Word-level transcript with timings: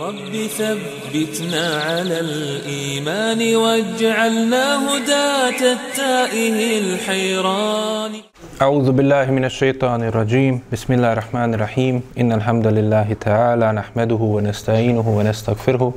رب 0.00 0.34
ثبتنا 0.58 1.66
على 1.86 2.20
الإيمان 2.20 3.56
واجعلنا 3.56 4.64
هداة 4.88 5.60
التائه 5.76 6.78
الحيران. 6.78 8.12
أعوذ 8.62 8.92
بالله 8.92 9.30
من 9.30 9.44
الشيطان 9.44 10.02
الرجيم. 10.02 10.60
بسم 10.72 10.92
الله 10.92 11.12
الرحمن 11.12 11.54
الرحيم. 11.54 12.02
إن 12.20 12.32
الحمد 12.32 12.66
لله 12.66 13.16
تعالى 13.20 13.72
نحمده 13.72 14.22
ونستعينه 14.36 15.08
ونستغفره 15.08 15.92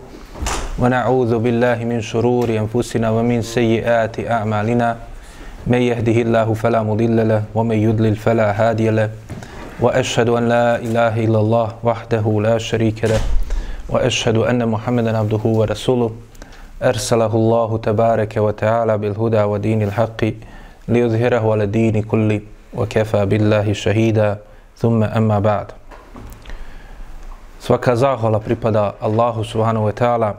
ونعوذ 0.80 1.38
بالله 1.40 1.78
من 1.84 2.02
شرور 2.02 2.50
أنفسنا 2.50 3.10
ومن 3.10 3.42
سيئات 3.42 4.20
أعمالنا. 4.20 4.98
من 5.68 5.82
يهده 5.82 6.18
الله 6.22 6.54
فلا 6.54 6.84
مضل 6.84 7.28
له 7.28 7.44
ومن 7.56 7.78
يضلل 7.78 8.16
فلا 8.16 8.52
هادي 8.52 8.90
له. 8.90 9.10
وأشهد 9.80 10.30
أن 10.30 10.50
لا 10.50 10.76
إله 10.76 11.14
إلا 11.26 11.40
الله 11.40 11.68
وحده 11.84 12.26
لا 12.44 12.58
شريك 12.58 13.06
له. 13.06 13.43
وأشهد 13.93 14.37
أن 14.37 14.69
محمدا 14.69 15.19
عبده 15.19 15.41
ورسوله 15.45 16.11
أرسله 16.83 17.33
الله 17.35 17.79
تبارك 17.79 18.37
وتعالى 18.37 18.99
بالهدى 18.99 19.43
ودين 19.43 19.83
الحق 19.83 20.25
ليظهره 20.89 21.53
على 21.53 21.65
الدين 21.65 22.03
كله 22.03 22.41
وكفى 22.75 23.27
بالله 23.27 23.73
شهيدا 23.73 24.39
ثم 24.77 25.03
أما 25.03 25.39
بعد 25.39 25.67
Svaka 27.59 27.97
zahvala 27.99 28.39
pripada 28.39 28.95
Allahu 29.03 29.45
subhanahu 29.45 29.91
wa 29.91 29.93
ta'ala, 29.93 30.35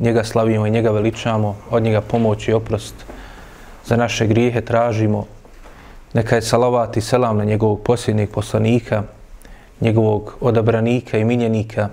njega 0.00 0.24
slavimo 0.24 0.66
i 0.66 0.70
njega 0.70 0.90
veličamo, 0.90 1.56
od 1.70 1.82
njega 1.82 2.00
pomoć 2.00 2.48
i 2.48 2.52
oprost. 2.52 2.94
Za 3.84 3.96
naše 3.96 4.26
grijehe 4.26 4.60
tražimo, 4.60 5.26
neka 6.14 6.36
je 6.36 6.42
salavat 6.42 6.96
i 6.96 7.00
selam 7.00 7.36
na 7.36 7.44
njegovog 7.44 7.82
posljednjeg 7.82 8.30
poslanika, 8.30 9.02
njegovog 9.80 10.36
odabranika 10.40 11.18
i 11.18 11.24
minjenika, 11.24 11.88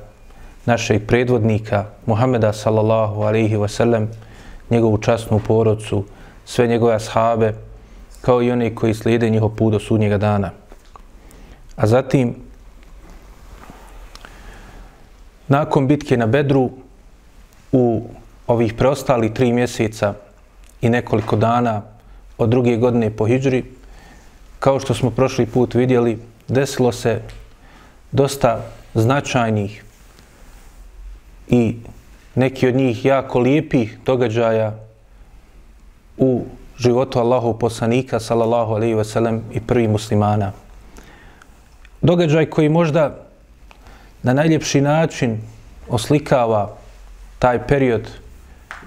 našeg 0.66 1.06
predvodnika 1.06 1.84
Muhameda 2.06 2.52
sallallahu 2.52 3.22
alaihi 3.22 3.56
wa 3.56 3.68
sallam, 3.68 4.08
njegovu 4.70 4.98
časnu 4.98 5.40
porodcu, 5.46 6.04
sve 6.44 6.66
njegove 6.66 6.94
ashabe, 6.94 7.54
kao 8.20 8.42
i 8.42 8.50
one 8.50 8.74
koji 8.74 8.94
slijede 8.94 9.30
njihov 9.30 9.50
put 9.56 9.72
do 9.72 9.80
sudnjega 9.80 10.18
dana. 10.18 10.50
A 11.76 11.86
zatim, 11.86 12.34
nakon 15.48 15.86
bitke 15.86 16.16
na 16.16 16.26
Bedru, 16.26 16.70
u 17.72 18.08
ovih 18.46 18.74
preostali 18.74 19.34
tri 19.34 19.52
mjeseca 19.52 20.14
i 20.80 20.88
nekoliko 20.88 21.36
dana 21.36 21.82
od 22.38 22.48
druge 22.48 22.76
godine 22.76 23.10
po 23.10 23.26
Hidžri, 23.26 23.64
kao 24.58 24.80
što 24.80 24.94
smo 24.94 25.10
prošli 25.10 25.46
put 25.46 25.74
vidjeli, 25.74 26.18
desilo 26.48 26.92
se 26.92 27.20
dosta 28.12 28.60
značajnih 28.94 29.85
i 31.48 31.76
neki 32.34 32.68
od 32.68 32.74
njih 32.74 33.04
jako 33.04 33.38
lijepih 33.38 33.98
događaja 34.06 34.74
u 36.16 36.44
životu 36.78 37.18
Allahov 37.18 37.58
poslanika, 37.58 38.20
sallallahu 38.20 38.74
alaihi 38.74 38.94
ve 38.94 39.04
sellem, 39.04 39.42
i 39.52 39.60
prvi 39.60 39.88
muslimana. 39.88 40.52
Događaj 42.02 42.46
koji 42.46 42.68
možda 42.68 43.16
na 44.22 44.32
najljepši 44.32 44.80
način 44.80 45.38
oslikava 45.88 46.76
taj 47.38 47.66
period, 47.66 48.10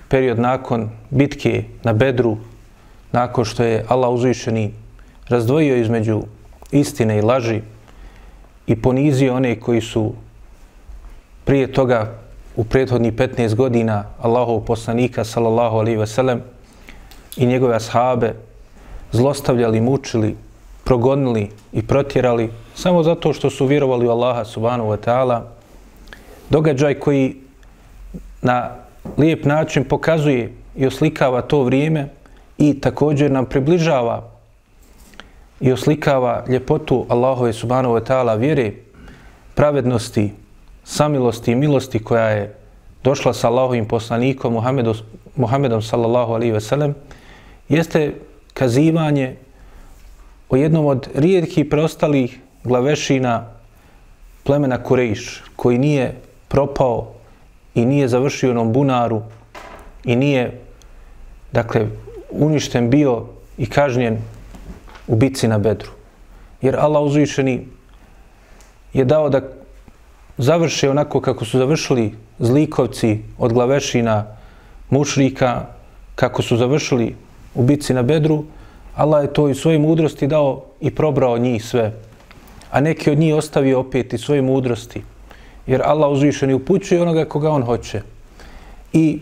period 0.10 0.40
nakon 0.40 0.90
bitke 1.10 1.64
na 1.84 1.94
Bedru, 1.94 2.38
nakon 3.12 3.46
što 3.46 3.64
je 3.64 3.86
Allah 3.88 4.10
uzvišeni 4.10 4.74
razdvojio 5.30 5.76
između 5.76 6.22
istine 6.72 7.18
i 7.18 7.22
laži 7.22 7.62
i 8.68 8.82
ponizio 8.82 9.36
one 9.36 9.60
koji 9.60 9.82
su 9.82 10.14
prije 11.46 11.72
toga 11.74 12.20
u 12.60 12.64
prethodnih 12.64 13.14
15 13.14 13.56
godina 13.56 14.04
Allahov 14.22 14.66
poslanika 14.68 15.24
sallallahu 15.24 15.78
alaihi 15.78 15.98
ve 15.98 16.08
sellem 16.08 16.42
i 17.38 17.46
njegove 17.46 17.76
ashabe 17.76 18.34
zlostavljali, 19.12 19.82
mučili, 19.82 20.36
progonili 20.84 21.50
i 21.74 21.82
protjerali 21.82 22.50
samo 22.76 23.04
zato 23.04 23.34
što 23.34 23.50
su 23.50 23.66
vjerovali 23.66 24.08
u 24.08 24.12
Allaha 24.12 24.46
subhanahu 24.46 24.90
wa 24.90 24.98
ta'ala. 24.98 25.42
Događaj 26.50 27.00
koji 27.00 27.36
na 28.42 28.76
lijep 29.18 29.46
način 29.46 29.84
pokazuje 29.84 30.54
i 30.76 30.88
oslikava 30.88 31.42
to 31.42 31.64
vrijeme 31.64 32.10
i 32.58 32.82
također 32.82 33.32
nam 33.32 33.46
približava 33.46 34.24
i 35.60 35.72
oslikava 35.72 36.44
ljepotu 36.48 37.06
Allahove 37.10 37.54
subhanahu 37.54 37.96
wa 37.96 38.04
ta'ala 38.04 38.40
vjere, 38.40 38.74
pravednosti, 39.56 40.32
samilosti 40.90 41.52
i 41.52 41.56
milosti 41.56 42.04
koja 42.04 42.30
je 42.30 42.56
došla 43.04 43.34
sa 43.34 43.48
Allahovim 43.48 43.86
poslanikom 43.86 44.54
Muhammedom, 44.54 44.96
Muhammedom 45.36 45.82
sallallahu 45.82 46.34
alaihi 46.34 46.52
ve 46.52 46.62
sellem, 46.62 46.96
jeste 47.70 48.14
kazivanje 48.54 49.36
o 50.50 50.56
jednom 50.56 50.86
od 50.86 51.08
rijetkih 51.16 51.66
preostalih 51.70 52.40
glavešina 52.64 53.46
plemena 54.44 54.84
Kurejš, 54.84 55.44
koji 55.56 55.78
nije 55.78 56.16
propao 56.48 57.14
i 57.76 57.86
nije 57.86 58.08
završio 58.08 58.52
onom 58.52 58.74
bunaru 58.74 59.22
i 60.04 60.16
nije, 60.16 60.60
dakle, 61.52 61.88
uništen 62.32 62.90
bio 62.90 63.26
i 63.58 63.70
kažnjen 63.70 64.18
u 65.08 65.16
bitci 65.16 65.48
na 65.48 65.58
Bedru. 65.58 65.92
Jer 66.62 66.76
Allah 66.80 67.04
uzvišeni 67.04 67.68
je 68.94 69.06
dao 69.06 69.30
da 69.30 69.59
završe 70.40 70.90
onako 70.90 71.22
kako 71.22 71.46
su 71.46 71.58
završili 71.58 72.16
zlikovci 72.40 73.20
od 73.38 73.54
glavešina 73.54 74.26
mušrika, 74.90 75.66
kako 76.16 76.42
su 76.42 76.58
završili 76.58 77.16
u 77.56 77.64
bitci 77.64 77.94
na 77.94 78.02
Bedru, 78.04 78.44
Allah 78.96 79.24
je 79.24 79.34
to 79.34 79.50
i 79.50 79.56
svoje 79.56 79.80
mudrosti 79.80 80.28
dao 80.28 80.64
i 80.80 80.96
probrao 80.96 81.38
njih 81.38 81.66
sve. 81.66 81.94
A 82.72 82.82
neki 82.82 83.12
od 83.12 83.18
njih 83.18 83.36
ostavio 83.36 83.80
opet 83.80 84.14
i 84.14 84.18
svoje 84.18 84.42
mudrosti. 84.42 85.02
Jer 85.68 85.82
Allah 85.86 86.12
uzvišeni 86.12 86.54
upućuje 86.54 87.02
onoga 87.02 87.26
koga 87.26 87.50
on 87.50 87.64
hoće. 87.64 88.02
I 88.94 89.20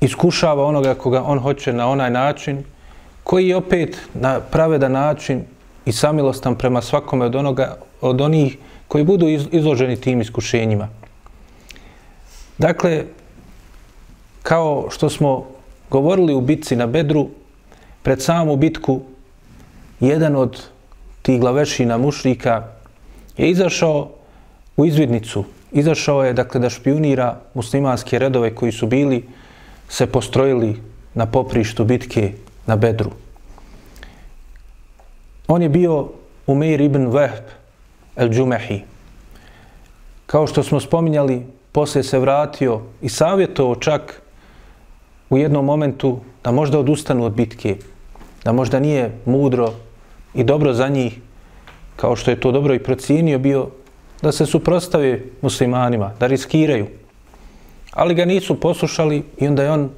iskušava 0.00 0.64
onoga 0.64 0.94
koga 0.94 1.22
on 1.22 1.38
hoće 1.38 1.72
na 1.72 1.88
onaj 1.88 2.10
način 2.10 2.64
koji 3.24 3.48
je 3.48 3.56
opet 3.56 3.98
na 4.14 4.40
pravedan 4.40 4.92
način 4.92 5.44
i 5.84 5.92
samilostan 5.92 6.54
prema 6.54 6.82
svakome 6.82 7.24
od 7.24 7.34
onoga 7.34 7.76
od 8.00 8.20
onih 8.20 8.58
koji 8.88 9.04
budu 9.04 9.28
izloženi 9.28 9.96
tim 9.96 10.20
iskušenjima. 10.20 10.88
Dakle, 12.58 13.04
kao 14.42 14.88
što 14.90 15.10
smo 15.10 15.46
govorili 15.90 16.34
u 16.34 16.40
bitci 16.40 16.76
na 16.76 16.86
Bedru, 16.86 17.28
pred 18.02 18.22
samu 18.22 18.56
bitku, 18.56 19.00
jedan 20.00 20.36
od 20.36 20.62
tih 21.22 21.40
glavešina 21.40 21.98
mušrika 21.98 22.64
je 23.36 23.50
izašao 23.50 24.10
u 24.76 24.86
izvidnicu. 24.86 25.44
Izašao 25.72 26.24
je, 26.24 26.32
dakle, 26.32 26.60
da 26.60 26.70
špionira 26.70 27.40
muslimanske 27.54 28.18
redove 28.18 28.54
koji 28.54 28.72
su 28.72 28.86
bili, 28.86 29.24
se 29.88 30.06
postrojili 30.06 30.76
na 31.14 31.26
poprištu 31.26 31.84
bitke 31.84 32.32
na 32.66 32.76
Bedru. 32.76 33.10
On 35.48 35.62
je 35.62 35.68
bio 35.68 36.08
Umeir 36.46 36.80
ibn 36.80 37.06
Vehb 37.06 37.55
el-Džumehi. 38.16 38.80
Kao 40.26 40.46
što 40.46 40.62
smo 40.62 40.80
spominjali, 40.80 41.46
poslije 41.72 42.02
se 42.02 42.18
vratio 42.18 42.80
i 43.02 43.08
savjetovao 43.08 43.74
čak 43.74 44.22
u 45.30 45.38
jednom 45.38 45.64
momentu 45.64 46.18
da 46.44 46.50
možda 46.50 46.78
odustanu 46.78 47.24
od 47.24 47.32
bitke, 47.32 47.76
da 48.44 48.52
možda 48.52 48.80
nije 48.80 49.18
mudro 49.24 49.72
i 50.34 50.44
dobro 50.44 50.72
za 50.72 50.88
njih, 50.88 51.18
kao 51.96 52.16
što 52.16 52.30
je 52.30 52.40
to 52.40 52.52
dobro 52.52 52.74
i 52.74 52.82
procijenio 52.82 53.38
bio, 53.38 53.68
da 54.22 54.32
se 54.32 54.46
suprostave 54.46 55.20
muslimanima, 55.42 56.12
da 56.20 56.26
riskiraju. 56.26 56.86
Ali 57.92 58.14
ga 58.14 58.24
nisu 58.24 58.60
poslušali 58.60 59.22
i 59.38 59.46
onda 59.46 59.62
je 59.62 59.70
on 59.70 59.90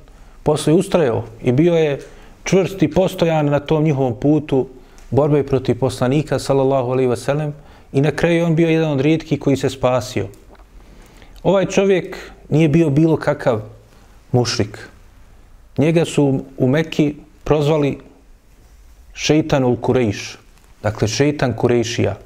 posle 0.43 0.73
ustrajao 0.73 1.25
i 1.43 1.53
bio 1.53 1.75
je 1.75 2.01
čvrst 2.45 2.83
i 2.83 2.91
postojan 2.91 3.47
na 3.47 3.61
tom 3.61 3.85
njihovom 3.85 4.15
putu 4.21 4.67
borbe 5.11 5.43
protiv 5.43 5.79
poslanika, 5.79 6.39
sallallahu 6.39 6.91
alaihi 6.91 7.11
wasallam, 7.11 7.53
i 7.93 8.01
na 8.01 8.11
kraju 8.11 8.45
on 8.45 8.55
bio 8.55 8.69
jedan 8.69 8.91
od 8.91 9.01
rijetkih 9.01 9.41
koji 9.41 9.57
se 9.57 9.71
spasio. 9.71 10.29
Ovaj 11.43 11.67
čovjek 11.67 12.17
nije 12.49 12.69
bio 12.69 12.91
bilo 12.91 13.17
kakav 13.17 13.61
mušrik. 14.33 14.89
Njega 15.79 16.05
su 16.05 16.45
u 16.59 16.67
Mekki 16.67 17.15
prozvali 17.45 17.99
šeitan 19.15 19.65
ul 19.65 19.77
Kurejš, 19.77 20.39
dakle 20.83 21.09
šeitan 21.09 21.53
Kurejšija, 21.57 22.17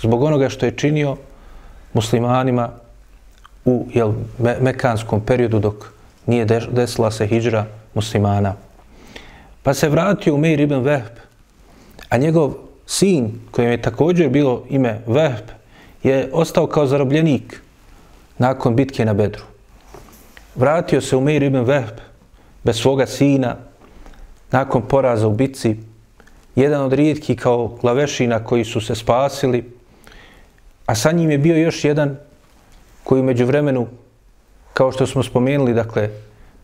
zbog 0.00 0.22
onoga 0.22 0.48
što 0.48 0.66
je 0.66 0.76
činio 0.76 1.16
muslimanima 1.92 2.70
u 3.64 3.86
jel, 3.94 4.12
me 4.38 4.56
mekanskom 4.60 5.20
periodu 5.20 5.58
dok 5.58 5.74
nije 6.26 6.44
desila 6.70 7.10
se 7.10 7.26
hijđra 7.26 7.66
muslimana. 7.94 8.54
Pa 9.62 9.74
se 9.74 9.88
vratio 9.88 10.34
u 10.34 10.38
Meir 10.38 10.60
ibn 10.60 10.80
Vehb, 10.80 11.18
a 12.08 12.16
njegov 12.16 12.67
sin, 12.88 13.40
kojem 13.50 13.70
je 13.70 13.82
također 13.82 14.28
bilo 14.28 14.64
ime 14.68 15.00
Vehb, 15.06 15.44
je 16.02 16.30
ostao 16.32 16.66
kao 16.66 16.86
zarobljenik 16.86 17.62
nakon 18.38 18.76
bitke 18.76 19.04
na 19.04 19.14
Bedru. 19.14 19.42
vratio 20.54 21.00
se 21.00 21.16
u 21.16 21.20
Meir 21.20 21.42
ibn 21.42 21.60
Vehb 21.60 21.98
bez 22.64 22.76
svoga 22.76 23.06
sina 23.06 23.56
nakon 24.50 24.82
poraza 24.82 25.28
u 25.28 25.32
bitci, 25.32 25.76
jedan 26.56 26.82
od 26.82 26.92
rijetkih 26.92 27.38
kao 27.38 27.78
glavešina 27.80 28.44
koji 28.44 28.64
su 28.64 28.80
se 28.80 28.94
spasili, 28.94 29.72
a 30.86 30.94
sa 30.94 31.12
njim 31.12 31.30
je 31.30 31.38
bio 31.38 31.56
još 31.56 31.84
jedan 31.84 32.16
koji 33.04 33.22
među 33.22 33.46
vremenu, 33.46 33.86
kao 34.72 34.92
što 34.92 35.06
smo 35.06 35.22
spomenuli, 35.22 35.74
dakle, 35.74 36.10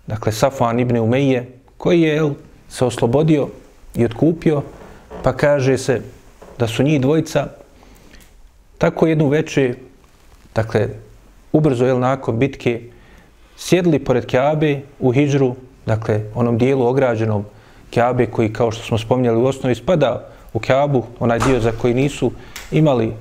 dakle 0.06 0.32
Safan 0.32 0.81
ibn 0.81 0.97
Umeije, 0.97 1.59
koji 1.76 2.00
je 2.00 2.17
el, 2.17 2.31
se 2.69 2.85
oslobodio 2.85 3.49
i 3.94 4.05
otkupio, 4.05 4.62
pa 5.25 5.32
kaže 5.32 5.79
se 5.79 6.00
da 6.59 6.67
su 6.67 6.82
njih 6.82 7.00
dvojica 7.00 7.47
tako 8.79 9.06
jednu 9.06 9.29
večer, 9.29 9.76
dakle, 10.55 10.88
ubrzo 11.53 11.87
jel, 11.87 11.99
nakon 11.99 12.38
bitke, 12.38 12.81
sjedli 13.56 13.99
pored 13.99 14.26
Kjabe 14.26 14.81
u 15.00 15.12
Hidžru, 15.12 15.55
dakle, 15.87 16.21
onom 16.35 16.59
dijelu 16.59 16.87
ograđenom 16.87 17.44
Kjabe 17.91 18.26
koji, 18.26 18.53
kao 18.53 18.71
što 18.71 18.85
smo 18.85 18.99
spominjali 18.99 19.38
u 19.38 19.47
osnovi, 19.47 19.75
spada 19.75 20.29
u 20.53 20.59
Kjabu, 20.59 21.05
onaj 21.21 21.38
dio 21.38 21.61
za 21.61 21.73
koji 21.73 21.94
nisu 21.94 22.32
imali 22.71 23.12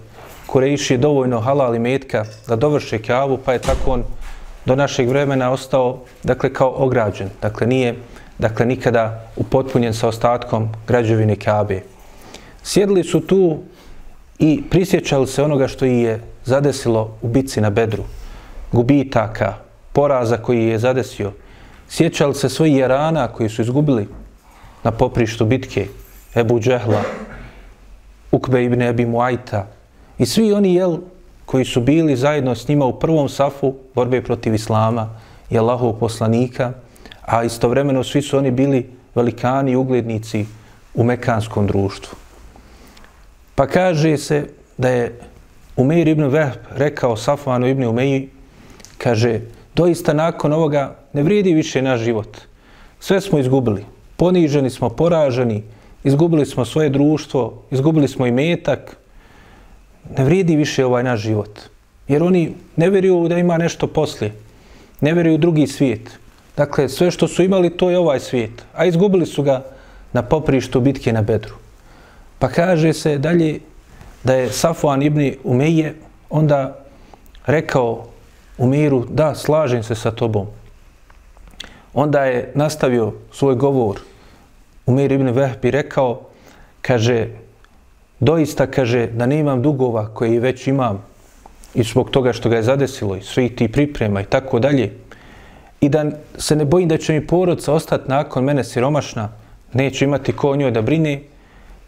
Kurejši 0.47 0.97
dovoljno 0.97 1.39
halali 1.39 1.79
metka 1.79 2.25
da 2.47 2.55
dovrše 2.55 3.01
Kjabu, 3.01 3.37
pa 3.45 3.53
je 3.53 3.59
tako 3.59 3.91
on 3.91 4.03
do 4.65 4.75
našeg 4.75 5.09
vremena 5.09 5.51
ostao, 5.51 5.99
dakle, 6.23 6.53
kao 6.53 6.73
ograđen. 6.77 7.29
Dakle, 7.41 7.67
nije, 7.67 7.95
dakle, 8.37 8.65
nikada 8.65 9.29
upotpunjen 9.35 9.93
sa 9.93 10.07
ostatkom 10.07 10.69
građevine 10.87 11.35
Kjabe. 11.35 11.92
Sjedli 12.63 13.03
su 13.03 13.19
tu 13.19 13.57
i 14.39 14.63
prisjećali 14.69 15.27
se 15.27 15.43
onoga 15.43 15.67
što 15.67 15.85
je 15.85 16.21
zadesilo 16.45 17.17
u 17.21 17.27
bitci 17.27 17.61
na 17.61 17.69
Bedru. 17.69 18.03
Gubitaka, 18.71 19.53
poraza 19.93 20.37
koji 20.37 20.65
je 20.65 20.79
zadesio. 20.79 21.31
Sjećali 21.89 22.35
se 22.35 22.49
svojih 22.49 22.77
jerana 22.77 23.27
koji 23.27 23.49
su 23.49 23.61
izgubili 23.61 24.07
na 24.83 24.91
poprištu 24.91 25.45
bitke. 25.45 25.87
Ebu 26.35 26.59
Džehla, 26.59 27.01
Ukbe 28.31 28.63
ibn 28.63 28.81
Ebi 28.81 29.05
Muajta. 29.05 29.67
I 30.17 30.25
svi 30.25 30.53
oni 30.53 30.75
jel, 30.75 30.97
koji 31.45 31.65
su 31.65 31.81
bili 31.81 32.15
zajedno 32.15 32.55
s 32.55 32.67
njima 32.67 32.85
u 32.85 32.99
prvom 32.99 33.29
safu 33.29 33.73
borbe 33.95 34.21
protiv 34.21 34.53
Islama 34.53 35.09
i 35.49 35.57
Allahov 35.57 35.93
poslanika, 35.93 36.71
a 37.21 37.43
istovremeno 37.43 38.03
svi 38.03 38.21
su 38.21 38.37
oni 38.37 38.51
bili 38.51 38.89
velikani 39.15 39.71
i 39.71 39.75
uglednici 39.75 40.45
u 40.93 41.03
mekanskom 41.03 41.67
društvu. 41.67 42.22
Pa 43.55 43.67
kaže 43.67 44.17
se 44.17 44.45
da 44.77 44.89
je 44.89 45.19
Umeir 45.75 46.07
ibn 46.07 46.23
Vehb 46.23 46.57
rekao 46.75 47.17
Safvanu 47.17 47.67
ibn 47.67 47.83
Umeji, 47.83 48.29
kaže, 48.97 49.39
doista 49.75 50.13
nakon 50.13 50.53
ovoga 50.53 50.95
ne 51.13 51.23
vrijedi 51.23 51.53
više 51.53 51.81
naš 51.81 51.99
život. 51.99 52.37
Sve 52.99 53.21
smo 53.21 53.39
izgubili. 53.39 53.85
Poniženi 54.17 54.69
smo, 54.69 54.89
poraženi, 54.89 55.63
izgubili 56.03 56.45
smo 56.45 56.65
svoje 56.65 56.89
društvo, 56.89 57.63
izgubili 57.71 58.07
smo 58.07 58.27
i 58.27 58.31
metak. 58.31 58.97
Ne 60.17 60.23
vrijedi 60.23 60.55
više 60.55 60.85
ovaj 60.85 61.03
naš 61.03 61.19
život. 61.19 61.59
Jer 62.07 62.23
oni 62.23 62.53
ne 62.75 62.89
vjeruju 62.89 63.27
da 63.27 63.37
ima 63.37 63.57
nešto 63.57 63.87
poslije. 63.87 64.33
Ne 65.01 65.13
vjeruju 65.13 65.37
drugi 65.37 65.67
svijet. 65.67 66.09
Dakle, 66.57 66.89
sve 66.89 67.11
što 67.11 67.27
su 67.27 67.43
imali, 67.43 67.69
to 67.69 67.89
je 67.89 67.99
ovaj 67.99 68.19
svijet. 68.19 68.65
A 68.73 68.85
izgubili 68.85 69.25
su 69.25 69.43
ga 69.43 69.65
na 70.13 70.21
poprištu 70.21 70.79
bitke 70.79 71.13
na 71.13 71.21
Bedru. 71.21 71.62
Pa 72.43 72.49
kaže 72.49 72.93
se 72.93 73.17
dalje 73.17 73.59
da 74.23 74.33
je 74.33 74.51
Safuan 74.51 75.01
ibn 75.01 75.31
Umeje 75.43 75.95
onda 76.29 76.75
rekao 77.45 78.05
Umiru, 78.57 79.05
da, 79.09 79.35
slažem 79.35 79.83
se 79.83 79.95
sa 79.95 80.11
tobom. 80.11 80.47
Onda 81.93 82.25
je 82.25 82.51
nastavio 82.55 83.13
svoj 83.31 83.55
govor. 83.55 83.99
Umir 84.85 85.11
ibn 85.11 85.29
Vehbi 85.29 85.71
rekao, 85.71 86.21
kaže, 86.81 87.27
doista 88.19 88.67
kaže 88.67 89.07
da 89.07 89.25
ne 89.25 89.39
imam 89.39 89.61
dugova 89.61 90.13
koje 90.13 90.39
već 90.39 90.67
imam 90.67 91.05
i 91.73 91.83
zbog 91.83 92.09
toga 92.09 92.33
što 92.33 92.49
ga 92.49 92.55
je 92.55 92.63
zadesilo 92.63 93.15
i 93.15 93.21
svi 93.21 93.55
ti 93.55 93.71
priprema 93.71 94.21
i 94.21 94.25
tako 94.25 94.59
dalje. 94.59 94.91
I 95.81 95.89
da 95.89 96.05
se 96.37 96.55
ne 96.55 96.65
bojim 96.65 96.89
da 96.89 96.97
će 96.97 97.13
mi 97.13 97.27
porodca 97.27 97.73
ostati 97.73 98.09
nakon 98.09 98.43
mene 98.43 98.63
siromašna, 98.63 99.29
neće 99.73 100.05
imati 100.05 100.33
ko 100.33 100.49
o 100.49 100.55
njoj 100.55 100.71
da 100.71 100.81
brine, 100.81 101.21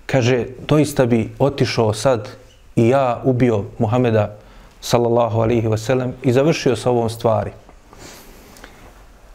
kaže, 0.05 0.45
doista 0.67 1.05
bi 1.05 1.29
otišao 1.39 1.93
sad 1.93 2.29
i 2.75 2.87
ja 2.87 3.21
ubio 3.23 3.63
Muhameda 3.79 4.35
sallallahu 4.81 5.41
alihi 5.41 5.67
wasallam 5.67 6.11
i 6.23 6.31
završio 6.31 6.75
sa 6.75 6.89
ovom 6.89 7.09
stvari. 7.09 7.51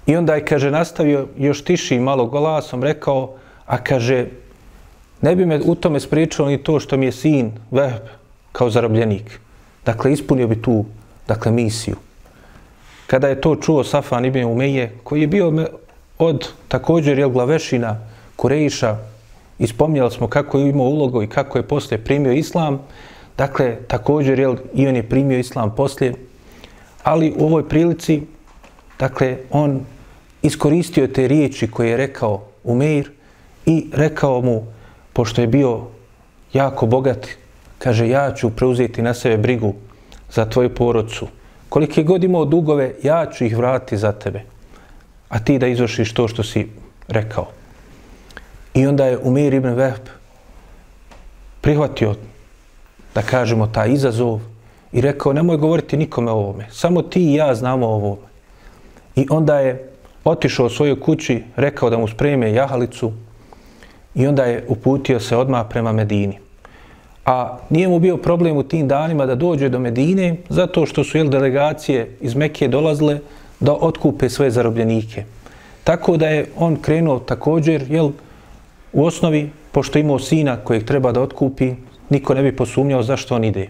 I 0.06 0.16
onda 0.16 0.34
je, 0.34 0.44
kaže, 0.44 0.70
nastavio 0.70 1.26
još 1.36 1.64
tiši 1.64 1.98
malo 1.98 2.26
glasom, 2.26 2.82
rekao, 2.82 3.34
a 3.66 3.78
kaže, 3.78 4.26
ne 5.22 5.36
bi 5.36 5.46
me 5.46 5.60
u 5.64 5.74
tome 5.74 6.00
spriječilo 6.00 6.48
ni 6.48 6.62
to 6.62 6.80
što 6.80 6.96
mi 6.96 7.06
je 7.06 7.12
sin 7.12 7.52
Vehb 7.70 8.02
kao 8.52 8.70
zarobljenik. 8.70 9.40
Dakle, 9.84 10.12
ispunio 10.12 10.48
bi 10.48 10.62
tu, 10.62 10.84
dakle, 11.28 11.52
misiju. 11.52 11.96
Kada 13.06 13.28
je 13.28 13.40
to 13.40 13.56
čuo 13.56 13.84
Safan 13.84 14.24
ibn 14.24 14.44
Umeje, 14.44 14.98
koji 15.04 15.20
je 15.20 15.26
bio 15.26 15.52
od 16.18 16.48
također 16.68 17.18
jel, 17.18 17.28
glavešina 17.28 17.96
i 19.60 19.64
ispomnjali 19.64 20.10
smo 20.10 20.28
kako 20.28 20.58
je 20.58 20.68
imao 20.68 20.86
ulogu 20.86 21.22
i 21.22 21.28
kako 21.28 21.58
je 21.58 21.68
poslije 21.68 22.04
primio 22.04 22.32
islam, 22.32 22.80
dakle, 23.38 23.76
također 23.86 24.38
jel, 24.38 24.56
i 24.74 24.88
on 24.88 24.96
je 24.96 25.08
primio 25.08 25.38
islam 25.38 25.74
poslije, 25.74 26.14
ali 27.02 27.34
u 27.38 27.44
ovoj 27.44 27.68
prilici, 27.68 28.22
dakle, 28.98 29.36
on 29.50 29.80
iskoristio 30.42 31.06
te 31.06 31.28
riječi 31.28 31.70
koje 31.70 31.90
je 31.90 31.96
rekao 31.96 32.42
Umeir 32.64 33.10
i 33.66 33.90
rekao 33.92 34.40
mu, 34.40 34.66
pošto 35.12 35.40
je 35.40 35.46
bio 35.46 35.80
jako 36.52 36.86
bogat, 36.86 37.26
kaže, 37.78 38.08
ja 38.08 38.34
ću 38.34 38.50
preuzeti 38.50 39.02
na 39.02 39.14
sebe 39.14 39.36
brigu 39.36 39.74
za 40.30 40.44
tvoju 40.44 40.74
porodcu. 40.74 41.28
Kolike 41.68 42.02
god 42.02 42.24
imao 42.24 42.44
dugove, 42.44 42.94
ja 43.02 43.26
ću 43.32 43.44
ih 43.44 43.56
vratiti 43.56 43.96
za 43.96 44.12
tebe. 44.12 44.42
A 45.28 45.38
ti 45.38 45.58
da 45.58 45.66
izvršiš 45.66 46.14
to 46.14 46.28
što 46.28 46.42
si 46.42 46.68
rekao. 47.08 47.59
I 48.74 48.86
onda 48.86 49.06
je 49.06 49.18
Umir 49.18 49.54
ibn 49.54 49.68
Vehb 49.68 50.06
prihvatio, 51.60 52.14
da 53.14 53.22
kažemo, 53.22 53.66
taj 53.66 53.92
izazov 53.92 54.40
i 54.92 55.00
rekao, 55.00 55.32
nemoj 55.32 55.56
govoriti 55.56 55.96
nikome 55.96 56.30
o 56.30 56.34
ovome. 56.34 56.66
Samo 56.70 57.02
ti 57.02 57.30
i 57.30 57.34
ja 57.34 57.54
znamo 57.54 57.86
o 57.86 57.94
ovome. 57.94 58.26
I 59.16 59.26
onda 59.30 59.58
je 59.58 59.90
otišao 60.24 60.66
u 60.66 60.70
svojoj 60.70 61.00
kući, 61.00 61.42
rekao 61.56 61.90
da 61.90 61.98
mu 61.98 62.08
spreme 62.08 62.52
jahalicu 62.52 63.12
i 64.14 64.26
onda 64.26 64.44
je 64.44 64.64
uputio 64.68 65.20
se 65.20 65.36
odmah 65.36 65.66
prema 65.70 65.92
Medini. 65.92 66.38
A 67.26 67.58
nije 67.70 67.88
mu 67.88 67.98
bio 67.98 68.16
problem 68.16 68.56
u 68.56 68.62
tim 68.62 68.88
danima 68.88 69.26
da 69.26 69.34
dođe 69.34 69.68
do 69.68 69.78
Medine, 69.78 70.36
zato 70.48 70.86
što 70.86 71.04
su 71.04 71.18
jel, 71.18 71.28
delegacije 71.28 72.16
iz 72.20 72.34
Mekije 72.34 72.68
dolazile 72.68 73.18
da 73.60 73.72
otkupe 73.72 74.28
svoje 74.28 74.50
zarobljenike. 74.50 75.24
Tako 75.84 76.16
da 76.16 76.28
je 76.28 76.46
on 76.56 76.76
krenuo 76.76 77.18
također, 77.18 77.84
jel, 77.90 78.10
u 78.92 79.04
osnovi, 79.04 79.50
pošto 79.72 79.98
imao 79.98 80.18
sina 80.18 80.56
kojeg 80.56 80.84
treba 80.84 81.12
da 81.12 81.22
otkupi, 81.22 81.74
niko 82.10 82.34
ne 82.34 82.42
bi 82.42 82.56
posumnjao 82.56 83.02
zašto 83.02 83.34
on 83.34 83.44
ide. 83.44 83.68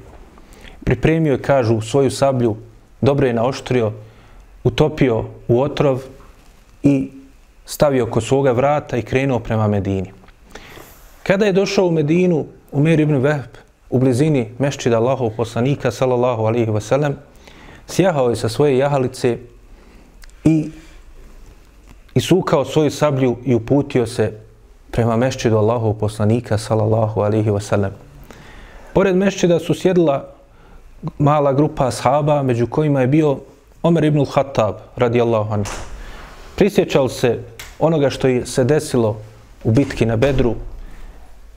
Pripremio 0.84 1.32
je, 1.32 1.42
kažu, 1.42 1.80
svoju 1.80 2.10
sablju, 2.10 2.56
dobro 3.00 3.26
je 3.26 3.34
naoštrio, 3.34 3.92
utopio 4.64 5.24
u 5.48 5.60
otrov 5.60 6.02
i 6.82 7.10
stavio 7.64 8.06
kod 8.06 8.24
svoga 8.24 8.52
vrata 8.52 8.96
i 8.96 9.02
krenuo 9.02 9.38
prema 9.38 9.68
Medini. 9.68 10.12
Kada 11.22 11.46
je 11.46 11.52
došao 11.52 11.86
u 11.86 11.90
Medinu, 11.90 12.46
u 12.72 12.80
Mer 12.80 13.00
ibn 13.00 13.16
Vehb, 13.16 13.60
u 13.90 13.98
blizini 13.98 14.48
mešćida 14.58 14.96
Allahov 14.96 15.30
poslanika, 15.36 15.90
sallallahu 15.90 16.44
alihi 16.44 16.70
wasallam, 16.70 17.12
sjahao 17.86 18.30
je 18.30 18.36
sa 18.36 18.48
svoje 18.48 18.78
jahalice 18.78 19.38
i 20.44 20.70
isukao 22.14 22.64
svoju 22.64 22.90
sablju 22.90 23.36
i 23.44 23.54
uputio 23.54 24.06
se 24.06 24.49
prema 25.00 25.16
mešćidu 25.16 25.56
Allahu 25.56 25.94
poslanika, 25.94 26.58
sallallahu 26.58 27.20
alihi 27.20 27.50
wasallam. 27.50 27.90
Pored 28.92 29.16
mešćida 29.16 29.58
su 29.58 29.74
sjedila 29.74 30.28
mala 31.18 31.52
grupa 31.52 31.86
ashaba, 31.86 32.42
među 32.42 32.66
kojima 32.66 33.00
je 33.00 33.06
bio 33.06 33.38
Omer 33.82 34.04
ibn 34.04 34.24
Khattab, 34.24 34.74
radijallahu 34.96 35.54
anhu. 35.54 35.72
Prisjećali 36.56 37.08
se 37.08 37.38
onoga 37.78 38.10
što 38.10 38.28
je 38.28 38.46
se 38.46 38.64
desilo 38.64 39.16
u 39.64 39.70
bitki 39.70 40.06
na 40.06 40.16
Bedru, 40.16 40.54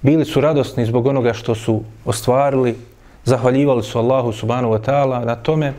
bili 0.01 0.25
su 0.25 0.41
radosni 0.41 0.85
zbog 0.85 1.07
onoga 1.07 1.33
što 1.33 1.55
su 1.55 1.81
ostvarili, 2.05 2.77
zahvaljivali 3.25 3.83
su 3.83 3.99
Allahu 3.99 4.31
subhanahu 4.31 4.73
wa 4.73 4.81
ta'ala 4.85 5.25
na 5.25 5.35
tome. 5.35 5.73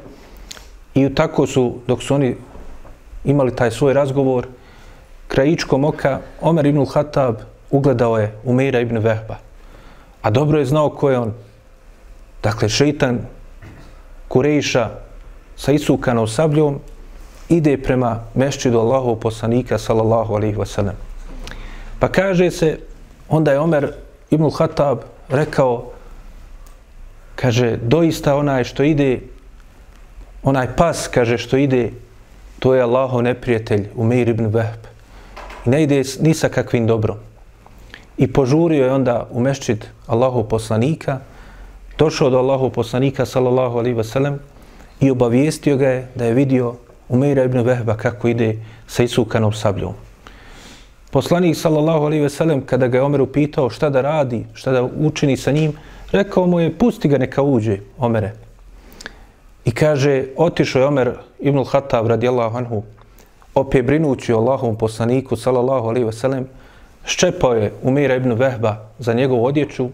I 0.95 1.15
tako 1.15 1.47
su, 1.47 1.75
dok 1.87 2.03
su 2.03 2.15
oni 2.15 2.37
imali 3.25 3.57
taj 3.57 3.71
svoj 3.71 3.93
razgovor, 3.93 4.47
krajičkom 5.29 5.85
oka, 5.85 6.19
Omer 6.41 6.67
ibn 6.67 6.87
Khattab 6.87 7.54
ugledao 7.75 8.19
je 8.19 8.33
Umeira 8.45 8.81
ibn 8.81 8.99
Vehba. 8.99 9.37
A 10.23 10.31
dobro 10.31 10.59
je 10.59 10.65
znao 10.65 10.91
ko 10.91 11.11
je 11.11 11.19
on. 11.19 11.33
Dakle, 12.43 12.69
šeitan 12.69 13.19
Kurejša 14.29 14.91
sa 15.57 15.73
isukanom 15.73 16.29
sabljom 16.29 16.79
ide 17.49 17.77
prema 17.83 18.21
mešćidu 18.35 18.79
Allahov 18.79 19.17
poslanika 19.17 19.79
sallallahu 19.79 20.35
alaihi 20.35 20.57
wasallam. 20.57 20.95
Pa 21.99 22.09
kaže 22.09 22.51
se, 22.51 22.79
onda 23.29 23.53
je 23.53 23.61
Omer 23.61 23.93
ibn 24.31 24.51
Khattab 24.51 24.99
rekao, 25.29 25.91
kaže, 27.35 27.77
doista 27.83 28.37
onaj 28.37 28.65
što 28.65 28.83
ide, 28.83 29.21
onaj 30.43 30.77
pas, 30.77 31.09
kaže, 31.09 31.39
što 31.39 31.57
ide, 31.57 31.91
to 32.59 32.75
je 32.75 32.83
Allahov 32.83 33.23
neprijatelj, 33.23 33.89
Umeir 33.95 34.29
ibn 34.29 34.47
Vehb. 34.47 34.87
I 35.67 35.71
ne 35.71 35.83
ide 35.83 36.03
ni 36.21 36.35
sa 36.35 36.49
kakvim 36.49 36.87
dobrom. 36.87 37.34
I 38.19 38.33
požurio 38.33 38.85
je 38.85 38.93
onda 38.93 39.27
u 39.31 39.41
mešćid 39.41 39.87
Allahu 40.07 40.45
poslanika, 40.45 41.19
došao 41.99 42.31
do 42.31 42.39
Allahu 42.39 42.71
poslanika, 42.71 43.27
sallallahu 43.27 43.79
alaihi 43.79 43.97
wasallam 43.97 44.37
i 45.01 45.11
obavijestio 45.11 45.77
ga 45.77 45.89
je 45.89 46.09
da 46.15 46.25
je 46.25 46.35
vidio 46.35 46.75
Umeira 47.09 47.45
ibn 47.45 47.61
Vehba 47.61 47.97
kako 47.97 48.29
ide 48.29 48.57
sa 48.87 49.03
isukanom 49.03 49.53
sabljom. 49.53 49.93
Poslanik 51.11 51.57
sallallahu 51.57 52.05
alaihi 52.05 52.23
ve 52.23 52.31
sellem 52.31 52.63
kada 52.67 52.87
ga 52.89 52.99
je 52.99 53.03
Omer 53.03 53.21
upitao 53.21 53.71
šta 53.71 53.91
da 53.91 54.01
radi, 54.01 54.47
šta 54.55 54.71
da 54.71 54.83
učini 54.83 55.37
sa 55.37 55.51
njim, 55.51 55.73
rekao 56.13 56.47
mu 56.47 56.61
je 56.61 56.79
pusti 56.79 57.09
ga 57.09 57.19
neka 57.19 57.43
uđe, 57.43 57.79
Omere. 57.99 58.33
I 59.65 59.71
kaže, 59.71 60.25
otišao 60.37 60.81
je 60.81 60.87
Omer 60.87 61.13
ibn 61.41 61.59
al-Hattab 61.59 62.07
radijallahu 62.07 62.57
anhu, 62.57 62.83
opet 63.55 63.87
brinući 63.87 64.33
o 64.33 64.39
Allahovom 64.39 64.77
poslaniku 64.77 65.37
sallallahu 65.37 65.89
alaihi 65.89 66.07
ve 66.07 66.13
sellem, 66.13 66.49
ščepao 67.07 67.55
je 67.55 67.73
Umira 67.83 68.17
ibn 68.17 68.33
Vehba 68.33 68.77
za 68.99 69.13
njegovu 69.13 69.45
odjeću 69.45 69.89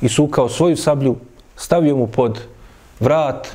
i 0.00 0.08
sukao 0.08 0.48
svoju 0.48 0.76
sablju, 0.76 1.16
stavio 1.56 1.96
mu 1.96 2.06
pod 2.06 2.40
vrat 3.00 3.48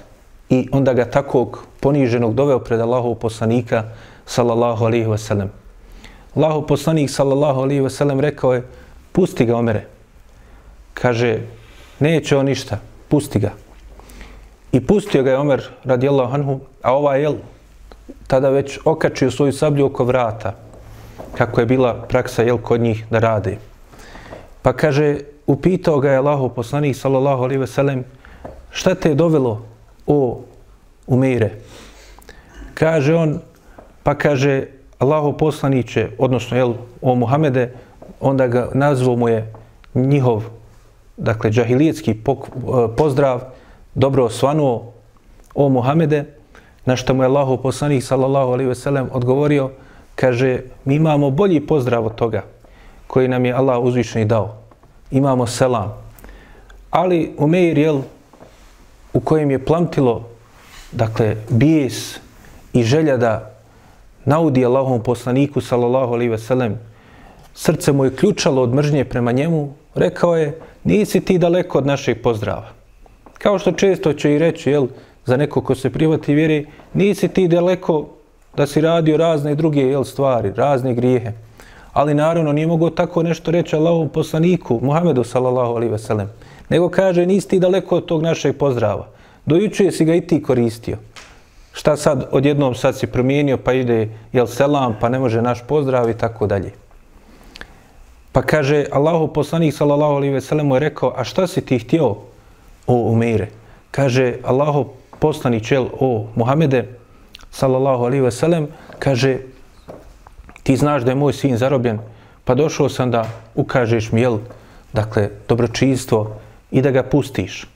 i 0.49 0.69
onda 0.71 0.93
ga 0.93 1.05
takog 1.05 1.65
poniženog 1.79 2.33
doveo 2.35 2.59
pred 2.59 2.79
Allahov 2.79 3.15
poslanika 3.15 3.83
sallallahu 4.25 4.85
alejhi 4.85 5.09
ve 5.09 5.17
sellem. 5.17 5.51
Allahov 6.35 6.65
poslanik 6.67 7.09
sallallahu 7.09 7.61
alejhi 7.61 7.81
ve 7.81 7.89
sellem 7.89 8.19
rekao 8.19 8.53
je: 8.53 8.63
"Pusti 9.11 9.45
ga, 9.45 9.55
Omere." 9.57 9.85
Kaže: 10.93 11.39
"Neće 11.99 12.37
on 12.37 12.45
ništa, 12.45 12.79
pusti 13.09 13.39
ga." 13.39 13.51
I 14.75 14.79
pustio 14.79 15.23
ga 15.23 15.31
je 15.31 15.37
Omer 15.37 15.63
radijallahu 15.83 16.33
anhu, 16.35 16.59
a 16.81 16.93
ovaj 16.93 17.21
je 17.21 17.29
tada 18.27 18.49
već 18.49 18.79
okačio 18.85 19.31
svoju 19.31 19.53
sablju 19.53 19.85
oko 19.85 20.03
vrata, 20.03 20.53
kako 21.37 21.59
je 21.59 21.65
bila 21.65 21.93
praksa 22.09 22.43
jel 22.43 22.57
kod 22.57 22.81
njih 22.81 23.05
da 23.09 23.19
rade. 23.19 23.57
Pa 24.61 24.73
kaže, 24.73 25.17
upitao 25.47 25.99
ga 25.99 26.11
je 26.11 26.17
Allahov 26.17 26.49
poslanik 26.49 26.95
sallallahu 26.95 27.43
alejhi 27.43 27.59
ve 27.59 27.67
sellem: 27.67 28.03
"Šta 28.71 28.95
te 28.95 29.09
je 29.09 29.15
dovelo 29.15 29.65
o 30.07 30.41
umire. 31.07 31.61
Kaže 32.73 33.15
on, 33.15 33.39
pa 34.03 34.15
kaže 34.15 34.67
Allaho 34.99 35.31
poslaniće, 35.37 36.09
odnosno 36.17 36.57
jel, 36.57 36.73
o 37.01 37.15
Muhamede, 37.15 37.73
onda 38.19 38.47
ga 38.47 38.69
nazvao 38.73 39.15
mu 39.15 39.29
je 39.29 39.53
njihov, 39.93 40.43
dakle, 41.17 41.51
džahilijetski 41.51 42.11
e, 42.11 42.15
pozdrav, 42.97 43.41
dobro 43.95 44.25
osvanuo 44.25 44.93
o 45.55 45.69
Muhamede, 45.69 46.25
na 46.85 46.95
što 46.95 47.13
mu 47.13 47.23
je 47.23 47.27
Allaho 47.27 47.57
poslanik, 47.57 48.03
sallallahu 48.03 48.51
alaihi 48.51 48.69
ve 48.69 48.75
sellem, 48.75 49.09
odgovorio, 49.11 49.71
kaže, 50.15 50.59
mi 50.85 50.95
imamo 50.95 51.29
bolji 51.29 51.59
pozdrav 51.59 52.05
od 52.05 52.15
toga, 52.15 52.43
koji 53.07 53.27
nam 53.27 53.45
je 53.45 53.53
Allah 53.53 53.83
uzvišeni 53.83 54.25
dao. 54.25 54.57
Imamo 55.11 55.47
selam. 55.47 55.93
Ali 56.89 57.33
Umeir, 57.37 57.77
jel, 57.77 58.01
u 59.13 59.19
kojem 59.19 59.51
je 59.51 59.65
plamtilo 59.65 60.29
dakle, 60.91 61.35
bijes 61.49 62.19
i 62.73 62.83
želja 62.83 63.17
da 63.17 63.51
naudi 64.25 64.65
Allahom 64.65 65.03
poslaniku, 65.03 65.61
sallallahu 65.61 66.13
alaihi 66.13 66.31
ve 66.31 66.37
sellem, 66.37 66.79
srce 67.53 67.91
mu 67.91 68.05
je 68.05 68.15
ključalo 68.15 68.61
od 68.61 68.73
mržnje 68.73 69.05
prema 69.05 69.31
njemu, 69.31 69.73
rekao 69.95 70.35
je, 70.37 70.59
nisi 70.83 71.19
ti 71.21 71.37
daleko 71.37 71.77
od 71.77 71.85
našeg 71.85 72.21
pozdrava. 72.21 72.69
Kao 73.37 73.59
što 73.59 73.71
često 73.71 74.13
će 74.13 74.33
i 74.33 74.39
reći, 74.39 74.71
jel, 74.71 74.87
za 75.25 75.37
neko 75.37 75.61
ko 75.61 75.75
se 75.75 75.89
privati 75.89 76.33
vjeri, 76.33 76.67
nisi 76.93 77.27
ti 77.27 77.47
daleko 77.47 78.14
da 78.57 78.67
si 78.67 78.81
radio 78.81 79.17
razne 79.17 79.55
druge 79.55 79.81
jel, 79.81 80.03
stvari, 80.03 80.51
razne 80.55 80.93
grijehe. 80.93 81.31
Ali 81.93 82.13
naravno 82.13 82.53
nije 82.53 82.67
mogao 82.67 82.89
tako 82.89 83.23
nešto 83.23 83.51
reći 83.51 83.75
Allahovom 83.75 84.09
poslaniku, 84.09 84.79
Muhammedu 84.83 85.23
sallallahu 85.23 85.75
alaihi 85.75 85.91
ve 85.91 85.99
sellem, 85.99 86.29
nego 86.69 86.89
kaže 86.89 87.25
nisi 87.25 87.47
ti 87.49 87.59
daleko 87.59 87.97
od 87.97 88.05
tog 88.05 88.21
našeg 88.21 88.57
pozdrava. 88.57 89.07
Dojuče 89.45 89.91
si 89.91 90.05
ga 90.05 90.15
i 90.15 90.21
ti 90.21 90.43
koristio. 90.43 90.97
Šta 91.73 91.97
sad, 91.97 92.27
odjednom 92.31 92.75
sad 92.75 92.97
si 92.97 93.07
promijenio, 93.07 93.57
pa 93.57 93.73
ide, 93.73 94.09
jel 94.33 94.47
selam, 94.47 94.95
pa 95.01 95.09
ne 95.09 95.19
može 95.19 95.41
naš 95.41 95.63
pozdrav 95.67 96.09
i 96.09 96.13
tako 96.13 96.47
dalje. 96.47 96.71
Pa 98.31 98.41
kaže, 98.41 98.85
Allahu 98.91 99.27
poslanik, 99.27 99.73
sallallahu 99.73 100.13
alaihi 100.13 100.33
ve 100.33 100.41
sellem, 100.41 100.71
je 100.71 100.79
rekao, 100.79 101.13
a 101.15 101.23
šta 101.23 101.47
si 101.47 101.61
ti 101.61 101.79
htio, 101.79 102.15
o 102.87 102.95
Umire? 102.95 103.47
Kaže, 103.91 104.33
Allahu 104.43 104.85
poslanik, 105.19 105.63
čel, 105.63 105.87
o 105.99 106.27
Muhammede 106.35 106.85
sallallahu 107.55 108.03
alaihi 108.03 108.23
ve 108.23 108.31
sellem, 108.31 108.67
kaže, 108.99 109.37
ti 110.63 110.75
znaš 110.75 111.03
da 111.03 111.11
je 111.11 111.15
moj 111.15 111.33
sin 111.33 111.57
zarobljen, 111.57 111.99
pa 112.43 112.55
došao 112.55 112.89
sam 112.89 113.11
da 113.11 113.23
ukažeš 113.55 114.11
mi, 114.11 114.21
jel, 114.21 114.39
dakle, 114.93 115.29
dobročinstvo 115.47 116.35
i 116.71 116.81
da 116.81 116.91
ga 116.91 117.03
pustiš. 117.03 117.67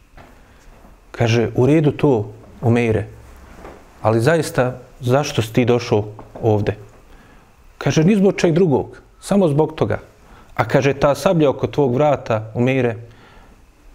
Kaže, 1.11 1.49
u 1.55 1.65
redu 1.65 1.91
to, 1.91 2.31
Umeire, 2.61 3.07
ali 4.01 4.19
zaista, 4.19 4.81
zašto 4.99 5.41
si 5.41 5.53
ti 5.53 5.65
došao 5.65 6.05
ovde? 6.41 6.75
Kaže, 7.77 8.03
ni 8.03 8.15
zbog 8.15 8.35
čeg 8.35 8.53
drugog, 8.53 8.99
samo 9.21 9.47
zbog 9.47 9.75
toga. 9.75 9.99
A 10.55 10.65
kaže, 10.67 10.93
ta 10.93 11.15
sablja 11.15 11.49
oko 11.49 11.67
tvog 11.67 11.95
vrata, 11.95 12.51
Umeire, 12.53 12.97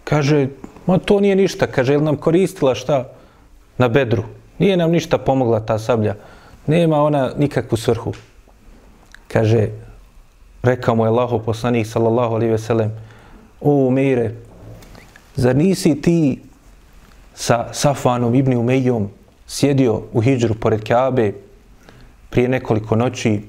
kaže, 0.03 0.47
ma 0.85 0.97
to 0.97 1.19
nije 1.19 1.35
ništa, 1.35 1.67
kaže, 1.67 1.93
je 1.93 2.01
nam 2.01 2.17
koristila 2.17 2.75
šta 2.75 3.05
na 3.77 3.87
bedru? 3.87 4.25
Nije 4.59 4.77
nam 4.77 4.91
ništa 4.91 5.17
pomogla 5.17 5.59
ta 5.59 5.79
sablja. 5.79 6.15
Nema 6.67 7.01
ona 7.01 7.31
nikakvu 7.37 7.77
svrhu. 7.77 8.13
Kaže, 9.27 9.67
rekao 10.63 10.95
mu 10.95 11.05
je 11.05 11.09
Allaho 11.09 11.39
poslanik, 11.39 11.87
sallallahu 11.87 12.35
alaihi 12.35 12.51
ve 12.51 12.57
sellem, 12.57 12.91
o 13.61 13.71
Umeire, 13.87 14.31
zar 15.35 15.55
nisi 15.55 16.01
ti 16.01 16.39
sa 17.33 17.73
Safanom 17.73 18.35
ibn 18.35 18.57
Umejom 18.57 19.09
sjedio 19.47 20.01
u 20.13 20.21
hijđru 20.21 20.55
pored 20.55 20.87
Kaabe 20.87 21.33
prije 22.29 22.49
nekoliko 22.49 22.95
noći 22.95 23.41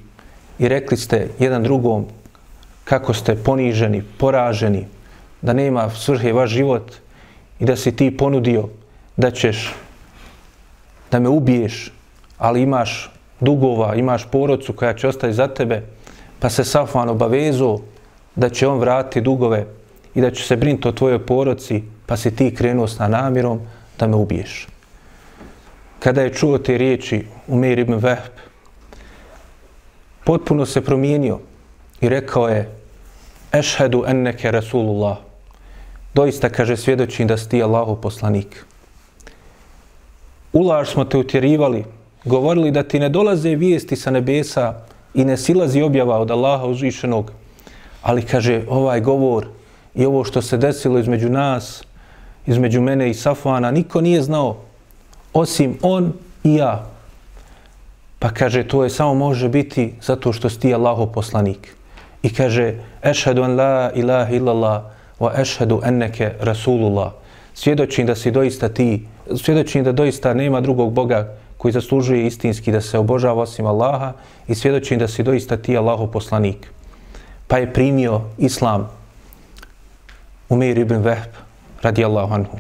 i 0.59 0.69
rekli 0.69 0.97
ste 0.97 1.29
jedan 1.39 1.63
drugom 1.63 2.07
kako 2.85 3.15
ste 3.15 3.37
poniženi, 3.37 4.03
poraženi, 4.19 4.87
da 5.43 5.53
nema 5.53 5.91
svrhe 5.91 6.33
vaš 6.33 6.51
život 6.51 6.93
i 7.59 7.65
da 7.65 7.77
si 7.77 7.97
ti 7.97 8.17
ponudio 8.17 8.69
da 9.17 9.31
ćeš 9.31 9.75
da 11.11 11.21
me 11.21 11.29
ubiješ, 11.29 11.93
ali 12.39 12.63
imaš 12.63 13.11
dugova, 13.41 13.95
imaš 13.95 14.27
porodcu 14.31 14.73
koja 14.73 14.95
će 14.95 15.09
ostati 15.09 15.33
za 15.33 15.49
tebe, 15.49 15.83
pa 16.39 16.51
se 16.51 16.65
Safvan 16.65 17.09
obavezo 17.09 17.79
da 18.37 18.49
će 18.49 18.69
on 18.69 18.79
vratiti 18.79 19.21
dugove 19.21 19.67
i 20.15 20.21
da 20.21 20.31
će 20.31 20.45
se 20.45 20.57
brinuti 20.57 20.89
o 20.89 20.93
tvojoj 20.93 21.27
porodci, 21.27 21.83
pa 22.07 22.17
si 22.17 22.37
ti 22.37 22.55
krenuo 22.55 22.87
s 22.89 22.99
namjerom 22.99 23.61
da 23.99 24.07
me 24.07 24.17
ubiješ. 24.17 24.67
Kada 25.99 26.23
je 26.23 26.35
čuo 26.35 26.59
te 26.59 26.79
riječi 26.79 27.25
Umir 27.47 27.79
ibn 27.79 27.95
Vehb, 27.95 28.33
potpuno 30.25 30.67
se 30.67 30.81
promijenio 30.81 31.39
i 32.01 32.09
rekao 32.09 32.49
je 32.49 32.71
Ešhedu 33.53 34.05
enneke 34.07 34.51
Rasulullah. 34.51 35.17
Doista, 36.15 36.49
kaže, 36.49 36.77
svjedočim 36.77 37.29
da 37.29 37.37
si 37.37 37.49
ti 37.49 37.63
Allahu 37.63 37.97
poslanik. 38.01 38.66
Ulaž 40.57 40.89
smo 40.89 41.05
te 41.05 41.19
utjerivali, 41.19 41.85
govorili 42.25 42.71
da 42.71 42.83
ti 42.83 42.99
ne 42.99 43.09
dolaze 43.09 43.55
vijesti 43.55 43.97
sa 43.97 44.11
nebesa 44.11 44.75
i 45.15 45.25
ne 45.25 45.37
silazi 45.37 45.83
objava 45.83 46.19
od 46.19 46.31
Allaha 46.31 46.67
uzvišenog. 46.67 47.33
Ali, 48.03 48.23
kaže, 48.23 48.63
ovaj 48.69 49.01
govor 49.01 49.47
i 49.95 50.07
ovo 50.07 50.25
što 50.25 50.43
se 50.43 50.57
desilo 50.57 50.99
između 50.99 51.29
nas, 51.29 51.85
između 52.47 52.81
mene 52.81 53.11
i 53.11 53.15
Safuana, 53.15 53.71
niko 53.71 54.01
nije 54.01 54.23
znao 54.23 54.57
osim 55.33 55.79
on 55.83 56.13
i 56.45 56.55
ja. 56.55 56.87
Pa 58.19 58.31
kaže, 58.31 58.65
to 58.65 58.85
je 58.85 58.91
samo 58.91 59.15
može 59.15 59.49
biti 59.49 59.95
zato 60.03 60.33
što 60.33 60.49
si 60.49 60.61
ti 60.61 60.75
Allaho 60.75 61.07
poslanik. 61.07 61.77
I 62.23 62.33
kaže, 62.35 62.75
ešhedu 63.03 63.43
an 63.43 63.57
la 63.57 63.93
ilaha 63.95 64.33
illallah 64.33 64.83
wa 65.21 65.41
ešhedu 65.41 65.81
enneke 65.85 66.33
rasulullah. 66.41 67.13
Svjedočim 67.57 68.07
da 68.07 68.15
si 68.15 68.31
doista 68.31 68.69
ti, 68.69 69.07
svjedočim 69.37 69.85
da 69.85 69.93
doista 69.93 70.35
nema 70.35 70.61
drugog 70.61 70.93
Boga 70.93 71.37
koji 71.57 71.73
zaslužuje 71.73 72.27
istinski 72.27 72.73
da 72.73 72.81
se 72.81 72.99
obožava 72.99 73.43
osim 73.43 73.67
Allaha 73.67 74.13
i 74.49 74.55
svjedočim 74.55 74.99
da 74.99 75.09
si 75.09 75.23
doista 75.23 75.57
ti 75.57 75.77
Allaho 75.77 76.07
poslanik. 76.07 76.69
Pa 77.47 77.59
je 77.59 77.73
primio 77.73 78.21
islam 78.39 78.91
Umir 80.49 80.79
ibn 80.79 80.97
Vehb, 80.97 81.33
radijallahu 81.83 82.35
anhu. 82.35 82.59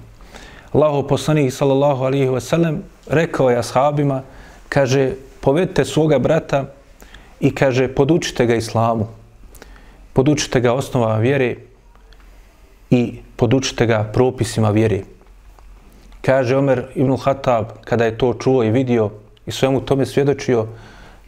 Allaho 0.72 1.02
poslanik 1.02 1.52
sallallahu 1.52 2.04
alihi 2.04 2.28
wasallam 2.28 2.78
rekao 3.06 3.50
je 3.50 3.58
ashabima, 3.58 4.22
kaže, 4.68 5.12
povedite 5.40 5.84
svoga 5.84 6.18
brata 6.18 6.64
i 7.40 7.54
kaže, 7.54 7.88
podučite 7.88 8.46
ga 8.46 8.54
islamu, 8.54 9.06
podučite 10.12 10.60
ga 10.60 10.72
osnovama 10.72 11.18
vjere 11.18 11.56
i 12.90 13.25
podučite 13.36 13.86
ga 13.86 14.04
propisima 14.12 14.70
vjere. 14.70 15.00
Kaže 16.22 16.56
Omer 16.56 16.84
ibn 16.94 17.16
Khattab, 17.16 17.66
kada 17.84 18.04
je 18.04 18.18
to 18.18 18.34
čuo 18.34 18.64
i 18.64 18.70
vidio 18.70 19.10
i 19.46 19.50
svemu 19.50 19.80
tome 19.80 20.06
svjedočio, 20.06 20.66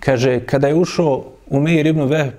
kaže, 0.00 0.40
kada 0.40 0.68
je 0.68 0.74
ušao 0.74 1.24
u 1.46 1.60
Meir 1.60 1.86
ibn 1.86 2.02
Vehb, 2.02 2.34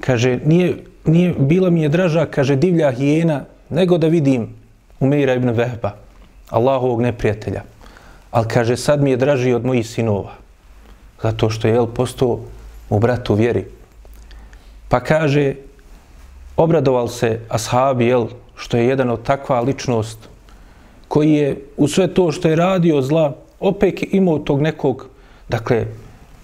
kaže, 0.00 0.38
nije, 0.44 0.76
nije, 1.04 1.34
bila 1.38 1.70
mi 1.70 1.82
je 1.82 1.88
draža, 1.88 2.26
kaže, 2.26 2.56
divlja 2.56 2.90
hijena, 2.90 3.44
nego 3.70 3.98
da 3.98 4.06
vidim 4.06 4.48
u 5.00 5.06
ibn 5.14 5.50
Vehba, 5.50 5.96
Allahovog 6.50 7.00
neprijatelja. 7.00 7.62
Ali 8.30 8.48
kaže, 8.48 8.76
sad 8.76 9.02
mi 9.02 9.10
je 9.10 9.16
draži 9.16 9.52
od 9.52 9.64
mojih 9.64 9.88
sinova. 9.88 10.32
Zato 11.22 11.50
što 11.50 11.68
je, 11.68 11.74
jel, 11.74 11.86
postao 11.86 12.40
u 12.90 12.98
bratu 12.98 13.34
vjeri. 13.34 13.64
Pa 14.88 15.00
kaže, 15.00 15.54
obradoval 16.56 17.08
se 17.08 17.40
ashabi, 17.48 18.06
jel, 18.06 18.26
što 18.62 18.76
je 18.76 18.86
jedan 18.86 19.10
od 19.10 19.22
takva 19.22 19.60
ličnost 19.60 20.18
koji 21.08 21.32
je 21.32 21.56
u 21.76 21.88
sve 21.88 22.06
to 22.14 22.32
što 22.32 22.48
je 22.48 22.56
radio 22.56 23.02
zla, 23.02 23.32
opet 23.60 24.02
imao 24.14 24.38
tog 24.38 24.62
nekog, 24.62 25.06
dakle, 25.48 25.86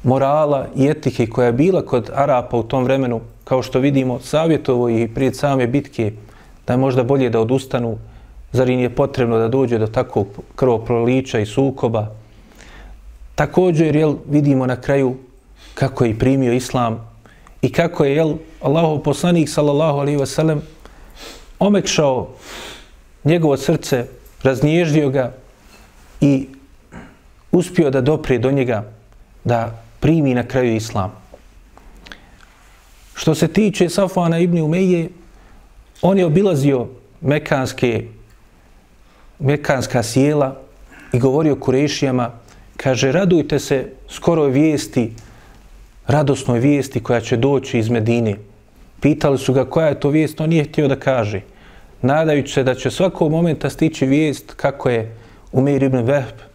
morala 0.02 0.66
i 0.76 0.88
etike 0.88 1.26
koja 1.26 1.46
je 1.46 1.52
bila 1.52 1.82
kod 1.82 2.10
Arapa 2.14 2.56
u 2.56 2.62
tom 2.62 2.84
vremenu, 2.84 3.20
kao 3.44 3.62
što 3.62 3.78
vidimo, 3.78 4.18
savjetovo 4.20 4.88
i 4.88 5.08
prije 5.14 5.34
same 5.34 5.66
bitke, 5.66 6.12
da 6.66 6.72
je 6.72 6.76
možda 6.76 7.04
bolje 7.04 7.30
da 7.30 7.40
odustanu, 7.40 7.98
zar 8.52 8.70
im 8.70 8.80
je 8.80 8.90
potrebno 8.90 9.38
da 9.38 9.48
dođe 9.48 9.78
do 9.78 9.87
takvog 9.87 10.26
krvoprolića 10.56 11.38
i 11.38 11.46
sukoba. 11.46 12.08
Također, 13.34 13.96
jel, 13.96 14.16
vidimo 14.30 14.66
na 14.66 14.76
kraju 14.80 15.14
kako 15.75 16.04
je 16.04 16.18
primio 16.18 16.52
islam 16.52 16.98
i 17.62 17.72
kako 17.72 18.04
je, 18.04 18.14
jel, 18.14 18.34
Allahov 18.60 18.98
poslanik, 18.98 19.48
sallallahu 19.48 19.98
alaihi 19.98 20.18
wasallam, 20.18 20.60
omekšao 21.59 22.29
njegovo 23.25 23.57
srce, 23.57 24.07
raznježdio 24.43 25.11
ga 25.11 25.33
i 26.21 26.47
uspio 27.53 27.91
da 27.91 28.00
doprije 28.00 28.38
do 28.38 28.50
njega 28.50 28.85
da 29.45 29.83
primi 30.00 30.35
na 30.35 30.43
kraju 30.43 30.77
islam. 30.77 31.12
Što 33.15 33.35
se 33.35 33.49
tiče 33.49 33.88
Safana 33.88 34.38
ibn 34.38 34.59
Umeje, 34.59 35.09
on 36.03 36.19
je 36.19 36.27
obilazio 36.27 36.87
mekanske, 37.21 38.05
mekanska 39.38 40.03
sjela 40.03 40.61
i 41.12 41.19
govorio 41.19 41.57
kurešijama, 41.57 42.31
kaže, 42.77 43.12
radujte 43.12 43.59
se 43.59 43.93
skoroj 44.09 44.50
vijesti, 44.50 45.12
radosnoj 46.07 46.59
vijesti 46.59 47.03
koja 47.03 47.21
će 47.21 47.37
doći 47.37 47.79
iz 47.79 47.88
Medine. 47.88 48.37
Pitali 49.00 49.38
su 49.38 49.52
ga 49.52 49.64
koja 49.64 49.87
je 49.87 50.00
to 50.00 50.09
vijest, 50.09 50.40
on 50.40 50.50
nije 50.50 50.64
htio 50.64 50.88
da 50.88 50.97
kaže. 50.97 51.40
Nadajući 52.02 52.52
se 52.52 52.62
da 52.64 52.75
će 52.75 52.90
svakog 52.90 53.31
momenta 53.31 53.71
stići 53.71 54.07
vijest 54.07 54.55
kako 54.55 54.90
je 54.90 55.17
Umeir 55.52 55.83
ibn 55.83 55.99
Vehb 55.99 56.49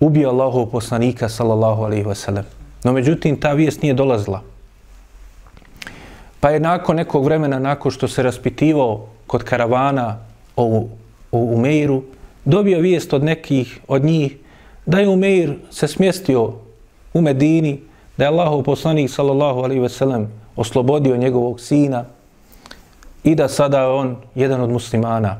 ubio 0.00 0.28
Allahov 0.28 0.66
poslanika, 0.66 1.28
sallallahu 1.28 1.84
alaihi 1.84 2.04
wasallam. 2.04 2.44
No 2.84 2.92
međutim, 2.92 3.40
ta 3.40 3.52
vijest 3.52 3.82
nije 3.82 3.94
dolazila. 3.94 4.42
Pa 6.40 6.50
je 6.50 6.60
nakon 6.60 6.96
nekog 6.96 7.24
vremena, 7.24 7.58
nakon 7.58 7.90
što 7.90 8.08
se 8.08 8.22
raspitivao 8.22 9.06
kod 9.26 9.44
karavana 9.44 10.18
o, 10.56 10.86
o 11.32 11.38
Umeiru, 11.38 12.02
dobio 12.44 12.80
vijest 12.80 13.12
od 13.12 13.24
nekih 13.24 13.80
od 13.88 14.04
njih 14.04 14.36
da 14.86 14.98
je 14.98 15.08
Umeir 15.08 15.54
se 15.70 15.88
smjestio 15.88 16.52
u 17.14 17.20
Medini, 17.20 17.80
da 18.16 18.24
je 18.24 18.28
Allahov 18.28 18.62
poslanik, 18.62 19.10
sallallahu 19.10 19.60
alaihi 19.60 19.80
wasallam, 19.80 20.26
oslobodio 20.56 21.16
njegovog 21.16 21.60
sina 21.60 22.04
i 23.24 23.34
da 23.34 23.48
sada 23.48 23.90
on 23.90 24.16
jedan 24.34 24.60
od 24.60 24.70
muslimana. 24.70 25.36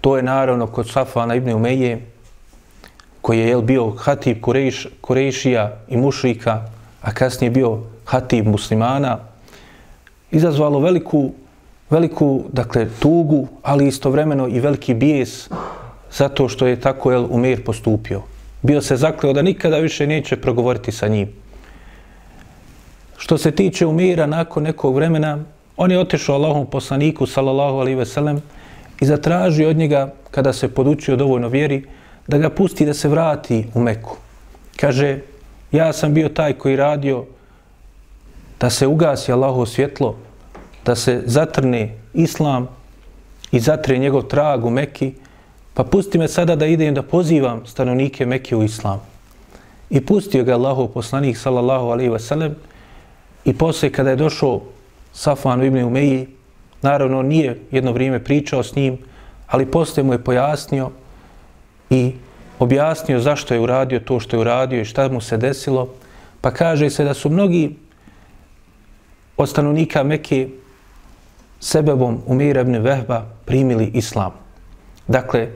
To 0.00 0.16
je 0.16 0.22
naravno 0.22 0.66
kod 0.66 0.88
Safana 0.88 1.34
ibn 1.34 1.52
Umeje, 1.52 2.06
koji 3.20 3.38
je 3.38 3.48
jel, 3.48 3.62
bio 3.62 3.90
hatib 3.90 4.40
Kurejš, 4.40 4.86
Kurešija 5.00 5.76
i 5.88 5.96
mušrika, 5.96 6.62
a 7.02 7.14
kasnije 7.14 7.50
bio 7.50 7.78
hatib 8.04 8.46
muslimana, 8.46 9.18
izazvalo 10.30 10.80
veliku, 10.80 11.32
veliku 11.90 12.44
dakle, 12.52 12.88
tugu, 13.00 13.48
ali 13.62 13.88
istovremeno 13.88 14.48
i 14.48 14.60
veliki 14.60 14.94
bijes 14.94 15.48
zato 16.12 16.48
što 16.48 16.66
je 16.66 16.80
tako 16.80 17.12
jel, 17.12 17.26
Umer 17.30 17.64
postupio. 17.64 18.22
Bio 18.62 18.82
se 18.82 18.96
zakleo 18.96 19.32
da 19.32 19.42
nikada 19.42 19.78
više 19.78 20.06
neće 20.06 20.36
progovoriti 20.36 20.92
sa 20.92 21.08
njim. 21.08 21.43
Što 23.16 23.38
se 23.38 23.50
tiče 23.50 23.86
Umira, 23.86 24.26
nakon 24.26 24.62
nekog 24.62 24.94
vremena, 24.94 25.38
on 25.76 25.90
je 25.90 25.98
otišao 25.98 26.36
Allahom 26.36 26.66
poslaniku, 26.66 27.26
sallallahu 27.26 27.76
alaihi 27.76 27.98
ve 27.98 28.06
sellem, 28.06 28.42
i 29.00 29.06
zatražio 29.06 29.70
od 29.70 29.76
njega, 29.76 30.12
kada 30.30 30.52
se 30.52 30.68
podučio 30.68 31.16
dovoljno 31.16 31.48
vjeri, 31.48 31.84
da 32.26 32.38
ga 32.38 32.50
pusti 32.50 32.86
da 32.86 32.94
se 32.94 33.08
vrati 33.08 33.66
u 33.74 33.80
Meku. 33.80 34.16
Kaže, 34.76 35.18
ja 35.72 35.92
sam 35.92 36.14
bio 36.14 36.28
taj 36.28 36.52
koji 36.52 36.76
radio 36.76 37.24
da 38.60 38.70
se 38.70 38.86
ugasi 38.86 39.32
Allaho 39.32 39.66
svjetlo, 39.66 40.16
da 40.84 40.94
se 40.94 41.22
zatrne 41.26 41.98
Islam 42.14 42.68
i 43.52 43.60
zatre 43.60 43.98
njegov 43.98 44.22
trag 44.22 44.64
u 44.64 44.70
Meki, 44.70 45.12
pa 45.74 45.84
pusti 45.84 46.18
me 46.18 46.28
sada 46.28 46.56
da 46.56 46.66
idem 46.66 46.94
da 46.94 47.02
pozivam 47.02 47.66
stanovnike 47.66 48.26
Mekke 48.26 48.56
u 48.56 48.62
Islam. 48.62 49.00
I 49.90 50.00
pustio 50.00 50.44
ga 50.44 50.54
Allahov 50.54 50.88
poslanik, 50.88 51.36
sallallahu 51.38 51.86
alaihi 51.86 52.10
wa 52.10 52.18
sallam, 52.18 52.54
i 53.44 53.52
poslije 53.52 53.92
kada 53.92 54.10
je 54.10 54.16
došao 54.16 54.60
Safan 55.12 55.64
ibn 55.64 55.84
Umeji, 55.84 56.26
naravno 56.82 57.22
nije 57.22 57.60
jedno 57.70 57.92
vrijeme 57.92 58.24
pričao 58.24 58.62
s 58.62 58.74
njim, 58.76 58.98
ali 59.46 59.66
poslije 59.66 60.04
mu 60.04 60.12
je 60.12 60.24
pojasnio 60.24 60.90
i 61.90 62.12
objasnio 62.58 63.20
zašto 63.20 63.54
je 63.54 63.60
uradio 63.60 64.00
to 64.00 64.20
što 64.20 64.36
je 64.36 64.40
uradio 64.40 64.80
i 64.80 64.84
šta 64.84 65.08
mu 65.08 65.20
se 65.20 65.36
desilo, 65.36 65.88
pa 66.40 66.50
kaže 66.50 66.90
se 66.90 67.04
da 67.04 67.14
su 67.14 67.30
mnogi 67.30 67.76
od 69.36 69.48
stanovnika 69.48 70.02
Mekke 70.02 70.48
sebebom 71.60 72.22
Umira 72.26 72.60
ibn 72.60 72.76
Vehba 72.76 73.24
primili 73.44 73.90
islam. 73.94 74.32
Dakle, 75.08 75.48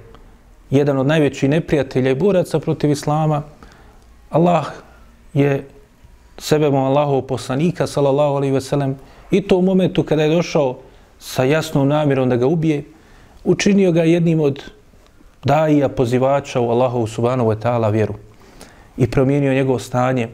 jedan 0.70 0.98
od 0.98 1.06
najvećih 1.06 1.50
neprijatelja 1.50 2.10
i 2.10 2.14
boraca 2.14 2.58
protiv 2.60 2.90
islama, 2.90 3.42
Allah 4.30 4.66
je 5.34 5.68
sebebom 6.38 6.84
Allahov 6.84 7.22
poslanika, 7.22 7.86
sallallahu 7.86 8.36
alaihi 8.36 8.54
ve 8.54 8.60
sellem, 8.60 8.96
i 9.30 9.40
to 9.40 9.58
u 9.58 9.62
momentu 9.62 10.02
kada 10.02 10.22
je 10.22 10.34
došao 10.34 10.78
sa 11.18 11.44
jasnom 11.44 11.88
namjerom 11.88 12.28
da 12.28 12.36
ga 12.36 12.46
ubije, 12.46 12.84
učinio 13.44 13.92
ga 13.92 14.02
jednim 14.02 14.40
od 14.40 14.62
daija 15.44 15.88
pozivača 15.88 16.60
u 16.60 16.70
Allahovu 16.70 17.06
subhanahu 17.06 17.50
wa 17.50 17.56
ta'ala 17.56 17.92
vjeru 17.92 18.14
i 18.96 19.10
promijenio 19.10 19.54
njegovo 19.54 19.78
stanje 19.78 20.28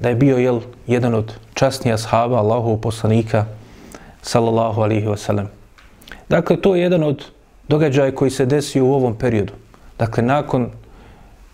da 0.00 0.08
je 0.08 0.14
bio 0.14 0.38
jel, 0.38 0.60
jedan 0.86 1.14
od 1.14 1.32
časnija 1.54 1.98
sahaba 1.98 2.36
Allahovog 2.36 2.80
poslanika 2.80 3.46
sallallahu 4.22 4.80
alaihi 4.80 5.06
wa 5.06 5.16
sallam. 5.16 5.48
Dakle, 6.28 6.56
to 6.56 6.74
je 6.74 6.82
jedan 6.82 7.02
od 7.02 7.24
događaja 7.68 8.14
koji 8.14 8.30
se 8.30 8.46
desio 8.46 8.84
u 8.84 8.94
ovom 8.94 9.14
periodu. 9.14 9.52
Dakle, 9.98 10.22
nakon 10.22 10.70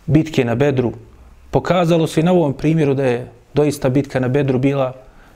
bitke 0.07 0.45
na 0.45 0.55
Bedru, 0.55 0.93
pokazalo 1.51 2.07
se 2.07 2.21
i 2.21 2.25
na 2.25 2.33
ovom 2.33 2.53
primjeru 2.53 2.95
da 2.95 3.05
je 3.05 3.31
doista 3.55 3.89
bitka 3.89 4.21
na 4.21 4.29
Bedru 4.29 4.59
bila 4.59 4.93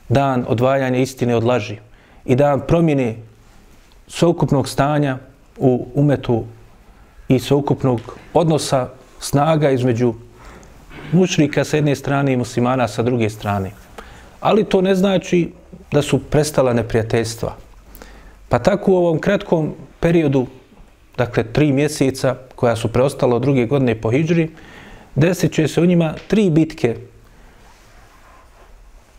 dan 0.09 0.45
odvajanja 0.49 0.99
istine 0.99 1.37
od 1.37 1.45
laži 1.45 1.79
i 2.25 2.37
dan 2.37 2.61
promjene 2.67 3.17
sveukupnog 4.07 4.69
stanja 4.69 5.19
u 5.59 5.87
umetu 5.95 6.45
i 7.29 7.39
sveukupnog 7.39 8.19
odnosa 8.35 8.89
snaga 9.21 9.71
između 9.71 10.15
mušrika 11.13 11.65
sa 11.65 11.77
jedne 11.77 11.95
strane 11.95 12.33
i 12.33 12.37
muslimana 12.37 12.89
sa 12.89 13.03
druge 13.03 13.31
strane. 13.31 13.71
Ali 14.41 14.65
to 14.65 14.81
ne 14.81 14.95
znači 14.95 15.53
da 15.93 16.03
su 16.03 16.19
prestala 16.19 16.73
neprijateljstva. 16.73 17.57
Pa 18.49 18.59
tako 18.59 18.93
u 18.93 18.97
ovom 18.97 19.19
kratkom 19.19 19.75
periodu, 20.01 20.47
dakle 21.17 21.45
tri 21.45 21.73
mjeseca 21.73 22.37
koja 22.55 22.77
su 22.77 22.89
preostala 22.89 23.37
od 23.37 23.43
druge 23.43 23.67
godine 23.67 23.95
po 24.01 24.11
Hidžri, 24.11 24.51
desit 25.15 25.53
će 25.53 25.69
se 25.69 25.81
u 25.81 25.87
njima 25.87 26.15
tri 26.29 26.51
bitke 26.51 26.97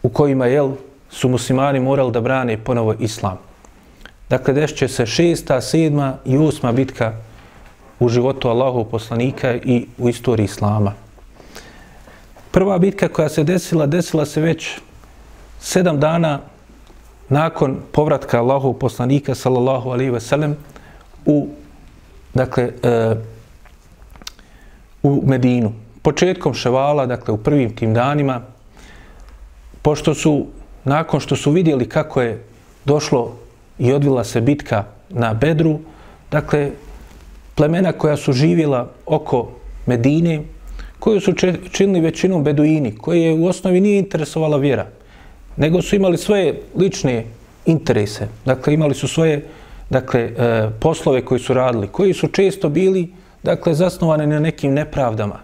u 0.05 0.09
kojima 0.09 0.45
jel, 0.45 0.71
su 1.09 1.29
muslimani 1.29 1.79
morali 1.79 2.11
da 2.11 2.21
brane 2.21 2.57
ponovo 2.57 2.93
islam. 2.99 3.37
Dakle, 4.29 4.53
dešće 4.53 4.77
će 4.77 4.87
se 4.87 5.05
šesta, 5.05 5.61
sedma 5.61 6.17
i 6.25 6.37
osma 6.37 6.71
bitka 6.71 7.13
u 7.99 8.09
životu 8.09 8.49
Allahu 8.49 8.85
poslanika 8.85 9.55
i 9.55 9.87
u 9.97 10.09
istoriji 10.09 10.45
islama. 10.45 10.93
Prva 12.51 12.77
bitka 12.77 13.07
koja 13.07 13.29
se 13.29 13.43
desila, 13.43 13.85
desila 13.85 14.25
se 14.25 14.41
već 14.41 14.77
sedam 15.59 15.99
dana 15.99 16.39
nakon 17.29 17.77
povratka 17.91 18.39
Allahu 18.39 18.73
poslanika 18.73 19.35
sallallahu 19.35 19.89
alaihi 19.89 20.11
ve 20.11 20.19
sellem 20.19 20.55
u 21.25 21.47
dakle 22.33 22.71
e, 22.83 23.15
u 25.03 25.23
Medinu. 25.25 25.73
početkom 26.01 26.53
ševala, 26.53 27.05
dakle 27.05 27.33
u 27.33 27.37
prvim 27.37 27.75
tim 27.75 27.93
danima, 27.93 28.41
pošto 29.86 30.13
su, 30.13 30.45
nakon 30.84 31.19
što 31.19 31.36
su 31.36 31.52
vidjeli 31.52 31.89
kako 31.89 32.21
je 32.21 32.43
došlo 32.86 33.36
i 33.80 33.93
odvila 33.93 34.24
se 34.24 34.41
bitka 34.41 34.84
na 35.10 35.34
Bedru, 35.34 35.80
dakle, 36.32 36.71
plemena 37.56 37.91
koja 37.91 38.17
su 38.17 38.34
živjela 38.34 38.89
oko 39.06 39.52
Medine, 39.86 40.41
koju 41.00 41.21
su 41.21 41.34
činili 41.71 42.00
većinom 42.00 42.43
beduini, 42.43 42.95
koje 42.98 43.21
je 43.21 43.34
u 43.34 43.45
osnovi 43.45 43.82
nije 43.82 44.00
interesovala 44.00 44.58
vjera, 44.58 44.88
nego 45.58 45.82
su 45.82 45.95
imali 45.95 46.17
svoje 46.17 46.62
lične 46.76 47.26
interese. 47.65 48.28
Dakle, 48.45 48.74
imali 48.74 48.95
su 48.95 49.08
svoje 49.08 49.45
dakle, 49.89 50.21
e, 50.21 50.69
poslove 50.80 51.21
koji 51.26 51.39
su 51.39 51.54
radili, 51.54 51.88
koji 51.88 52.13
su 52.13 52.28
često 52.28 52.69
bili 52.69 53.13
dakle, 53.43 53.74
zasnovane 53.74 54.28
na 54.28 54.39
nekim 54.39 54.74
nepravdama, 54.74 55.39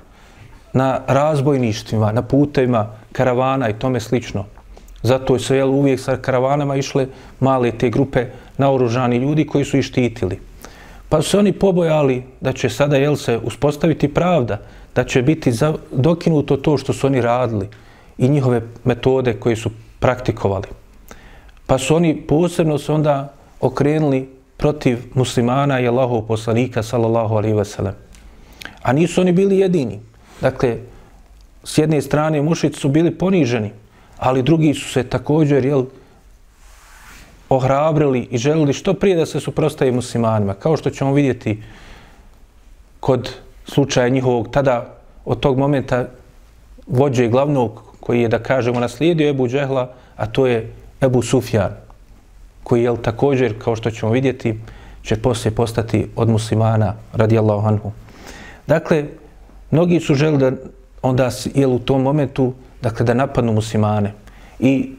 na 0.73 1.01
razbojništvima, 1.07 2.11
na 2.11 2.21
putevima 2.21 3.00
karavana 3.11 3.69
i 3.69 3.73
tome 3.73 3.99
slično. 3.99 4.45
Zato 5.03 5.39
su 5.39 5.55
jel, 5.55 5.69
uvijek 5.69 5.99
sa 5.99 6.17
karavanama 6.17 6.75
išle 6.75 7.07
male 7.39 7.71
te 7.71 7.89
grupe 7.89 8.25
naoružani 8.57 9.17
ljudi 9.17 9.47
koji 9.47 9.65
su 9.65 9.77
ih 9.77 9.85
štitili. 9.85 10.39
Pa 11.09 11.21
su 11.21 11.39
oni 11.39 11.51
pobojali 11.53 12.23
da 12.41 12.53
će 12.53 12.69
sada 12.69 12.97
jel, 12.97 13.15
se 13.15 13.39
uspostaviti 13.43 14.13
pravda, 14.13 14.61
da 14.95 15.03
će 15.03 15.21
biti 15.21 15.51
za, 15.51 15.73
dokinuto 15.91 16.57
to 16.57 16.77
što 16.77 16.93
su 16.93 17.07
oni 17.07 17.21
radili 17.21 17.69
i 18.17 18.29
njihove 18.29 18.61
metode 18.83 19.33
koje 19.33 19.55
su 19.55 19.71
praktikovali. 19.99 20.67
Pa 21.65 21.77
su 21.77 21.95
oni 21.95 22.21
posebno 22.27 22.77
se 22.77 22.91
onda 22.91 23.33
okrenuli 23.59 24.29
protiv 24.57 24.97
muslimana 25.13 25.79
i 25.79 25.87
Allahov 25.87 26.21
poslanika 26.21 26.83
sallallahu 26.83 27.35
alaihi 27.35 27.57
ve 27.57 27.65
sellem. 27.65 27.93
A 28.81 28.93
nisu 28.93 29.21
oni 29.21 29.31
bili 29.31 29.57
jedini. 29.57 29.99
Dakle, 30.41 30.77
s 31.63 31.77
jedne 31.77 32.01
strane 32.01 32.41
mušici 32.41 32.79
su 32.79 32.89
bili 32.89 33.11
poniženi, 33.11 33.71
ali 34.17 34.43
drugi 34.43 34.73
su 34.73 34.89
se 34.89 35.03
također 35.03 35.65
jel, 35.65 35.85
ohrabrili 37.49 38.27
i 38.31 38.37
želili 38.37 38.73
što 38.73 38.93
prije 38.93 39.15
da 39.15 39.25
se 39.25 39.39
suprostaje 39.39 39.91
muslimanima. 39.91 40.53
Kao 40.53 40.77
što 40.77 40.89
ćemo 40.89 41.13
vidjeti 41.13 41.63
kod 42.99 43.29
slučaja 43.65 44.09
njihovog 44.09 44.49
tada 44.51 44.97
od 45.25 45.39
tog 45.39 45.57
momenta 45.57 46.05
vođe 46.87 47.27
glavnog 47.27 47.83
koji 47.99 48.21
je, 48.21 48.27
da 48.27 48.39
kažemo, 48.39 48.79
naslijedio 48.79 49.29
Ebu 49.29 49.47
Džehla, 49.47 49.89
a 50.15 50.25
to 50.25 50.47
je 50.47 50.73
Ebu 51.01 51.21
Sufjan, 51.21 51.71
koji 52.63 52.83
je 52.83 53.01
također, 53.01 53.59
kao 53.63 53.75
što 53.75 53.91
ćemo 53.91 54.11
vidjeti, 54.11 54.59
će 55.03 55.15
poslije 55.15 55.55
postati 55.55 56.07
od 56.15 56.29
muslimana, 56.29 56.95
radijallahu 57.13 57.67
anhu. 57.67 57.91
Dakle, 58.67 59.05
mnogi 59.71 59.99
su 59.99 60.15
želi 60.15 60.37
da 60.37 60.51
onda 61.01 61.29
je 61.53 61.67
u 61.67 61.79
tom 61.79 62.01
momentu 62.01 62.53
dakle, 62.81 63.05
da 63.05 63.13
napadnu 63.13 63.53
muslimane 63.53 64.13
i 64.59 64.91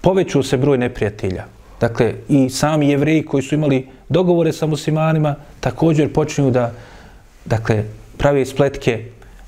povećao 0.00 0.42
se 0.42 0.56
broj 0.56 0.78
neprijatelja. 0.78 1.44
Dakle, 1.80 2.14
i 2.28 2.50
sami 2.50 2.88
jevreji 2.88 3.24
koji 3.26 3.42
su 3.42 3.54
imali 3.54 3.88
dogovore 4.08 4.52
sa 4.52 4.66
muslimanima 4.66 5.34
također 5.60 6.12
počinju 6.12 6.50
da 6.50 6.72
dakle, 7.44 7.84
prave 8.18 8.46
spletke, 8.46 9.04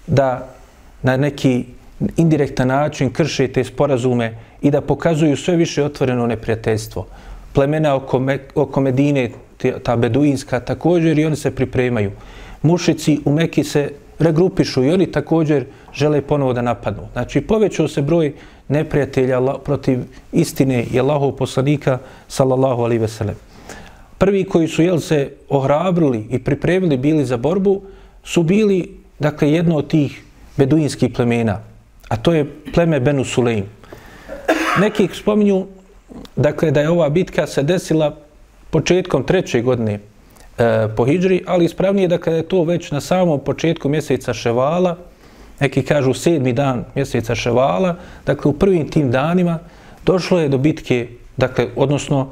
da 0.07 0.49
na 1.03 1.16
neki 1.16 1.64
indirektan 2.16 2.69
način 2.69 3.12
krše 3.12 3.49
te 3.49 3.64
sporazume 3.64 4.35
i 4.62 4.71
da 4.71 4.81
pokazuju 4.81 5.37
sve 5.37 5.57
više 5.57 5.85
otvoreno 5.85 6.27
neprijateljstvo. 6.27 7.07
Plemena 7.53 7.95
oko, 7.95 8.19
me, 8.19 8.38
oko 8.55 8.81
Medine, 8.81 9.31
ta 9.83 9.97
beduinska, 9.97 10.61
također 10.61 11.19
i 11.19 11.25
oni 11.25 11.37
se 11.37 11.51
pripremaju. 11.51 12.11
Mušici 12.62 13.21
u 13.25 13.33
Meki 13.33 13.64
se 13.64 13.90
regrupišu 14.18 14.85
i 14.85 14.90
oni 14.90 15.07
također 15.12 15.64
žele 15.92 16.20
ponovo 16.20 16.52
da 16.52 16.62
napadnu. 16.62 17.02
Znači, 17.12 17.40
povećao 17.40 17.88
se 17.88 18.02
broj 18.02 18.33
neprijatelja 18.68 19.40
protiv 19.64 19.98
istine 20.33 20.85
i 20.92 21.00
Allahov 21.00 21.33
poslanika, 21.33 21.98
sallallahu 22.29 22.83
alaihi 22.83 23.00
ve 23.00 23.09
sellem. 23.09 23.37
Prvi 24.18 24.44
koji 24.44 24.68
su 24.68 24.83
jel, 24.83 24.98
se 24.98 25.31
ohrabrili 25.48 26.26
i 26.31 26.38
pripremili 26.38 26.96
bili 26.96 27.24
za 27.24 27.37
borbu, 27.37 27.83
su 28.24 28.42
bili, 28.42 28.96
dakle, 29.18 29.52
jedno 29.52 29.76
od 29.76 29.88
tih 29.88 30.22
beduinskih 30.57 31.12
plemena, 31.14 31.61
a 32.09 32.16
to 32.16 32.33
je 32.33 32.46
pleme 32.74 33.00
Benu 33.00 33.24
Sulejm. 33.24 33.64
Neki 34.81 35.09
spominju, 35.14 35.66
dakle, 36.37 36.70
da 36.70 36.81
je 36.81 36.90
ova 36.90 37.09
bitka 37.09 37.46
se 37.46 37.62
desila 37.62 38.16
početkom 38.70 39.24
treće 39.24 39.62
godine 39.62 40.00
e, 40.59 40.88
po 40.97 41.05
Hidžri, 41.05 41.42
ali 41.47 41.64
ispravnije 41.64 42.09
da 42.09 42.19
kada 42.19 42.37
je 42.37 42.49
to 42.49 42.64
već 42.64 42.90
na 42.90 43.01
samom 43.01 43.40
početku 43.40 43.88
mjeseca 43.88 44.35
Ševala, 44.35 44.97
neki 45.61 45.83
kažu 45.83 46.14
sedmi 46.14 46.53
dan 46.53 46.85
mjeseca 46.95 47.35
Ševala, 47.35 47.97
dakle 48.27 48.51
u 48.51 48.59
prvim 48.59 48.90
tim 48.90 49.11
danima 49.11 49.59
došlo 50.07 50.40
je 50.40 50.49
do 50.49 50.59
bitke, 50.59 51.09
dakle, 51.37 51.69
odnosno 51.77 52.31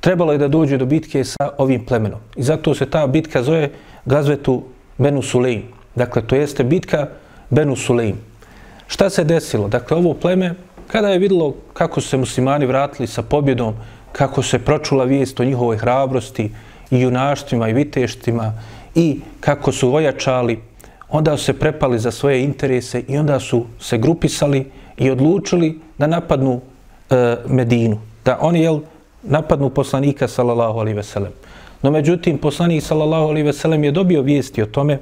trebalo 0.00 0.32
je 0.32 0.38
da 0.38 0.48
dođe 0.48 0.78
do 0.78 0.86
bitke 0.86 1.24
sa 1.24 1.50
ovim 1.58 1.84
plemenom. 1.86 2.20
I 2.36 2.42
zato 2.42 2.74
se 2.74 2.86
ta 2.90 3.06
bitka 3.06 3.42
zove 3.42 3.70
Gazvetu 4.04 4.62
Benu 4.98 5.22
Sulejm. 5.22 5.62
Dakle, 5.94 6.22
to 6.22 6.36
jeste 6.36 6.64
bitka 6.64 7.08
Benu 7.50 7.76
Sulejm. 7.76 8.16
Šta 8.86 9.10
se 9.10 9.24
desilo? 9.24 9.68
Dakle, 9.68 9.96
ovo 9.96 10.14
pleme, 10.14 10.54
kada 10.86 11.08
je 11.08 11.18
vidjelo 11.18 11.54
kako 11.72 12.00
se 12.00 12.16
muslimani 12.16 12.66
vratili 12.66 13.06
sa 13.06 13.22
pobjedom, 13.22 13.74
kako 14.12 14.42
se 14.42 14.58
pročula 14.58 15.04
vijest 15.04 15.40
o 15.40 15.44
njihovoj 15.44 15.76
hrabrosti 15.76 16.50
i 16.90 17.00
junaštvima 17.00 17.68
i 17.68 17.72
viteštima 17.72 18.52
i 18.94 19.20
kako 19.40 19.72
su 19.72 19.94
ojačali, 19.94 20.60
onda 21.08 21.36
su 21.36 21.44
se 21.44 21.52
prepali 21.52 21.98
za 21.98 22.10
svoje 22.10 22.44
interese 22.44 23.02
i 23.08 23.18
onda 23.18 23.40
su 23.40 23.66
se 23.80 23.98
grupisali 23.98 24.70
i 24.96 25.10
odlučili 25.10 25.80
da 25.98 26.06
napadnu 26.06 26.60
e, 27.10 27.36
Medinu. 27.48 27.98
Da 28.24 28.38
oni, 28.40 28.60
jel, 28.60 28.80
napadnu 29.22 29.70
poslanika, 29.70 30.28
sallallahu 30.28 30.78
alaihi 30.78 30.96
veselem. 30.96 31.32
No, 31.82 31.90
međutim, 31.90 32.38
poslanik, 32.38 32.82
sallallahu 32.82 33.28
alaihi 33.28 33.46
veselem, 33.46 33.84
je 33.84 33.92
dobio 33.92 34.22
vijesti 34.22 34.62
o 34.62 34.66
tome 34.66 34.98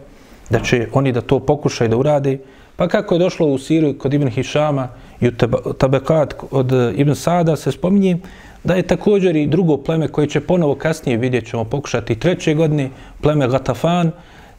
da 0.51 0.61
će 0.61 0.89
oni 0.93 1.13
da 1.13 1.21
to 1.21 1.41
pokušaju 1.41 1.91
da 1.91 1.97
urade, 1.97 2.39
pa 2.77 2.89
kako 2.89 3.15
je 3.15 3.19
došlo 3.19 3.47
u 3.47 3.59
Siriju 3.59 3.99
kod 3.99 4.15
Ibn 4.15 4.29
Hišama 4.29 4.89
i 5.21 5.29
u 5.29 5.33
Tabekat 5.79 6.35
od 6.51 6.73
e, 6.73 6.93
Ibn 6.97 7.15
Sada 7.15 7.57
se 7.57 7.73
spominje 7.73 8.19
da 8.65 8.75
je 8.75 8.83
također 8.83 9.37
i 9.37 9.47
drugo 9.47 9.77
pleme 9.77 10.09
koje 10.09 10.27
će 10.27 10.41
ponovo 10.41 10.75
kasnije 10.75 11.19
vidjet 11.19 11.47
ćemo 11.47 11.65
pokušati 11.65 12.19
treće 12.19 12.55
godine, 12.55 12.91
pleme 13.21 13.49
Gatafan, 13.49 14.11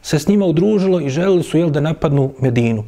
se 0.02 0.18
s 0.18 0.28
njima 0.28 0.46
udružilo 0.46 1.00
i 1.00 1.08
želili 1.08 1.42
su 1.42 1.58
jel, 1.58 1.70
da 1.70 1.80
napadnu 1.80 2.32
Medinu. 2.40 2.84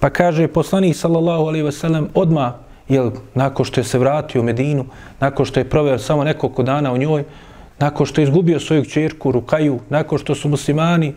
Pa 0.00 0.10
kaže 0.10 0.48
poslanik 0.48 0.96
sallallahu 0.96 1.44
alaihi 1.44 1.64
ve 1.64 1.72
sellem 1.72 2.08
odma 2.14 2.54
jel, 2.88 3.10
nakon 3.34 3.64
što 3.64 3.80
je 3.80 3.84
se 3.84 3.98
vratio 3.98 4.40
u 4.40 4.44
Medinu, 4.44 4.84
nakon 5.20 5.46
što 5.46 5.60
je 5.60 5.68
proveo 5.68 5.98
samo 5.98 6.24
nekoliko 6.24 6.62
dana 6.62 6.92
u 6.92 6.98
njoj, 6.98 7.24
nakon 7.78 8.06
što 8.06 8.20
je 8.20 8.24
izgubio 8.24 8.60
svoju 8.60 8.84
čerku 8.84 9.32
Rukaju, 9.32 9.78
nakon 9.88 10.18
što 10.18 10.34
su 10.34 10.48
muslimani 10.48 11.14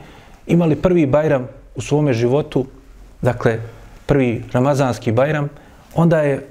imali 0.47 0.75
prvi 0.75 1.05
bajram 1.05 1.47
u 1.75 1.81
svome 1.81 2.13
životu, 2.13 2.65
dakle 3.21 3.59
prvi 4.05 4.43
ramazanski 4.51 5.11
bajram, 5.11 5.49
onda 5.95 6.19
je 6.19 6.47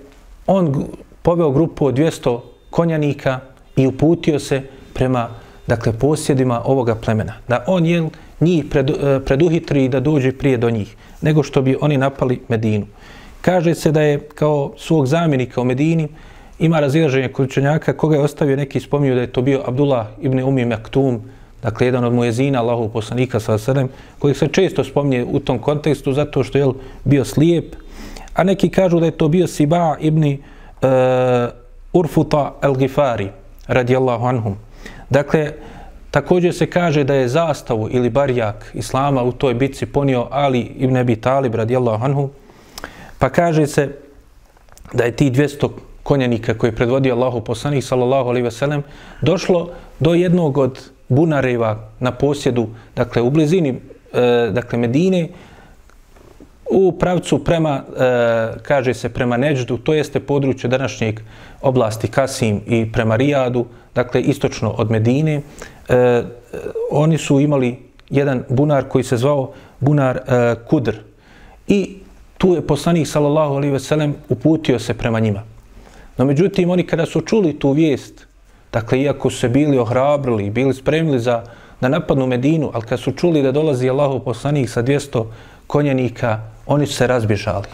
on 0.46 0.84
poveo 1.22 1.50
grupu 1.50 1.86
od 1.86 1.94
200 1.94 2.51
konjanika 2.72 3.40
i 3.76 3.86
uputio 3.86 4.38
se 4.38 4.62
prema 4.94 5.28
dakle 5.66 5.92
posjedima 5.92 6.62
ovoga 6.64 6.94
plemena. 6.94 7.32
Da 7.48 7.64
on 7.66 7.86
je 7.86 8.08
njih 8.40 8.64
pred, 8.70 8.90
e, 8.90 9.20
preduhitri 9.24 9.88
da 9.88 10.00
dođe 10.00 10.32
prije 10.32 10.58
do 10.58 10.70
njih, 10.70 10.96
nego 11.20 11.42
što 11.42 11.62
bi 11.62 11.76
oni 11.80 11.96
napali 11.96 12.40
Medinu. 12.48 12.86
Kaže 13.40 13.74
se 13.74 13.92
da 13.92 14.02
je 14.02 14.20
kao 14.34 14.72
svog 14.76 15.06
zamjenika 15.06 15.60
u 15.60 15.64
Medini 15.64 16.08
ima 16.58 16.80
razilaženje 16.80 17.28
kod 17.28 17.46
učenjaka 17.46 17.96
koga 17.96 18.16
je 18.16 18.22
ostavio 18.22 18.56
neki 18.56 18.80
spominju 18.80 19.14
da 19.14 19.20
je 19.20 19.32
to 19.32 19.42
bio 19.42 19.62
Abdullah 19.66 20.06
ibn 20.20 20.42
Umi 20.42 20.64
Maktum, 20.64 21.20
dakle 21.62 21.86
jedan 21.86 22.04
od 22.04 22.14
muezina 22.14 22.60
Allahov 22.60 22.88
poslanika 22.88 23.40
sa 23.40 23.58
sredem, 23.58 23.88
kojih 24.18 24.36
se 24.38 24.48
često 24.48 24.84
spominje 24.84 25.24
u 25.24 25.40
tom 25.40 25.58
kontekstu 25.58 26.12
zato 26.12 26.44
što 26.44 26.58
je 26.58 26.66
bio 27.04 27.24
slijep, 27.24 27.76
a 28.34 28.44
neki 28.44 28.68
kažu 28.68 29.00
da 29.00 29.06
je 29.06 29.18
to 29.18 29.28
bio 29.28 29.46
Siba 29.46 29.96
ibn 30.00 30.24
uh, 30.24 31.61
Urfuta 31.92 32.54
al-Gifari, 32.60 33.28
radijallahu 33.66 34.24
anhum. 34.26 34.56
Dakle, 35.10 35.52
također 36.10 36.54
se 36.54 36.70
kaže 36.70 37.04
da 37.04 37.14
je 37.14 37.28
zastavu 37.28 37.88
ili 37.90 38.10
barjak 38.10 38.70
Islama 38.74 39.22
u 39.22 39.32
toj 39.32 39.54
bitci 39.54 39.86
ponio 39.86 40.26
Ali 40.30 40.60
ibn 40.60 40.96
Abi 40.96 41.16
Talib, 41.16 41.54
radijallahu 41.54 42.04
anhum, 42.04 42.30
pa 43.18 43.28
kaže 43.28 43.66
se 43.66 43.96
da 44.92 45.04
je 45.04 45.16
ti 45.16 45.30
200 45.30 45.68
konjanika 46.02 46.54
koji 46.58 46.70
je 46.70 46.76
predvodio 46.76 47.14
Allahu 47.14 47.40
poslanik, 47.40 47.84
sallallahu 47.84 48.28
alaihi 48.28 48.44
ve 48.44 48.50
sellem, 48.50 48.82
došlo 49.20 49.70
do 50.00 50.14
jednog 50.14 50.58
od 50.58 50.90
bunareva 51.08 51.88
na 52.00 52.12
posjedu, 52.12 52.68
dakle 52.96 53.22
u 53.22 53.30
blizini 53.30 53.80
e, 54.12 54.50
dakle 54.52 54.78
Medine, 54.78 55.28
u 56.72 56.92
pravcu 56.92 57.44
prema, 57.44 57.82
e, 57.98 58.62
kaže 58.62 58.94
se 58.94 59.08
prema 59.08 59.36
Neđdu, 59.36 59.76
to 59.78 59.94
jeste 59.94 60.20
područje 60.20 60.68
današnjeg 60.68 61.20
oblasti 61.62 62.08
Kasim 62.08 62.60
i 62.66 62.92
prema 62.92 63.16
Rijadu, 63.16 63.66
dakle 63.94 64.20
istočno 64.20 64.70
od 64.70 64.90
Medine, 64.90 65.40
e, 65.88 66.22
oni 66.90 67.18
su 67.18 67.40
imali 67.40 67.78
jedan 68.10 68.44
bunar 68.48 68.88
koji 68.88 69.04
se 69.04 69.16
zvao 69.16 69.52
bunar 69.80 70.16
e, 70.16 70.54
Kudr. 70.68 70.94
i 71.68 71.96
tu 72.38 72.54
je 72.54 72.66
poslanik 72.66 73.06
sallallahu 73.06 73.54
alaihi 73.54 73.72
ve 73.72 73.80
sellem 73.80 74.14
uputio 74.28 74.78
se 74.78 74.94
prema 74.94 75.20
njima. 75.20 75.42
No 76.18 76.24
međutim, 76.24 76.70
oni 76.70 76.86
kada 76.86 77.06
su 77.06 77.20
čuli 77.20 77.58
tu 77.58 77.70
vijest, 77.70 78.26
dakle, 78.72 79.00
iako 79.02 79.30
su 79.30 79.38
se 79.38 79.48
bili 79.48 79.78
ohrabrili, 79.78 80.50
bili 80.50 80.74
spremili 80.74 81.20
za 81.20 81.44
da 81.82 81.88
napadnu 81.88 82.26
Medinu, 82.26 82.70
ali 82.74 82.84
kad 82.84 83.00
su 83.00 83.12
čuli 83.12 83.42
da 83.42 83.52
dolazi 83.52 83.90
Allahov 83.90 84.20
poslanik 84.20 84.70
sa 84.70 84.82
200 84.82 85.24
konjenika, 85.72 86.38
oni 86.66 86.86
su 86.86 86.94
se 86.94 87.06
razbježali. 87.06 87.68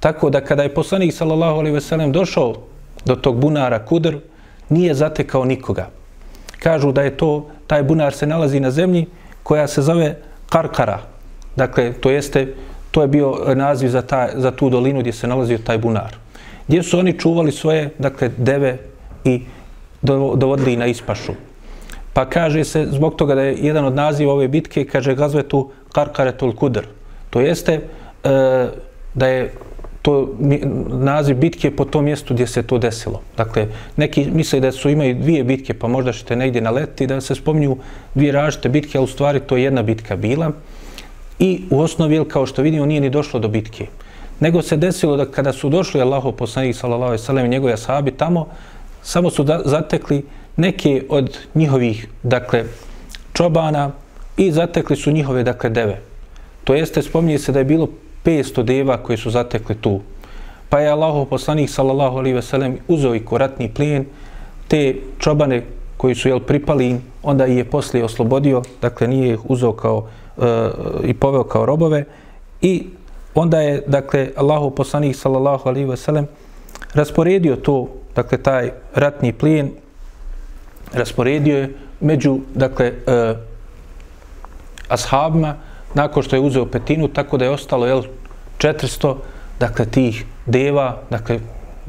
Tako 0.00 0.30
da 0.30 0.40
kada 0.44 0.62
je 0.62 0.74
poslanik 0.74 1.14
sallallahu 1.14 1.58
alejhi 1.58 1.74
ve 1.74 1.80
sellem 1.80 2.12
došao 2.12 2.54
do 3.04 3.16
tog 3.16 3.38
bunara 3.40 3.78
Kudr, 3.84 4.18
nije 4.68 4.94
zatekao 4.94 5.44
nikoga. 5.44 5.86
Kažu 6.58 6.92
da 6.92 7.02
je 7.02 7.16
to 7.16 7.46
taj 7.66 7.82
bunar 7.82 8.12
se 8.12 8.26
nalazi 8.26 8.60
na 8.60 8.70
zemlji 8.70 9.06
koja 9.42 9.66
se 9.68 9.82
zove 9.82 10.18
Karkara. 10.48 10.98
Dakle, 11.56 11.92
to 11.92 12.10
jeste 12.10 12.46
to 12.90 13.02
je 13.02 13.08
bio 13.08 13.54
naziv 13.54 13.88
za, 13.88 14.02
ta, 14.02 14.28
za 14.36 14.50
tu 14.50 14.70
dolinu 14.70 15.00
gdje 15.00 15.12
se 15.12 15.26
nalazio 15.26 15.58
taj 15.58 15.78
bunar. 15.78 16.16
Gdje 16.68 16.82
su 16.82 16.98
oni 16.98 17.18
čuvali 17.18 17.52
svoje, 17.52 17.90
dakle, 17.98 18.28
deve 18.36 18.76
i 19.24 19.40
dovodili 20.02 20.76
na 20.76 20.86
ispašu. 20.86 21.32
Pa 22.12 22.28
kaže 22.28 22.64
se, 22.64 22.86
zbog 22.90 23.16
toga 23.16 23.34
da 23.34 23.42
je 23.42 23.58
jedan 23.60 23.84
od 23.84 23.94
naziva 23.94 24.32
ove 24.32 24.48
bitke, 24.48 24.84
kaže 24.84 25.14
gazvetu 25.14 25.70
Karkaretul 25.92 26.56
Kudr. 26.56 26.99
To 27.30 27.40
jeste 27.40 27.72
e, 27.72 27.80
da 29.14 29.26
je 29.26 29.52
to 30.02 30.28
naziv 30.88 31.36
bitke 31.36 31.70
po 31.70 31.84
tom 31.84 32.04
mjestu 32.04 32.34
gdje 32.34 32.46
se 32.46 32.62
to 32.62 32.78
desilo. 32.78 33.20
Dakle, 33.36 33.66
neki 33.96 34.30
misle 34.30 34.60
da 34.60 34.72
su 34.72 34.90
imaju 34.90 35.14
dvije 35.14 35.44
bitke, 35.44 35.74
pa 35.74 35.88
možda 35.88 36.12
ćete 36.12 36.36
negdje 36.36 36.62
naleti, 36.62 37.06
da 37.06 37.20
se 37.20 37.34
spominju 37.34 37.76
dvije 38.14 38.32
različite 38.32 38.68
bitke, 38.68 38.98
ali 38.98 39.04
u 39.04 39.08
stvari 39.08 39.40
to 39.40 39.56
je 39.56 39.62
jedna 39.62 39.82
bitka 39.82 40.16
bila. 40.16 40.52
I 41.38 41.60
u 41.70 41.80
osnovi, 41.80 42.24
kao 42.28 42.46
što 42.46 42.62
vidimo, 42.62 42.86
nije 42.86 43.00
ni 43.00 43.10
došlo 43.10 43.40
do 43.40 43.48
bitke. 43.48 43.86
Nego 44.40 44.62
se 44.62 44.76
desilo 44.76 45.16
da 45.16 45.26
kada 45.26 45.52
su 45.52 45.68
došli 45.68 46.00
Allaho 46.00 46.32
poslanih 46.32 46.76
sallallahu 46.76 47.12
alaihi 47.12 47.24
sallam 47.24 47.46
i 47.46 47.48
njegove 47.48 47.76
sahabi 47.76 48.10
tamo, 48.10 48.46
samo 49.02 49.30
su 49.30 49.44
da, 49.44 49.60
zatekli 49.64 50.24
neke 50.56 51.02
od 51.08 51.38
njihovih, 51.54 52.08
dakle, 52.22 52.64
čobana 53.32 53.90
i 54.36 54.52
zatekli 54.52 54.96
su 54.96 55.10
njihove, 55.10 55.42
dakle, 55.42 55.70
deve. 55.70 56.09
To 56.70 56.74
jeste, 56.74 57.02
spominje 57.02 57.38
se 57.38 57.52
da 57.52 57.58
je 57.58 57.64
bilo 57.64 57.88
500 58.24 58.62
deva 58.62 58.96
koji 59.02 59.18
su 59.18 59.30
zatekle 59.30 59.74
tu. 59.74 60.00
Pa 60.68 60.78
je 60.78 60.90
Allahov 60.90 61.24
poslanik 61.24 61.70
sallallahu 61.70 62.18
alaihi 62.18 62.34
ve 62.34 62.42
sellem 62.42 62.76
uzeo 62.88 63.14
i 63.14 63.24
koratni 63.24 63.74
plijen 63.74 64.04
te 64.68 64.94
čobane 65.18 65.64
koji 65.96 66.14
su 66.14 66.28
jel 66.28 66.40
pripali 66.40 67.00
onda 67.22 67.46
ih 67.46 67.56
je 67.56 67.64
posle 67.64 68.04
oslobodio, 68.04 68.62
dakle 68.82 69.08
nije 69.08 69.32
ih 69.34 69.50
uzeo 69.50 69.72
kao 69.72 70.06
e, 70.38 70.70
i 71.04 71.14
poveo 71.14 71.44
kao 71.44 71.66
robove 71.66 72.04
i 72.62 72.86
onda 73.34 73.60
je 73.60 73.82
dakle 73.86 74.30
Allahov 74.36 74.70
poslanik 74.70 75.16
sallallahu 75.16 75.68
alejhi 75.68 75.88
ve 75.88 75.96
sellem 75.96 76.26
rasporedio 76.94 77.56
to, 77.56 77.88
dakle 78.14 78.38
taj 78.38 78.70
ratni 78.94 79.32
plijen 79.32 79.70
rasporedio 80.92 81.58
je 81.58 81.74
među 82.00 82.38
dakle 82.54 82.92
uh, 82.92 83.36
ashabima 84.88 85.69
nakon 85.94 86.22
što 86.22 86.36
je 86.36 86.40
uzeo 86.40 86.66
petinu, 86.66 87.08
tako 87.08 87.36
da 87.36 87.44
je 87.44 87.50
ostalo 87.50 87.86
jel, 87.86 88.02
400 88.58 89.14
dakle, 89.60 89.86
tih 89.86 90.24
deva, 90.46 90.96
dakle, 91.10 91.38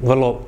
vrlo 0.04 0.40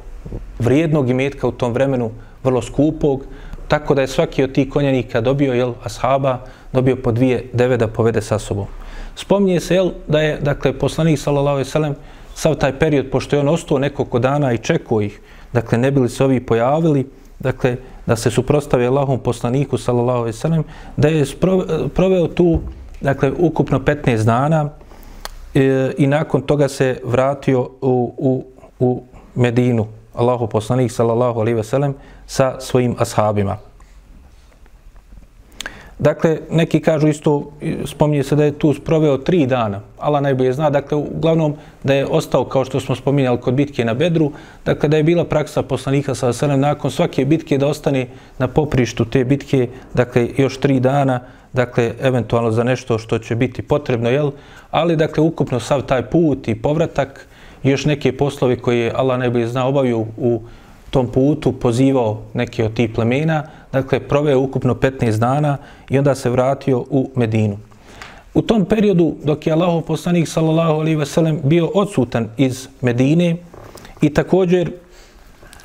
vrijednog 0.59 1.09
imetka 1.09 1.47
u 1.47 1.51
tom 1.51 1.73
vremenu, 1.73 2.11
vrlo 2.43 2.61
skupog, 2.61 3.25
tako 3.67 3.95
da 3.95 4.01
je 4.01 4.07
svaki 4.07 4.43
od 4.43 4.51
tih 4.51 4.69
konjanika 4.69 5.21
dobio, 5.21 5.53
jel, 5.53 5.73
ashaba, 5.83 6.39
dobio 6.73 6.95
po 6.95 7.11
dvije 7.11 7.49
deve 7.53 7.77
da 7.77 7.87
povede 7.87 8.21
sa 8.21 8.39
sobom. 8.39 8.67
Spominje 9.15 9.59
se, 9.59 9.75
jel, 9.75 9.91
da 10.07 10.21
je, 10.21 10.37
dakle, 10.41 10.73
poslanik, 10.73 11.19
sallallahu 11.19 11.55
alaihi 11.55 11.69
sallam, 11.69 11.95
sav 12.35 12.55
taj 12.55 12.79
period, 12.79 13.09
pošto 13.11 13.35
je 13.35 13.39
on 13.39 13.49
ostao 13.49 13.79
nekoliko 13.79 14.19
dana 14.19 14.53
i 14.53 14.57
čekao 14.57 15.01
ih, 15.01 15.19
dakle, 15.53 15.77
ne 15.77 15.91
bili 15.91 16.09
se 16.09 16.23
ovi 16.23 16.39
pojavili, 16.39 17.07
dakle, 17.39 17.77
da 18.05 18.15
se 18.15 18.31
suprostavi 18.31 18.87
Allahom 18.87 19.19
poslaniku, 19.19 19.77
sallallahu 19.77 20.19
alaihi 20.19 20.37
sallam, 20.37 20.63
da 20.97 21.07
je 21.07 21.25
proveo 21.93 22.27
tu, 22.27 22.59
dakle, 23.03 23.31
ukupno 23.39 23.79
15 23.79 24.23
dana 24.23 24.69
e, 25.53 25.93
i 25.97 26.07
nakon 26.07 26.41
toga 26.41 26.67
se 26.67 27.01
vratio 27.03 27.61
u, 27.81 28.13
u, 28.17 28.43
u 28.79 29.03
Medinu, 29.35 29.87
Allahu 30.13 30.47
poslanik, 30.47 30.91
sallallahu 30.91 31.39
alaihi 31.39 31.55
ve 31.55 31.63
sellem, 31.63 31.95
sa 32.27 32.55
svojim 32.59 32.95
ashabima. 32.99 33.57
Dakle, 35.99 36.37
neki 36.49 36.79
kažu 36.79 37.07
isto, 37.07 37.51
spominje 37.85 38.23
se 38.23 38.35
da 38.35 38.43
je 38.43 38.59
tu 38.59 38.73
sproveo 38.73 39.17
tri 39.17 39.45
dana. 39.45 39.81
Allah 39.99 40.21
najbolje 40.21 40.53
zna, 40.53 40.69
dakle, 40.69 40.97
uglavnom 40.97 41.55
da 41.83 41.93
je 41.93 42.05
ostao, 42.05 42.45
kao 42.45 42.65
što 42.65 42.79
smo 42.79 42.95
spominjali 42.95 43.41
kod 43.41 43.53
bitke 43.53 43.85
na 43.85 43.93
Bedru, 43.93 44.31
dakle, 44.65 44.89
da 44.89 44.97
je 44.97 45.03
bila 45.03 45.25
praksa 45.25 45.61
poslanika 45.63 46.15
sa 46.15 46.33
Selem 46.33 46.59
nakon 46.59 46.91
svake 46.91 47.25
bitke 47.25 47.57
da 47.57 47.67
ostane 47.67 48.07
na 48.37 48.47
poprištu 48.47 49.05
te 49.05 49.23
bitke, 49.25 49.67
dakle, 49.93 50.27
još 50.37 50.57
tri 50.59 50.79
dana, 50.79 51.19
dakle, 51.53 51.93
eventualno 52.01 52.51
za 52.51 52.63
nešto 52.63 52.97
što 52.97 53.19
će 53.19 53.35
biti 53.35 53.61
potrebno, 53.61 54.09
jel? 54.09 54.31
Ali, 54.71 54.95
dakle, 54.95 55.23
ukupno 55.23 55.59
sav 55.59 55.81
taj 55.81 56.09
put 56.09 56.47
i 56.47 56.55
povratak, 56.55 57.27
još 57.63 57.85
neke 57.85 58.17
poslovi 58.17 58.55
koje 58.55 58.91
Allah 58.95 59.19
najbolje 59.19 59.47
zna 59.47 59.67
obavio 59.67 59.99
u 59.99 60.41
tom 60.89 61.07
putu, 61.07 61.51
pozivao 61.51 62.21
neke 62.33 62.65
od 62.65 62.73
tih 62.73 62.89
plemena, 62.95 63.43
dakle, 63.73 63.99
proveo 63.99 64.39
ukupno 64.39 64.73
15 64.73 65.17
dana 65.17 65.57
i 65.89 65.97
onda 65.97 66.15
se 66.15 66.29
vratio 66.29 66.85
u 66.89 67.09
Medinu. 67.15 67.57
U 68.33 68.41
tom 68.41 68.65
periodu, 68.65 69.15
dok 69.23 69.47
je 69.47 69.53
Allahov 69.53 69.81
poslanik, 69.81 70.27
sallallahu 70.27 70.79
alejhi 70.79 70.95
ve 70.95 71.05
sellem, 71.05 71.39
bio 71.43 71.67
odsutan 71.73 72.29
iz 72.37 72.67
Medine 72.81 73.35
i 74.01 74.09
također 74.09 74.71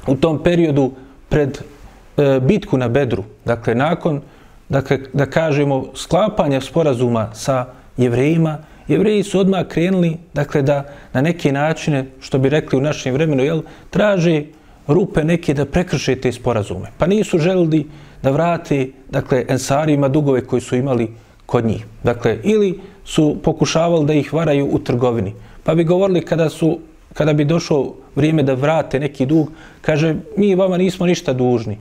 u 0.07 0.15
tom 0.17 0.43
periodu 0.43 0.93
pred 1.29 1.59
e, 1.59 2.41
bitku 2.41 2.79
na 2.79 2.89
Bedru, 2.89 3.25
dakle, 3.45 3.75
nakon 3.75 4.21
dakle, 4.69 4.99
da 5.13 5.27
kažemo, 5.27 5.85
sklapanja 5.95 6.61
sporazuma 6.61 7.31
sa 7.35 7.67
jevrejima, 7.97 8.59
jevreji 8.89 9.23
su 9.23 9.41
odmah 9.41 9.67
krenuli, 9.69 10.17
dakle, 10.35 10.63
da 10.63 10.85
na 11.13 11.21
neke 11.21 11.53
načine, 11.53 12.07
što 12.21 12.39
bi 12.39 12.49
rekli 12.49 12.79
u 12.79 12.83
našem 12.83 13.15
vremenu, 13.15 13.45
jel, 13.45 13.63
traže 13.91 14.43
rupe 14.89 15.25
neke 15.25 15.55
da 15.55 15.65
prekrše 15.65 16.17
te 16.17 16.33
sporazume. 16.33 16.91
Pa 16.99 17.07
nisu 17.07 17.39
želili 17.39 17.87
da 18.23 18.31
vrate, 18.31 18.89
dakle, 19.11 19.45
ensarima 19.49 20.09
dugove 20.09 20.41
koji 20.45 20.63
su 20.63 20.77
imali 20.77 21.11
kod 21.47 21.65
njih. 21.65 21.85
Dakle, 22.03 22.39
ili 22.43 22.81
su 23.05 23.37
pokušavali 23.43 24.07
da 24.07 24.15
ih 24.15 24.33
varaju 24.33 24.69
u 24.73 24.79
trgovini. 24.79 25.35
Pa 25.65 25.75
bi 25.75 25.85
govorili 25.85 26.25
kada 26.25 26.49
su 26.49 26.79
kada 27.15 27.33
bi 27.33 27.45
došlo 27.45 27.95
vrijeme 28.17 28.43
da 28.43 28.55
vrate 28.55 29.01
neki 29.01 29.27
dug, 29.27 29.51
kaže, 29.81 30.15
mi 30.37 30.55
vama 30.55 30.77
nismo 30.77 31.07
ništa 31.07 31.33
dužni 31.33 31.79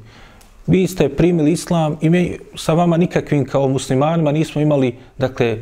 vi 0.67 0.88
ste 0.88 1.10
primili 1.10 1.52
islam 1.52 1.98
i 2.02 2.10
mi 2.10 2.38
sa 2.56 2.74
vama 2.74 2.98
nikakvim 2.98 3.46
kao 3.46 3.67
muslimanima 3.67 4.32
nismo 4.32 4.62
imali, 4.62 4.96
dakle, 5.17 5.48
eh, 5.48 5.60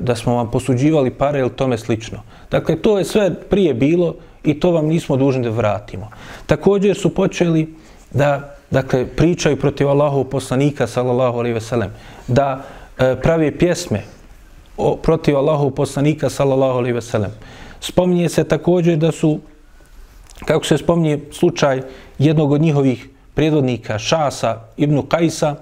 da 0.00 0.16
smo 0.16 0.34
vam 0.34 0.50
posuđivali 0.50 1.10
pare 1.10 1.40
ili 1.40 1.50
tome 1.50 1.78
slično. 1.78 2.22
Dakle, 2.50 2.76
to 2.76 2.98
je 2.98 3.04
sve 3.04 3.34
prije 3.50 3.74
bilo 3.74 4.14
i 4.44 4.60
to 4.60 4.70
vam 4.70 4.86
nismo 4.86 5.16
dužni 5.16 5.42
da 5.42 5.50
vratimo. 5.50 6.10
Također 6.46 6.96
su 6.96 7.14
počeli 7.14 7.74
da, 8.10 8.54
dakle, 8.70 9.06
pričaju 9.06 9.56
protiv 9.56 9.88
Allahov 9.88 10.24
poslanika, 10.24 10.86
sallallahu 10.86 11.38
alaihi 11.38 11.54
veselem, 11.54 11.90
da 12.28 12.64
e, 12.98 13.16
pravi 13.22 13.58
pjesme 13.58 14.02
o, 14.76 14.96
protiv 14.96 15.36
Allahov 15.36 15.70
poslanika, 15.70 16.30
sallallahu 16.30 16.78
alaihi 16.78 16.94
veselem. 16.94 17.30
Spominje 17.80 18.28
se 18.28 18.44
također 18.44 18.96
da 18.96 19.12
su, 19.12 19.40
kako 20.44 20.64
se 20.64 20.78
spominje 20.78 21.18
slučaj 21.32 21.82
jednog 22.18 22.52
od 22.52 22.60
njihovih 22.60 23.08
predvodnika, 23.34 23.98
Šasa 23.98 24.60
ibn 24.76 25.02
Kajsa, 25.08 25.56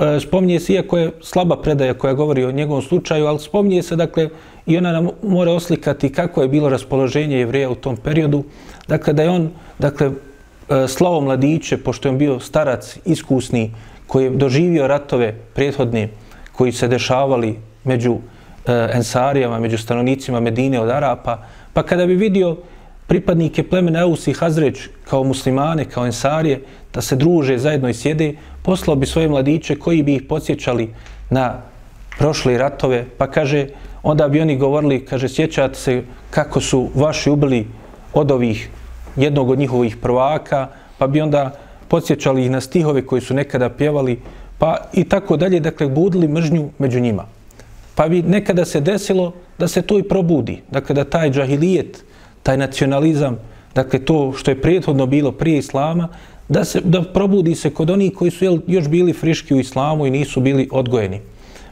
E, 0.00 0.20
spominje 0.20 0.60
se, 0.60 0.72
iako 0.72 0.98
je 0.98 1.10
slaba 1.20 1.56
predaja 1.62 1.94
koja 1.94 2.14
govori 2.14 2.44
o 2.44 2.52
njegovom 2.52 2.82
slučaju, 2.82 3.26
ali 3.26 3.38
spominje 3.38 3.82
se, 3.82 3.96
dakle, 3.96 4.28
i 4.66 4.78
ona 4.78 4.92
nam 4.92 5.08
mora 5.22 5.52
oslikati 5.52 6.12
kako 6.12 6.42
je 6.42 6.48
bilo 6.48 6.68
raspoloženje 6.68 7.38
jevreja 7.38 7.70
u 7.70 7.74
tom 7.74 7.96
periodu. 7.96 8.44
Dakle, 8.88 9.12
da 9.12 9.22
je 9.22 9.30
on, 9.30 9.50
dakle, 9.78 10.10
e, 10.68 10.88
slavo 10.88 11.20
mladiće, 11.20 11.76
pošto 11.76 12.08
je 12.08 12.12
on 12.12 12.18
bio 12.18 12.40
starac, 12.40 12.98
iskusni, 13.04 13.70
koji 14.06 14.24
je 14.24 14.30
doživio 14.30 14.86
ratove 14.86 15.34
prethodne 15.54 16.08
koji 16.52 16.72
se 16.72 16.88
dešavali 16.88 17.58
među 17.84 18.16
e, 18.66 18.88
ensarijama, 18.94 19.58
među 19.58 19.78
stanovnicima 19.78 20.40
Medine 20.40 20.80
od 20.80 20.90
Arapa, 20.90 21.38
pa 21.72 21.82
kada 21.82 22.06
bi 22.06 22.14
vidio 22.14 22.56
pripadnike 23.06 23.62
plemena 23.62 24.00
Eus 24.00 24.26
i 24.26 24.32
Hazreć 24.32 24.88
kao 25.04 25.24
muslimane, 25.24 25.84
kao 25.84 26.06
ensarije, 26.06 26.62
da 26.94 27.00
se 27.00 27.16
druže 27.16 27.58
zajedno 27.58 27.88
i 27.88 27.94
sjede, 27.94 28.34
poslao 28.64 28.96
bi 28.96 29.06
svoje 29.06 29.28
mladiće 29.28 29.76
koji 29.76 30.02
bi 30.02 30.14
ih 30.14 30.22
podsjećali 30.28 30.88
na 31.30 31.60
prošle 32.18 32.58
ratove, 32.58 33.04
pa 33.18 33.26
kaže, 33.26 33.66
onda 34.02 34.28
bi 34.28 34.40
oni 34.40 34.56
govorili, 34.56 35.04
kaže, 35.04 35.28
sjećate 35.28 35.74
se 35.74 36.02
kako 36.30 36.60
su 36.60 36.88
vaši 36.94 37.30
ubili 37.30 37.66
od 38.12 38.30
ovih 38.30 38.68
jednog 39.16 39.50
od 39.50 39.58
njihovih 39.58 39.96
prvaka, 39.96 40.68
pa 40.98 41.06
bi 41.06 41.20
onda 41.20 41.50
podsjećali 41.88 42.44
ih 42.44 42.50
na 42.50 42.60
stihove 42.60 43.06
koji 43.06 43.20
su 43.20 43.34
nekada 43.34 43.68
pjevali, 43.68 44.20
pa 44.58 44.76
i 44.92 45.04
tako 45.04 45.36
dalje, 45.36 45.60
dakle, 45.60 45.88
budili 45.88 46.28
mržnju 46.28 46.70
među 46.78 47.00
njima. 47.00 47.26
Pa 47.94 48.08
bi 48.08 48.22
nekada 48.22 48.64
se 48.64 48.80
desilo 48.80 49.32
da 49.58 49.68
se 49.68 49.82
to 49.82 49.98
i 49.98 50.02
probudi. 50.02 50.62
Dakle, 50.70 50.94
da 50.94 51.04
taj 51.04 51.30
džahilijet, 51.30 52.04
taj 52.42 52.56
nacionalizam, 52.56 53.38
dakle, 53.74 53.98
to 53.98 54.32
što 54.36 54.50
je 54.50 54.60
prijethodno 54.60 55.06
bilo 55.06 55.32
prije 55.32 55.58
islama, 55.58 56.08
da, 56.48 56.64
se, 56.64 56.80
da 56.80 57.02
probudi 57.02 57.54
se 57.54 57.70
kod 57.70 57.90
onih 57.90 58.12
koji 58.12 58.30
su 58.30 58.44
jel, 58.44 58.58
još 58.66 58.88
bili 58.88 59.12
friški 59.12 59.54
u 59.54 59.60
islamu 59.60 60.06
i 60.06 60.10
nisu 60.10 60.40
bili 60.40 60.68
odgojeni. 60.72 61.20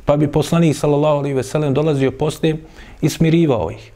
Pa 0.05 0.17
bi 0.17 0.29
poslanik, 0.29 0.77
sallallahu 0.77 1.19
alaihi 1.19 1.37
ve 1.37 1.43
sellem, 1.43 1.75
dolazio 1.75 2.11
poslije 2.11 2.57
i 3.03 3.09
smirivao 3.09 3.71
ih. 3.71 3.93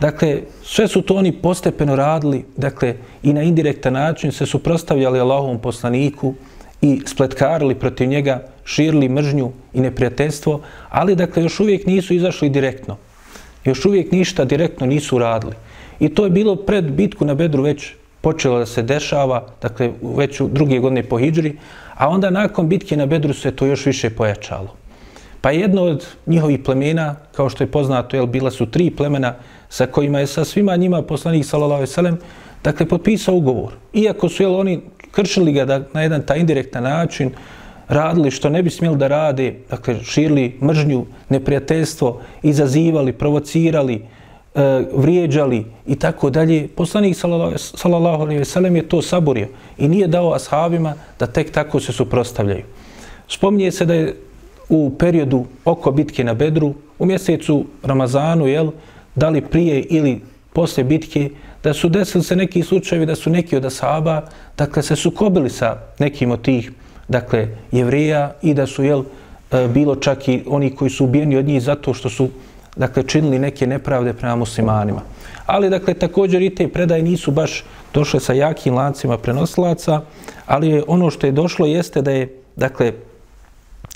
Dakle, 0.00 0.40
sve 0.62 0.88
su 0.88 1.02
to 1.02 1.14
oni 1.14 1.32
postepeno 1.32 1.96
radili, 1.96 2.44
dakle, 2.56 2.94
i 3.22 3.32
na 3.32 3.42
indirektan 3.42 3.92
način 3.92 4.32
se 4.32 4.46
suprostavljali 4.46 5.20
Allahovom 5.20 5.58
poslaniku 5.58 6.34
i 6.82 7.00
spletkarili 7.06 7.74
protiv 7.74 8.08
njega, 8.08 8.42
širili 8.64 9.08
mržnju 9.08 9.52
i 9.74 9.80
neprijateljstvo, 9.80 10.60
ali, 10.88 11.16
dakle, 11.16 11.42
još 11.42 11.60
uvijek 11.60 11.86
nisu 11.86 12.14
izašli 12.14 12.48
direktno. 12.48 12.96
Još 13.64 13.84
uvijek 13.84 14.12
ništa 14.12 14.44
direktno 14.44 14.86
nisu 14.86 15.18
radili. 15.18 15.54
I 16.00 16.08
to 16.08 16.24
je 16.24 16.30
bilo 16.30 16.56
pred 16.56 16.84
bitku 16.84 17.24
na 17.24 17.34
Bedru 17.34 17.62
već 17.62 17.94
počelo 18.22 18.58
da 18.58 18.66
se 18.66 18.82
dešava, 18.82 19.42
dakle, 19.62 19.90
već 20.02 20.40
u 20.40 20.48
druge 20.48 20.78
godine 20.78 21.02
po 21.02 21.18
Hidžri, 21.18 21.56
a 21.94 22.08
onda 22.08 22.30
nakon 22.30 22.68
bitke 22.68 22.96
na 22.96 23.06
Bedru 23.06 23.34
se 23.34 23.50
to 23.50 23.66
još 23.66 23.86
više 23.86 24.10
pojačalo. 24.10 24.76
Pa 25.40 25.50
jedno 25.50 25.82
od 25.82 26.06
njihovih 26.26 26.60
plemena, 26.64 27.16
kao 27.32 27.48
što 27.50 27.64
je 27.64 27.70
poznato, 27.70 28.16
jel, 28.16 28.26
bila 28.26 28.50
su 28.50 28.66
tri 28.66 28.90
plemena 28.90 29.34
sa 29.68 29.86
kojima 29.86 30.20
je 30.20 30.26
sa 30.26 30.44
svima 30.44 30.76
njima 30.76 31.02
poslanik 31.02 31.44
sallallahu 31.44 31.84
alejhi 31.96 32.16
dakle 32.64 32.86
potpisao 32.86 33.34
ugovor. 33.34 33.72
Iako 33.92 34.28
su 34.28 34.42
jel 34.42 34.54
oni 34.54 34.80
kršili 35.10 35.52
ga 35.52 35.64
da 35.64 35.80
na 35.92 36.02
jedan 36.02 36.22
taj 36.22 36.38
indirektan 36.38 36.82
način 36.82 37.30
radili 37.88 38.30
što 38.30 38.50
ne 38.50 38.62
bi 38.62 38.70
smjeli 38.70 38.96
da 38.96 39.08
rade, 39.08 39.54
dakle 39.70 40.04
širili 40.04 40.58
mržnju, 40.62 41.06
neprijateljstvo, 41.28 42.20
izazivali, 42.42 43.12
provocirali, 43.12 44.02
e, 44.54 44.84
vrijeđali 44.94 45.64
i 45.86 45.96
tako 45.96 46.30
dalje. 46.30 46.68
Poslanik 46.68 47.16
sallallahu 47.56 48.22
alejhi 48.22 48.38
ve 48.38 48.44
sellem 48.44 48.76
je 48.76 48.88
to 48.88 49.02
saborio 49.02 49.48
i 49.78 49.88
nije 49.88 50.06
dao 50.06 50.34
ashabima 50.34 50.94
da 51.18 51.26
tek 51.26 51.50
tako 51.50 51.80
se 51.80 51.92
suprotstavljaju. 51.92 52.64
Spominje 53.28 53.70
se 53.72 53.84
da 53.84 53.94
je 53.94 54.16
u 54.68 54.90
periodu 54.98 55.44
oko 55.64 55.90
bitke 55.90 56.24
na 56.24 56.34
Bedru, 56.34 56.74
u 56.98 57.06
mjesecu 57.06 57.64
Ramazanu, 57.82 58.46
jel, 58.46 58.70
da 59.14 59.28
li 59.28 59.40
prije 59.40 59.80
ili 59.80 60.20
poslije 60.52 60.84
bitke, 60.84 61.30
da 61.64 61.74
su 61.74 61.88
desili 61.88 62.24
se 62.24 62.36
neki 62.36 62.62
slučajevi 62.62 63.06
da 63.06 63.14
su 63.14 63.30
neki 63.30 63.56
od 63.56 63.64
asaba, 63.64 64.22
dakle, 64.58 64.82
se 64.82 64.96
sukobili 64.96 65.50
sa 65.50 65.76
nekim 65.98 66.30
od 66.30 66.42
tih, 66.42 66.72
dakle, 67.08 67.48
jevreja 67.72 68.32
i 68.42 68.54
da 68.54 68.66
su, 68.66 68.84
jel, 68.84 69.04
e, 69.50 69.68
bilo 69.68 69.96
čak 69.96 70.28
i 70.28 70.42
oni 70.46 70.70
koji 70.70 70.90
su 70.90 71.04
ubijeni 71.04 71.36
od 71.36 71.46
njih 71.46 71.62
zato 71.62 71.94
što 71.94 72.10
su, 72.10 72.28
dakle, 72.76 73.02
činili 73.02 73.38
neke 73.38 73.66
nepravde 73.66 74.12
prema 74.12 74.36
muslimanima. 74.36 75.00
Ali, 75.46 75.70
dakle, 75.70 75.94
također 75.94 76.42
i 76.42 76.54
te 76.54 76.68
predaje 76.68 77.02
nisu 77.02 77.30
baš 77.30 77.64
došle 77.94 78.20
sa 78.20 78.32
jakim 78.32 78.74
lancima 78.74 79.18
prenosilaca, 79.18 80.00
ali 80.46 80.82
ono 80.86 81.10
što 81.10 81.26
je 81.26 81.32
došlo 81.32 81.66
jeste 81.66 82.02
da 82.02 82.10
je, 82.10 82.40
dakle, 82.56 82.92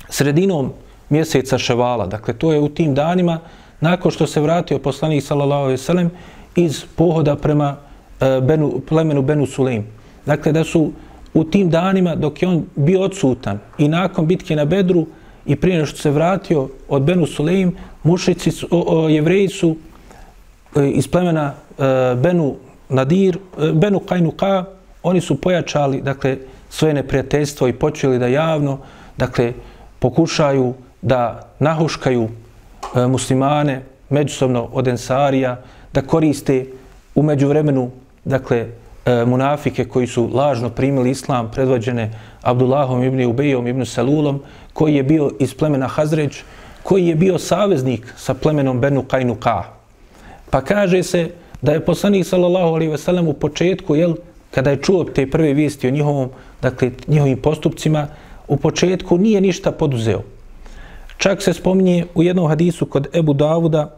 sredinom 0.09 0.73
mjeseca 1.11 1.59
Ševala, 1.59 2.07
dakle, 2.07 2.35
to 2.35 2.53
je 2.53 2.61
u 2.61 2.69
tim 2.69 2.95
danima, 2.95 3.41
nakon 3.81 4.11
što 4.11 4.27
se 4.27 4.41
vratio 4.41 4.79
poslanik 4.79 5.25
sallallahu 5.25 5.63
alaihi 5.63 5.83
ve 5.89 6.09
iz 6.57 6.85
pohoda 6.97 7.37
prema 7.37 7.77
e, 8.21 8.41
Benu, 8.41 8.81
plemenu 8.89 9.23
Benu 9.23 9.47
Sulejm. 9.47 9.83
Dakle, 10.27 10.53
da 10.53 10.65
su 10.65 10.93
u 11.35 11.45
tim 11.45 11.71
danima 11.71 12.15
dok 12.15 12.43
je 12.43 12.49
on 12.49 12.65
bio 12.77 13.01
odsutan 13.01 13.59
i 13.79 13.89
nakon 13.89 14.27
bitke 14.27 14.57
na 14.57 14.65
Bedru 14.65 15.07
i 15.47 15.57
prije 15.57 15.87
što 15.87 15.99
se 15.99 16.11
vratio 16.11 16.69
od 16.89 17.03
Benu 17.03 17.27
Sulejm, 17.27 17.73
mušici, 18.03 18.51
o, 18.71 18.85
o, 18.87 19.09
jevreji 19.09 19.49
su 19.49 19.77
e, 20.77 20.89
iz 20.89 21.09
plemena 21.09 21.55
e, 21.79 22.15
Benu 22.15 22.55
Nadir, 22.89 23.39
e, 23.59 23.73
Benu 23.73 24.01
Kajnuka, 24.01 24.65
oni 25.03 25.21
su 25.21 25.41
pojačali, 25.41 26.01
dakle, 26.01 26.37
svoje 26.71 26.95
neprijateljstvo 26.95 27.69
i 27.69 27.73
počeli 27.73 28.19
da 28.19 28.27
javno, 28.27 28.79
dakle, 29.17 29.53
pokušaju 29.99 30.75
da 31.03 31.49
nahuškaju 31.59 32.29
E, 32.95 33.07
muslimane 33.07 33.83
međusobno 34.11 34.69
od 34.73 34.89
ensarija, 34.89 35.57
da 35.93 36.03
koriste 36.03 36.67
u 37.15 37.23
međuvremenu, 37.23 37.91
dakle, 38.25 38.67
e, 39.05 39.25
munafike 39.25 39.85
koji 39.85 40.07
su 40.07 40.31
lažno 40.35 40.71
primili 40.71 41.11
islam, 41.11 41.51
predvođene 41.51 42.11
Abdullahom 42.43 43.03
ibn 43.03 43.25
Ubejom 43.25 43.67
ibn 43.67 43.87
Salulom, 43.87 44.43
koji 44.77 44.95
je 44.95 45.03
bio 45.03 45.31
iz 45.41 45.55
plemena 45.55 45.89
Hazreć, 45.89 46.43
koji 46.83 47.07
je 47.07 47.15
bio 47.15 47.39
saveznik 47.39 48.13
sa 48.17 48.35
plemenom 48.35 48.81
Benu 48.81 49.03
Kajnuka. 49.09 49.63
Pa 50.51 50.61
kaže 50.61 51.03
se 51.03 51.31
da 51.63 51.73
je 51.73 51.85
poslanik 51.85 52.27
sallallahu 52.27 52.75
alaihi 52.75 52.93
ve 52.93 52.99
sellem 52.99 53.29
u 53.29 53.33
početku, 53.33 53.97
jel, 53.97 54.15
kada 54.51 54.71
je 54.71 54.83
čuo 54.83 55.05
te 55.05 55.25
prve 55.31 55.55
vijesti 55.55 55.89
o 55.89 55.91
njihovom, 55.91 56.29
dakle, 56.63 56.91
njihovim 57.09 57.41
postupcima, 57.43 58.07
u 58.49 58.57
početku 58.57 59.19
nije 59.19 59.41
ništa 59.41 59.73
poduzeo. 59.73 60.23
Čak 61.17 61.43
se 61.43 61.53
spominje 61.53 62.05
u 62.15 62.23
jednom 62.23 62.49
hadisu 62.49 62.87
kod 62.87 63.09
Ebu 63.17 63.33
Davuda, 63.33 63.97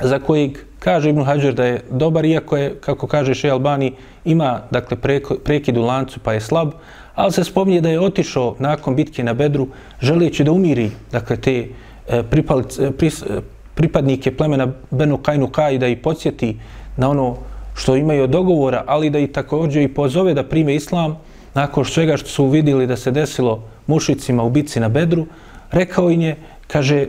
za 0.00 0.18
kojeg 0.18 0.58
kaže 0.78 1.10
Ibn 1.10 1.24
Hajar 1.24 1.54
da 1.54 1.64
je 1.64 1.82
dobar, 1.90 2.24
iako 2.24 2.56
je, 2.56 2.74
kako 2.80 3.06
kaže 3.06 3.34
Šej 3.34 3.50
Albani, 3.50 3.92
ima 4.24 4.60
dakle, 4.70 4.96
prekid 5.44 5.76
u 5.76 5.82
lancu 5.82 6.20
pa 6.22 6.32
je 6.32 6.40
slab, 6.40 6.72
ali 7.14 7.32
se 7.32 7.44
spominje 7.44 7.80
da 7.80 7.88
je 7.88 8.00
otišao 8.00 8.56
nakon 8.58 8.96
bitke 8.96 9.24
na 9.24 9.34
Bedru, 9.34 9.68
želeći 10.00 10.44
da 10.44 10.52
umiri 10.52 10.90
dakle, 11.12 11.36
te 11.36 11.68
e, 12.08 12.22
pripalice, 12.22 12.90
pris, 12.90 13.22
e, 13.22 13.40
pripadnike 13.74 14.36
plemena 14.36 14.68
Benu 14.90 15.16
Kajnu 15.16 15.46
Kaj 15.46 15.78
da 15.78 15.86
ih 15.86 15.98
podsjeti 15.98 16.56
na 16.96 17.10
ono 17.10 17.36
što 17.74 17.96
imaju 17.96 18.24
od 18.24 18.30
dogovora, 18.30 18.84
ali 18.86 19.10
da 19.10 19.18
ih 19.18 19.32
također 19.32 19.82
i 19.82 19.94
pozove 19.94 20.34
da 20.34 20.44
prime 20.44 20.74
islam 20.74 21.16
nakon 21.54 21.84
svega 21.84 22.16
što 22.16 22.28
su 22.28 22.46
vidjeli 22.46 22.86
da 22.86 22.96
se 22.96 23.10
desilo 23.10 23.62
mušicima 23.86 24.42
u 24.42 24.50
bitci 24.50 24.80
na 24.80 24.88
Bedru, 24.88 25.26
rekao 25.70 26.10
im 26.10 26.20
je, 26.20 26.36
kaže, 26.66 27.06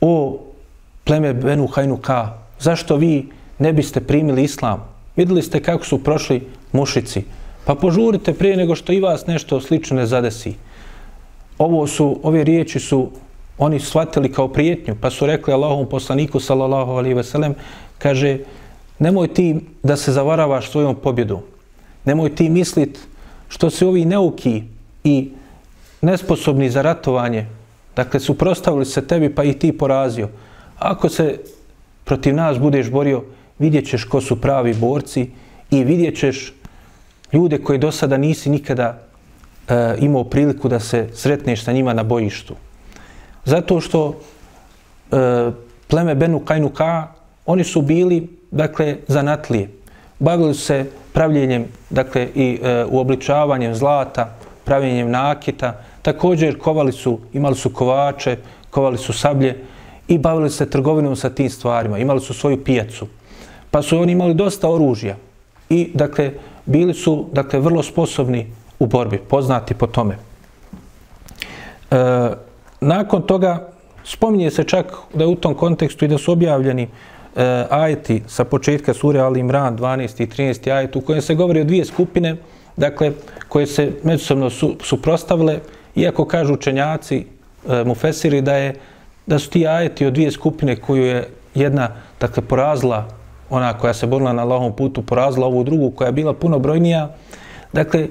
o 0.00 0.38
pleme 1.04 1.34
Benu 1.34 1.66
Hajnuka, 1.66 2.34
zašto 2.60 2.96
vi 2.96 3.28
ne 3.58 3.72
biste 3.72 4.00
primili 4.00 4.42
islam? 4.42 4.84
Vidjeli 5.16 5.42
ste 5.42 5.60
kako 5.62 5.84
su 5.84 6.04
prošli 6.04 6.46
mušici. 6.72 7.24
Pa 7.70 7.74
požurite 7.74 8.32
prije 8.34 8.56
nego 8.56 8.74
što 8.74 8.92
i 8.92 9.00
vas 9.00 9.26
nešto 9.26 9.60
slično 9.60 9.96
ne 9.96 10.06
zadesi. 10.06 10.54
Ovo 11.58 11.86
su, 11.86 12.20
ove 12.22 12.44
riječi 12.44 12.80
su 12.80 13.10
oni 13.58 13.80
shvatili 13.80 14.32
kao 14.32 14.48
prijetnju, 14.48 14.96
pa 15.00 15.10
su 15.10 15.26
rekli 15.26 15.54
Allahom 15.54 15.86
poslaniku, 15.86 16.40
sallallahu 16.40 16.92
alaihi 16.92 17.14
ve 17.14 17.22
sellem, 17.24 17.54
kaže, 17.98 18.38
nemoj 18.98 19.34
ti 19.34 19.60
da 19.82 19.96
se 19.96 20.12
zavaravaš 20.12 20.70
svojom 20.70 20.96
pobjedom. 20.96 21.40
Nemoj 22.04 22.34
ti 22.34 22.48
mislit 22.48 22.98
što 23.48 23.70
se 23.70 23.86
ovi 23.86 24.04
neuki 24.04 24.62
i 25.04 25.30
nesposobni 26.02 26.70
za 26.70 26.82
ratovanje 26.82 27.46
Dakle, 27.96 28.20
suprostavili 28.20 28.84
se 28.84 29.06
tebi 29.06 29.34
pa 29.34 29.44
i 29.44 29.52
ti 29.52 29.78
porazio. 29.78 30.28
Ako 30.78 31.08
se 31.08 31.38
protiv 32.04 32.34
nas 32.34 32.58
budeš 32.58 32.90
borio, 32.90 33.22
vidjet 33.58 33.86
ćeš 33.86 34.04
ko 34.04 34.20
su 34.20 34.40
pravi 34.40 34.74
borci 34.74 35.30
i 35.70 35.84
vidjet 35.84 36.18
ćeš 36.18 36.54
ljude 37.32 37.58
koje 37.58 37.78
do 37.78 37.92
sada 37.92 38.16
nisi 38.16 38.50
nikada 38.50 38.98
e, 39.68 39.96
imao 39.98 40.24
priliku 40.24 40.68
da 40.68 40.80
se 40.80 41.08
sretneš 41.14 41.64
sa 41.64 41.72
njima 41.72 41.94
na 41.94 42.02
bojištu. 42.02 42.54
Zato 43.44 43.80
što 43.80 44.14
e, 45.12 45.50
pleme 45.88 46.14
Benu 46.14 46.40
Kajnuka, 46.40 47.06
oni 47.46 47.64
su 47.64 47.82
bili, 47.82 48.28
dakle, 48.50 48.96
zanatlije. 49.08 49.70
Bavili 50.18 50.54
su 50.54 50.60
se 50.60 50.86
pravljenjem, 51.12 51.64
dakle, 51.90 52.28
i 52.34 52.58
e, 52.62 52.84
uobličavanjem 52.84 53.74
zlata, 53.74 54.34
pravljenjem 54.64 55.10
nakita, 55.10 55.82
Također 56.02 56.58
kovali 56.58 56.92
su, 56.92 57.18
imali 57.32 57.56
su 57.56 57.70
kovače, 57.70 58.36
kovali 58.70 58.98
su 58.98 59.12
sablje 59.12 59.64
i 60.08 60.18
bavili 60.18 60.50
se 60.50 60.70
trgovinom 60.70 61.16
sa 61.16 61.30
tim 61.30 61.50
stvarima. 61.50 61.98
Imali 61.98 62.20
su 62.20 62.34
svoju 62.34 62.64
pijacu. 62.64 63.06
Pa 63.70 63.82
su 63.82 63.98
oni 63.98 64.12
imali 64.12 64.34
dosta 64.34 64.68
oružja 64.68 65.16
i 65.68 65.90
dakle 65.94 66.32
bili 66.66 66.94
su 66.94 67.26
dakle 67.32 67.60
vrlo 67.60 67.82
sposobni 67.82 68.46
u 68.78 68.86
borbi, 68.86 69.18
poznati 69.18 69.74
po 69.74 69.86
tome. 69.86 70.16
E, 71.90 71.96
nakon 72.80 73.22
toga 73.22 73.68
spominje 74.04 74.50
se 74.50 74.64
čak 74.64 74.92
da 75.14 75.24
je 75.24 75.28
u 75.28 75.36
tom 75.36 75.54
kontekstu 75.54 76.04
i 76.04 76.08
da 76.08 76.18
su 76.18 76.32
objavljeni 76.32 76.82
e, 76.82 76.88
ajeti 77.70 78.22
sa 78.26 78.44
početka 78.44 78.94
sure 78.94 79.20
Ali 79.20 79.40
Imran 79.40 79.78
12. 79.78 80.22
i 80.22 80.26
13. 80.26 80.72
ajet 80.72 80.96
u 80.96 81.00
kojem 81.00 81.22
se 81.22 81.34
govori 81.34 81.60
o 81.60 81.64
dvije 81.64 81.84
skupine 81.84 82.36
dakle 82.76 83.12
koje 83.48 83.66
se 83.66 83.92
međusobno 84.02 84.50
su, 84.50 84.76
suprostavile 84.82 85.58
Iako 85.96 86.24
kažu 86.24 86.54
učenjaci, 86.54 87.24
e, 87.68 87.84
mufesiri, 87.84 88.40
da 88.40 88.54
je 88.54 88.74
da 89.26 89.38
su 89.38 89.50
ti 89.50 89.66
ajeti 89.66 90.06
od 90.06 90.12
dvije 90.12 90.30
skupine 90.30 90.76
koju 90.76 91.04
je 91.04 91.28
jedna, 91.54 91.88
dakle, 92.20 92.42
porazla, 92.42 93.08
ona 93.50 93.72
koja 93.78 93.94
se 93.94 94.06
borila 94.06 94.32
na 94.32 94.42
Allahom 94.42 94.72
putu, 94.72 95.02
porazila 95.02 95.46
ovu 95.46 95.64
drugu 95.64 95.90
koja 95.90 96.06
je 96.06 96.12
bila 96.12 96.32
puno 96.32 96.58
brojnija. 96.58 97.10
Dakle, 97.72 98.08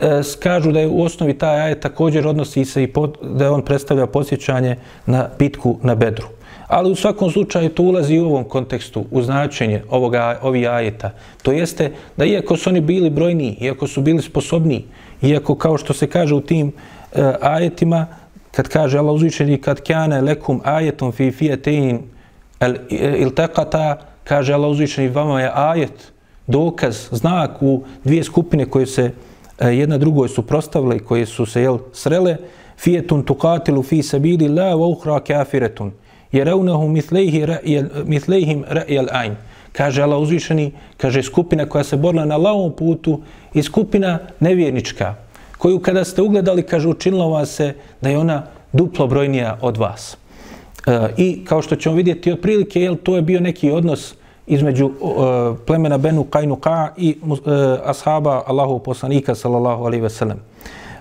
e, 0.00 0.20
kažu 0.42 0.72
da 0.72 0.80
je 0.80 0.88
u 0.88 1.02
osnovi 1.02 1.38
taj 1.38 1.60
ajet 1.60 1.80
također 1.80 2.26
odnosi 2.26 2.64
se 2.64 2.82
i 2.82 2.86
pod, 2.86 3.18
da 3.22 3.52
on 3.52 3.62
predstavlja 3.62 4.06
posjećanje 4.06 4.76
na 5.06 5.28
bitku 5.38 5.78
na 5.82 5.94
Bedru. 5.94 6.26
Ali 6.68 6.90
u 6.90 6.94
svakom 6.94 7.30
slučaju 7.30 7.68
to 7.68 7.82
ulazi 7.82 8.18
u 8.18 8.26
ovom 8.26 8.44
kontekstu, 8.44 9.04
u 9.10 9.22
značenje 9.22 9.82
ovoga, 9.90 10.38
ovih 10.42 10.68
ajeta. 10.68 11.10
To 11.42 11.52
jeste 11.52 11.92
da 12.16 12.24
iako 12.24 12.56
su 12.56 12.70
oni 12.70 12.80
bili 12.80 13.10
brojni, 13.10 13.56
iako 13.60 13.86
su 13.86 14.00
bili 14.00 14.22
sposobni, 14.22 14.84
iako 15.22 15.54
kao 15.54 15.78
što 15.78 15.92
se 15.92 16.06
kaže 16.06 16.34
u 16.34 16.40
tim 16.40 16.72
e, 17.12 17.32
ajetima, 17.40 18.06
kad 18.50 18.68
kaže 18.68 18.98
Allah 18.98 19.14
uzvišeni 19.14 19.58
kad 19.58 19.80
kane 19.80 20.20
lekum 20.20 20.60
ajetom 20.64 21.12
fi 21.12 21.30
fijetein 21.30 22.00
il 23.18 23.30
tekata, 23.34 23.96
kaže 24.30 24.54
Allah 24.54 24.70
uzvišeni 24.70 25.08
vama 25.08 25.40
je 25.40 25.50
ajet, 25.54 26.12
dokaz, 26.46 27.08
znak 27.10 27.62
u 27.62 27.82
dvije 28.04 28.24
skupine 28.24 28.66
koje 28.66 28.86
se 28.86 29.10
e, 29.58 29.68
jedna 29.68 29.98
drugoj 29.98 30.28
su 30.28 30.42
prostavile 30.46 30.96
i 30.96 31.02
koje 31.02 31.26
su 31.26 31.46
se 31.46 31.62
jel, 31.62 31.78
srele, 31.92 32.36
fijetun 32.78 33.24
tukatilu 33.26 33.82
fi 33.82 34.02
sabili 34.02 34.48
la 34.48 34.70
wa 34.78 34.86
uhra 34.86 35.18
kafiretun 35.20 35.90
jereunahu 36.32 36.88
mitlejhim 38.06 38.64
ra'jel 38.70 39.08
ajn. 39.12 39.34
Kaže 39.72 40.02
Allah 40.02 40.20
uzvišeni, 40.20 40.72
kaže 40.96 41.22
skupina 41.22 41.66
koja 41.66 41.84
se 41.84 41.96
borila 41.96 42.24
na 42.24 42.36
lavom 42.36 42.72
putu 42.72 43.20
i 43.54 43.62
skupina 43.62 44.18
nevjernička, 44.40 45.14
koju 45.58 45.80
kada 45.80 46.04
ste 46.04 46.22
ugledali, 46.22 46.62
kaže, 46.62 46.88
učinilo 46.88 47.28
vas 47.30 47.50
se 47.50 47.74
da 48.00 48.08
je 48.08 48.18
ona 48.18 48.42
duplo 48.72 49.06
brojnija 49.06 49.58
od 49.60 49.76
vas. 49.76 50.16
E, 50.86 51.08
I 51.16 51.44
kao 51.44 51.62
što 51.62 51.76
ćemo 51.76 51.94
vidjeti 51.94 52.32
otprilike, 52.32 52.80
jel, 52.80 52.96
to 52.96 53.16
je 53.16 53.22
bio 53.22 53.40
neki 53.40 53.70
odnos 53.70 54.14
između 54.50 54.86
uh, 54.86 54.92
plemena 55.66 55.98
Benu 55.98 56.24
Kajnuka 56.24 56.92
i 56.96 57.16
uh, 57.22 57.38
ashaba 57.84 58.42
Allahu 58.46 58.78
poslanika, 58.78 59.34
sallallahu 59.34 59.84
alaihi 59.84 60.02
ve 60.02 60.10
sellem. 60.10 60.38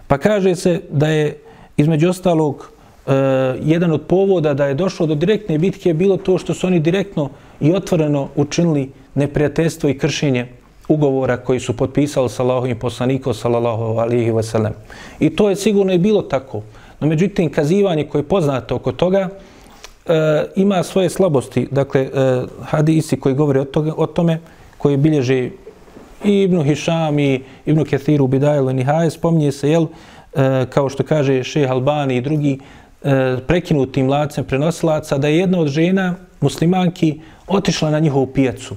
Pa 0.07 0.17
kaže 0.17 0.55
se 0.55 0.81
da 0.91 1.07
je 1.07 1.37
između 1.77 2.09
ostalog 2.09 2.55
uh, 2.55 3.13
jedan 3.61 3.91
od 3.91 4.01
povoda 4.01 4.53
da 4.53 4.65
je 4.65 4.73
došlo 4.73 5.05
do 5.05 5.15
direktne 5.15 5.57
bitke 5.57 5.93
bilo 5.93 6.17
to 6.17 6.37
što 6.37 6.53
su 6.53 6.67
oni 6.67 6.79
direktno 6.79 7.29
i 7.59 7.73
otvoreno 7.73 8.27
učinili 8.35 8.91
neprijateljstvo 9.15 9.89
i 9.89 9.97
kršenje 9.97 10.47
ugovora 10.87 11.37
koji 11.37 11.59
su 11.59 11.77
potpisali 11.77 12.29
sa 12.29 12.43
Allahovim 12.43 12.79
poslanikom 12.79 13.33
sallallahu 13.33 13.83
alaihi 13.83 14.31
veselem. 14.31 14.73
I 15.19 15.29
to 15.29 15.49
je 15.49 15.55
sigurno 15.55 15.93
i 15.93 15.97
bilo 15.97 16.21
tako. 16.21 16.61
No 16.99 17.07
međutim, 17.07 17.49
kazivanje 17.51 18.03
koje 18.03 18.19
je 18.19 18.27
poznato 18.27 18.75
oko 18.75 18.91
toga 18.91 19.29
e, 20.09 20.45
ima 20.55 20.83
svoje 20.83 21.09
slabosti. 21.09 21.67
Dakle, 21.71 22.01
uh, 22.01 22.49
hadisi 22.63 23.19
koji 23.19 23.35
govore 23.35 23.59
o, 23.59 23.65
toga, 23.65 23.93
o 23.97 24.05
tome, 24.05 24.39
koji 24.77 24.97
bilježe 24.97 25.49
i 26.23 26.41
Ibnu 26.41 26.63
Hišam 26.63 27.19
i 27.19 27.43
Ibnu 27.65 27.85
Kethiru 27.85 28.27
Bidajlu 28.27 28.69
i 28.69 28.73
Nihaje, 28.73 29.09
spominje 29.09 29.51
se, 29.51 29.69
jel, 29.69 29.83
uh, 29.83 29.89
kao 30.69 30.89
što 30.89 31.03
kaže 31.03 31.43
Šeh 31.43 31.71
Albani 31.71 32.17
i 32.17 32.21
drugi, 32.21 32.59
e, 33.03 33.37
prekinutim 33.47 34.09
lacem 34.09 34.43
prenosilaca, 34.43 35.17
da 35.17 35.27
je 35.27 35.37
jedna 35.37 35.59
od 35.59 35.67
žena, 35.67 36.15
muslimanki, 36.41 37.19
otišla 37.47 37.89
na 37.89 37.99
njihovu 37.99 38.27
pijacu, 38.27 38.75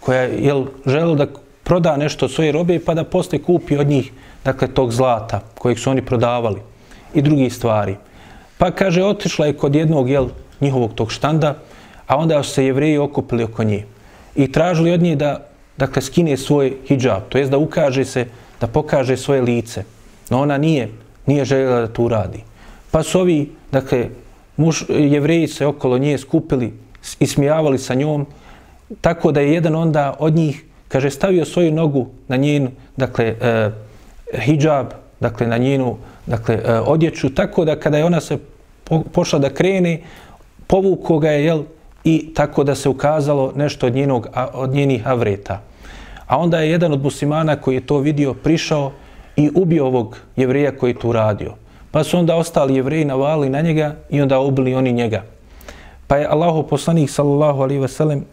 koja 0.00 0.20
je 0.20 0.54
žela 0.86 1.14
da 1.14 1.26
proda 1.62 1.96
nešto 1.96 2.26
od 2.26 2.32
svoje 2.32 2.52
robe 2.52 2.78
pa 2.78 2.94
da 2.94 3.04
posle 3.04 3.38
kupi 3.38 3.76
od 3.76 3.86
njih 3.86 4.12
dakle, 4.44 4.68
tog 4.68 4.92
zlata 4.92 5.40
kojeg 5.58 5.78
su 5.78 5.90
oni 5.90 6.02
prodavali 6.02 6.60
i 7.14 7.22
drugih 7.22 7.54
stvari. 7.54 7.96
Pa 8.58 8.70
kaže, 8.70 9.02
otišla 9.02 9.46
je 9.46 9.56
kod 9.56 9.74
jednog 9.74 10.10
jel, 10.10 10.28
njihovog 10.60 10.94
tog 10.94 11.12
štanda, 11.12 11.54
a 12.06 12.16
onda 12.16 12.42
su 12.42 12.50
se 12.50 12.64
jevreji 12.64 12.98
okupili 12.98 13.44
oko 13.44 13.64
nje 13.64 13.84
i 14.34 14.52
tražili 14.52 14.92
od 14.92 15.02
nje 15.02 15.16
da 15.16 15.46
dakle, 15.76 16.02
skine 16.02 16.36
svoj 16.36 16.76
hijab, 16.88 17.22
to 17.28 17.38
jest 17.38 17.50
da 17.50 17.58
ukaže 17.58 18.04
se, 18.04 18.26
da 18.60 18.66
pokaže 18.66 19.16
svoje 19.16 19.42
lice. 19.42 19.84
No 20.30 20.40
ona 20.40 20.58
nije, 20.58 20.88
nije 21.26 21.44
željela 21.44 21.80
da 21.80 21.86
to 21.86 22.02
uradi. 22.02 22.42
Pa 22.90 23.02
su 23.02 23.20
ovi, 23.20 23.50
dakle, 23.72 24.08
muž, 24.56 24.82
jevreji 24.88 25.48
se 25.48 25.66
okolo 25.66 25.98
nje 25.98 26.18
skupili 26.18 26.72
i 27.20 27.26
smijavali 27.26 27.78
sa 27.78 27.94
njom, 27.94 28.26
tako 29.00 29.32
da 29.32 29.40
je 29.40 29.54
jedan 29.54 29.74
onda 29.74 30.16
od 30.18 30.34
njih, 30.34 30.64
kaže, 30.88 31.10
stavio 31.10 31.44
svoju 31.44 31.72
nogu 31.72 32.06
na 32.28 32.36
njen, 32.36 32.68
dakle, 32.96 33.34
e, 33.40 33.70
hijab, 34.38 34.86
dakle, 35.20 35.46
na 35.46 35.58
njenu, 35.58 35.96
dakle, 36.26 36.54
e, 36.54 36.78
odjeću, 36.80 37.34
tako 37.34 37.64
da 37.64 37.80
kada 37.80 37.98
je 37.98 38.04
ona 38.04 38.20
se 38.20 38.38
po, 38.84 39.02
pošla 39.12 39.38
da 39.38 39.50
krene, 39.50 40.00
povuko 40.74 41.18
ga 41.18 41.30
je, 41.30 41.44
jel, 41.44 41.62
i 42.04 42.34
tako 42.34 42.64
da 42.64 42.74
se 42.74 42.88
ukazalo 42.88 43.52
nešto 43.56 43.86
od, 43.86 43.94
njenog, 43.94 44.26
od 44.52 44.70
njenih 44.70 45.06
avreta. 45.06 45.60
A 46.26 46.38
onda 46.38 46.58
je 46.58 46.70
jedan 46.70 46.92
od 46.92 47.02
muslimana 47.02 47.56
koji 47.56 47.74
je 47.74 47.86
to 47.86 47.98
vidio 47.98 48.34
prišao 48.34 48.90
i 49.36 49.50
ubio 49.54 49.86
ovog 49.86 50.18
jevreja 50.36 50.72
koji 50.76 50.90
je 50.90 50.98
tu 50.98 51.12
radio. 51.12 51.54
Pa 51.90 52.04
su 52.04 52.18
onda 52.18 52.34
ostali 52.36 52.74
jevreji 52.74 53.04
navali 53.04 53.48
na 53.48 53.60
njega 53.60 53.94
i 54.10 54.20
onda 54.20 54.40
ubili 54.40 54.74
oni 54.74 54.92
njega. 54.92 55.22
Pa 56.06 56.16
je 56.16 56.26
Allahu 56.26 56.66
poslanik 56.66 57.10
sallallahu 57.10 57.62
alaihi 57.62 57.80
ve 57.80 57.88
sellem 57.88 58.24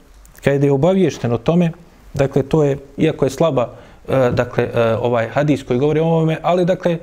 kada 0.44 0.66
je 0.66 0.72
obaviješten 0.72 1.34
o 1.34 1.38
tome, 1.38 1.72
dakle 2.14 2.44
to 2.44 2.64
je, 2.64 2.78
iako 2.98 3.26
je 3.26 3.38
slaba, 3.38 3.70
e, 4.10 4.32
dakle 4.34 4.64
e, 4.64 4.96
ovaj 4.96 5.28
hadis 5.28 5.64
koji 5.64 5.80
govori 5.80 6.00
o 6.00 6.06
ovome, 6.06 6.38
ali 6.42 6.66
dakle 6.66 6.98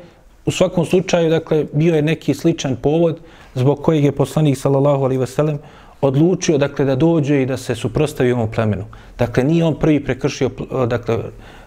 u 0.47 0.51
svakom 0.51 0.85
slučaju, 0.85 1.31
dakle 1.31 1.67
bio 1.73 1.95
je 1.95 2.03
neki 2.03 2.35
sličan 2.35 2.77
povod 2.77 3.21
zbog 3.55 3.83
kojeg 3.83 4.05
je 4.05 4.13
poslanik 4.13 4.59
sallallahu 4.59 5.05
alaihi 5.05 5.21
ve 5.21 5.27
sellem 5.27 5.59
odlučio 6.01 6.59
dakle 6.59 6.85
da 6.85 6.97
dođe 6.97 7.43
i 7.43 7.47
da 7.47 7.57
se 7.57 7.75
suprostavi 7.75 8.33
ovom 8.33 8.51
plemenu. 8.51 8.85
Dakle 9.19 9.45
nije 9.45 9.65
on 9.65 9.75
prvi 9.75 10.05
prekršio 10.05 10.51
dakle 10.87 11.19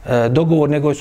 e, 0.06 0.30
dogovor 0.30 0.70
nego 0.70 0.94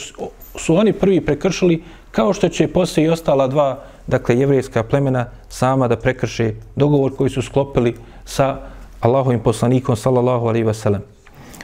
su 0.57 0.76
oni 0.76 0.93
prvi 0.93 1.20
prekršili 1.20 1.83
kao 2.11 2.33
što 2.33 2.49
će 2.49 2.68
poslije 2.68 3.07
i 3.07 3.11
ostala 3.11 3.47
dva, 3.47 3.83
dakle, 4.07 4.39
jevrejska 4.39 4.83
plemena 4.83 5.26
sama 5.49 5.89
da 5.89 5.97
prekrše 5.97 6.55
dogovor 6.76 7.16
koji 7.16 7.31
su 7.31 7.43
sklopili 7.43 7.95
sa 8.24 8.57
Allahovim 9.01 9.41
poslanikom, 9.41 9.97
sallallahu 9.97 10.47
alaihi 10.47 10.66
wasallam. 10.66 11.01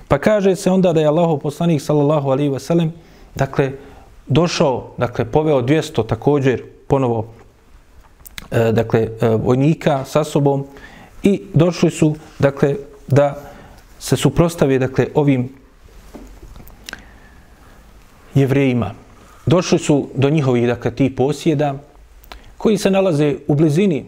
Pa 0.08 0.18
kaže 0.18 0.56
se 0.56 0.70
onda 0.70 0.92
da 0.92 1.00
je 1.00 1.06
Allahov 1.06 1.38
poslanik, 1.38 1.82
sallallahu 1.82 2.30
alaihi 2.30 2.50
wasallam 2.50 2.90
dakle, 3.34 3.72
došao, 4.26 4.94
dakle, 4.96 5.24
poveo 5.24 5.62
200 5.62 6.06
također 6.06 6.62
ponovo, 6.88 7.26
E, 8.50 8.72
dakle, 8.72 9.00
e, 9.00 9.28
vojnika 9.28 10.04
sa 10.04 10.24
sobom 10.24 10.64
i 11.22 11.42
došli 11.54 11.90
su, 11.90 12.14
dakle, 12.38 12.76
da 13.08 13.34
se 13.98 14.16
suprostavi, 14.16 14.78
dakle, 14.78 15.06
ovim 15.14 15.48
jevrejima. 18.34 18.94
Došli 19.46 19.78
su 19.78 20.08
do 20.14 20.30
njihovih 20.30 20.66
dakle, 20.66 20.90
tih 20.90 21.12
posjeda 21.16 21.74
koji 22.56 22.78
se 22.78 22.90
nalaze 22.90 23.36
u 23.48 23.54
blizini, 23.54 24.04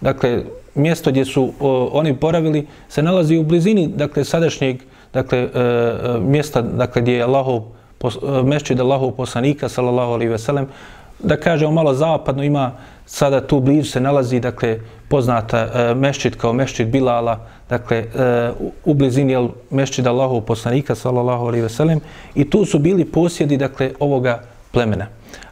dakle, 0.00 0.44
mjesto 0.74 1.10
gdje 1.10 1.24
su 1.24 1.52
o, 1.60 1.90
oni 1.92 2.16
poravili, 2.16 2.66
se 2.88 3.02
nalazi 3.02 3.36
u 3.36 3.42
blizini, 3.42 3.88
dakle, 3.88 4.24
sadašnjeg, 4.24 4.80
dakle, 5.12 5.38
e, 5.38 5.48
e 5.54 6.20
mjesta, 6.20 6.62
dakle, 6.62 7.02
gdje 7.02 7.12
je 7.12 7.22
Allahov, 7.22 7.62
pos, 7.98 8.18
mešćid 8.44 8.80
Allahov 8.80 9.10
poslanika, 9.10 9.68
sallallahu 9.68 10.12
alaihi 10.12 10.30
veselem, 10.30 10.68
da 11.18 11.36
kažemo 11.36 11.72
malo 11.72 11.94
zapadno, 11.94 12.42
ima 12.42 12.72
sada 13.08 13.40
tu 13.46 13.60
blizu 13.60 13.90
se 13.90 14.00
nalazi, 14.00 14.40
dakle, 14.40 14.78
poznata 15.08 15.58
e, 15.58 15.94
mešćid 15.94 16.36
kao 16.36 16.52
mešćid 16.52 16.88
Bilala, 16.88 17.46
dakle, 17.68 17.96
e, 17.96 18.50
u 18.84 18.94
blizini 18.94 19.32
je 19.32 19.48
mešćid 19.70 20.06
Allahov 20.06 20.40
poslanika, 20.40 20.94
sallallahu 20.94 21.46
alaihi 21.46 21.62
veselem, 21.62 22.00
i 22.34 22.50
tu 22.50 22.64
su 22.64 22.78
bili 22.78 23.04
posjedi, 23.04 23.56
dakle, 23.56 23.92
ovoga 24.00 24.42
plemena. 24.72 25.06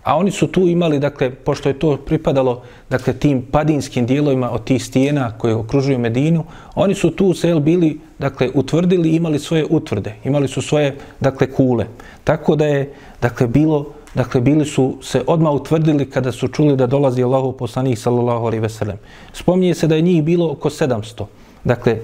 A 0.04 0.16
oni 0.16 0.30
su 0.30 0.46
tu 0.46 0.68
imali, 0.68 0.98
dakle, 0.98 1.30
pošto 1.30 1.68
je 1.68 1.78
to 1.78 1.96
pripadalo 1.96 2.62
dakle, 2.90 3.12
tim 3.12 3.42
padinskim 3.42 4.07
dijelovima 4.07 4.50
od 4.50 4.64
tih 4.64 4.84
stijena 4.84 5.32
koje 5.38 5.54
okružuju 5.54 5.98
Medinu, 5.98 6.44
oni 6.74 6.94
su 6.94 7.11
tu 7.11 7.34
sel 7.34 7.61
bili, 7.61 8.00
dakle, 8.18 8.50
utvrdili 8.54 9.16
imali 9.16 9.38
svoje 9.38 9.64
utvrde, 9.70 10.14
imali 10.24 10.48
su 10.48 10.62
svoje, 10.62 10.96
dakle, 11.20 11.50
kule. 11.52 11.86
Tako 12.24 12.57
da 12.57 12.66
je, 12.66 12.92
dakle, 13.22 13.46
bilo, 13.46 13.95
dakle, 14.16 14.40
bili 14.40 14.64
su 14.64 14.98
se 15.02 15.22
odmah 15.26 15.52
utvrdili 15.52 16.10
kada 16.10 16.32
su 16.32 16.48
čuli 16.48 16.76
da 16.76 16.86
dolazi 16.86 17.22
Allahu 17.22 17.52
poslanik, 17.52 17.98
sallallahu 17.98 18.46
alaihi 18.46 18.62
veselem. 18.62 18.96
Spominje 19.32 19.74
se 19.74 19.86
da 19.86 19.94
je 19.94 20.02
njih 20.02 20.22
bilo 20.24 20.50
oko 20.52 20.70
700, 20.70 21.24
dakle, 21.64 21.98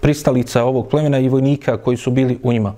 pristalica 0.00 0.64
ovog 0.64 0.88
plemena 0.88 1.18
i 1.18 1.28
vojnika 1.28 1.76
koji 1.76 1.96
su 1.96 2.10
bili 2.10 2.38
u 2.42 2.52
njima. 2.52 2.74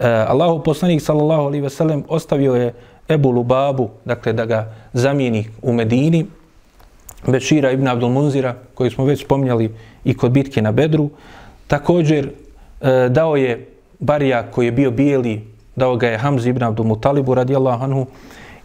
E, 0.00 0.08
Allahu 0.08 0.62
poslanik, 0.62 1.02
sallallahu 1.02 1.42
alaihi 1.42 1.62
veselem, 1.62 2.04
ostavio 2.08 2.54
je 2.54 2.72
Ebu 3.08 3.30
Lubabu, 3.30 3.90
dakle 4.04 4.32
da 4.32 4.46
ga 4.46 4.72
zamijeni 4.92 5.46
u 5.62 5.72
Medini, 5.72 6.26
Bešira 7.26 7.70
ibn 7.72 7.88
Abdul 7.88 8.10
Munzira, 8.10 8.54
koji 8.74 8.90
smo 8.90 9.04
već 9.04 9.24
spominjali 9.24 9.74
i 10.04 10.16
kod 10.16 10.30
bitke 10.30 10.62
na 10.62 10.72
Bedru. 10.72 11.10
Također 11.66 12.30
e, 12.80 13.08
dao 13.08 13.36
je 13.36 13.68
Barija 13.98 14.50
koji 14.50 14.66
je 14.66 14.72
bio 14.72 14.90
bijeli, 14.90 15.53
dao 15.76 15.96
ga 15.96 16.08
je 16.08 16.18
Hamzi 16.18 16.50
ibn 16.50 16.62
Abdul 16.62 16.86
Mutalibu 16.86 17.34
radijallahu 17.34 17.84
anhu 17.84 18.06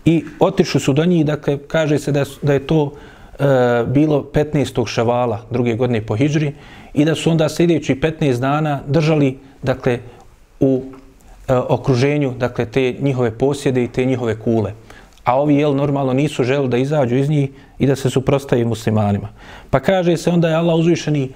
i 0.05 0.23
otišli 0.39 0.79
su 0.79 0.93
do 0.93 1.05
njih, 1.05 1.25
dakle 1.25 1.57
kaže 1.57 1.99
se 1.99 2.11
da, 2.11 2.25
da 2.41 2.53
je 2.53 2.67
to 2.67 2.91
e, 3.39 3.43
bilo 3.87 4.23
15. 4.33 4.87
šavala 4.87 5.41
druge 5.51 5.75
godine 5.75 6.01
po 6.05 6.15
Hidžri 6.15 6.53
i 6.93 7.05
da 7.05 7.15
su 7.15 7.31
onda 7.31 7.49
sljedeći 7.49 7.95
15 7.95 8.39
dana 8.39 8.79
držali 8.87 9.37
dakle 9.63 9.99
u 10.59 10.83
E, 11.49 11.55
okruženju, 11.55 12.33
dakle, 12.37 12.65
te 12.65 12.95
njihove 13.01 13.31
posjede 13.31 13.83
i 13.83 13.87
te 13.87 14.05
njihove 14.05 14.39
kule. 14.39 14.73
a 15.23 15.39
ovi 15.41 15.55
jel 15.55 15.75
normalno 15.75 16.13
nisu 16.13 16.43
želi 16.43 16.67
da 16.67 16.77
izađu 16.77 17.15
iz 17.15 17.29
njih 17.29 17.49
i 17.79 17.85
da 17.87 17.95
se 17.95 18.09
suprostavi 18.09 18.65
muslimanima. 18.65 19.29
Pa 19.69 19.79
kaže 19.79 20.17
se 20.17 20.29
onda 20.29 20.49
je 20.49 20.55
Allah 20.55 20.75
uzvišeni 20.75 21.29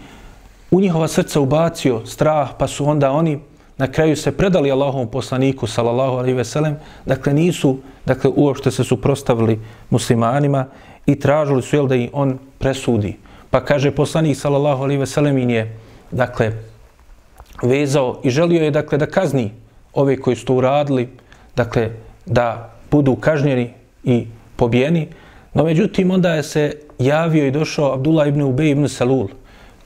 u 0.71 0.81
njihova 0.81 1.07
srca 1.07 1.39
ubacio 1.39 2.01
strah, 2.05 2.49
pa 2.57 2.67
su 2.67 2.85
onda 2.89 3.11
oni 3.11 3.39
na 3.83 3.91
kraju 3.91 4.15
se 4.15 4.31
predali 4.31 4.71
Allahovom 4.71 5.07
poslaniku, 5.11 5.67
sallallahu 5.67 6.15
alaihi 6.15 6.37
ve 6.37 6.45
sellem, 6.47 6.77
dakle 7.05 7.33
nisu, 7.33 7.77
dakle 8.05 8.31
uopšte 8.35 8.71
se 8.71 8.83
suprostavili 8.83 9.59
muslimanima 9.89 10.65
i 11.05 11.19
tražili 11.19 11.61
su 11.61 11.75
jel 11.75 11.87
da 11.87 11.95
i 11.95 12.09
on 12.13 12.37
presudi. 12.59 13.17
Pa 13.51 13.59
kaže 13.59 13.91
poslanik, 13.91 14.37
sallallahu 14.39 14.83
alaihi 14.83 14.99
ve 14.99 15.05
sellem, 15.05 15.49
je, 15.49 15.65
dakle, 16.11 16.53
vezao 17.63 18.21
i 18.23 18.29
želio 18.29 18.63
je, 18.63 18.71
dakle, 18.71 18.97
da 18.97 19.05
kazni 19.05 19.51
ove 19.93 20.15
koji 20.15 20.35
su 20.35 20.45
to 20.45 20.55
uradili, 20.55 21.09
dakle, 21.55 21.89
da 22.25 22.71
budu 22.91 23.15
kažnjeni 23.15 23.73
i 24.03 24.27
pobijeni. 24.55 25.07
No, 25.53 25.63
međutim, 25.63 26.11
onda 26.11 26.33
je 26.39 26.43
se 26.43 26.71
javio 26.99 27.47
i 27.47 27.51
došao 27.51 27.93
Abdullah 27.93 28.27
ibn 28.27 28.41
Ubej 28.41 28.71
ibn 28.71 28.87
Salul, 28.87 29.27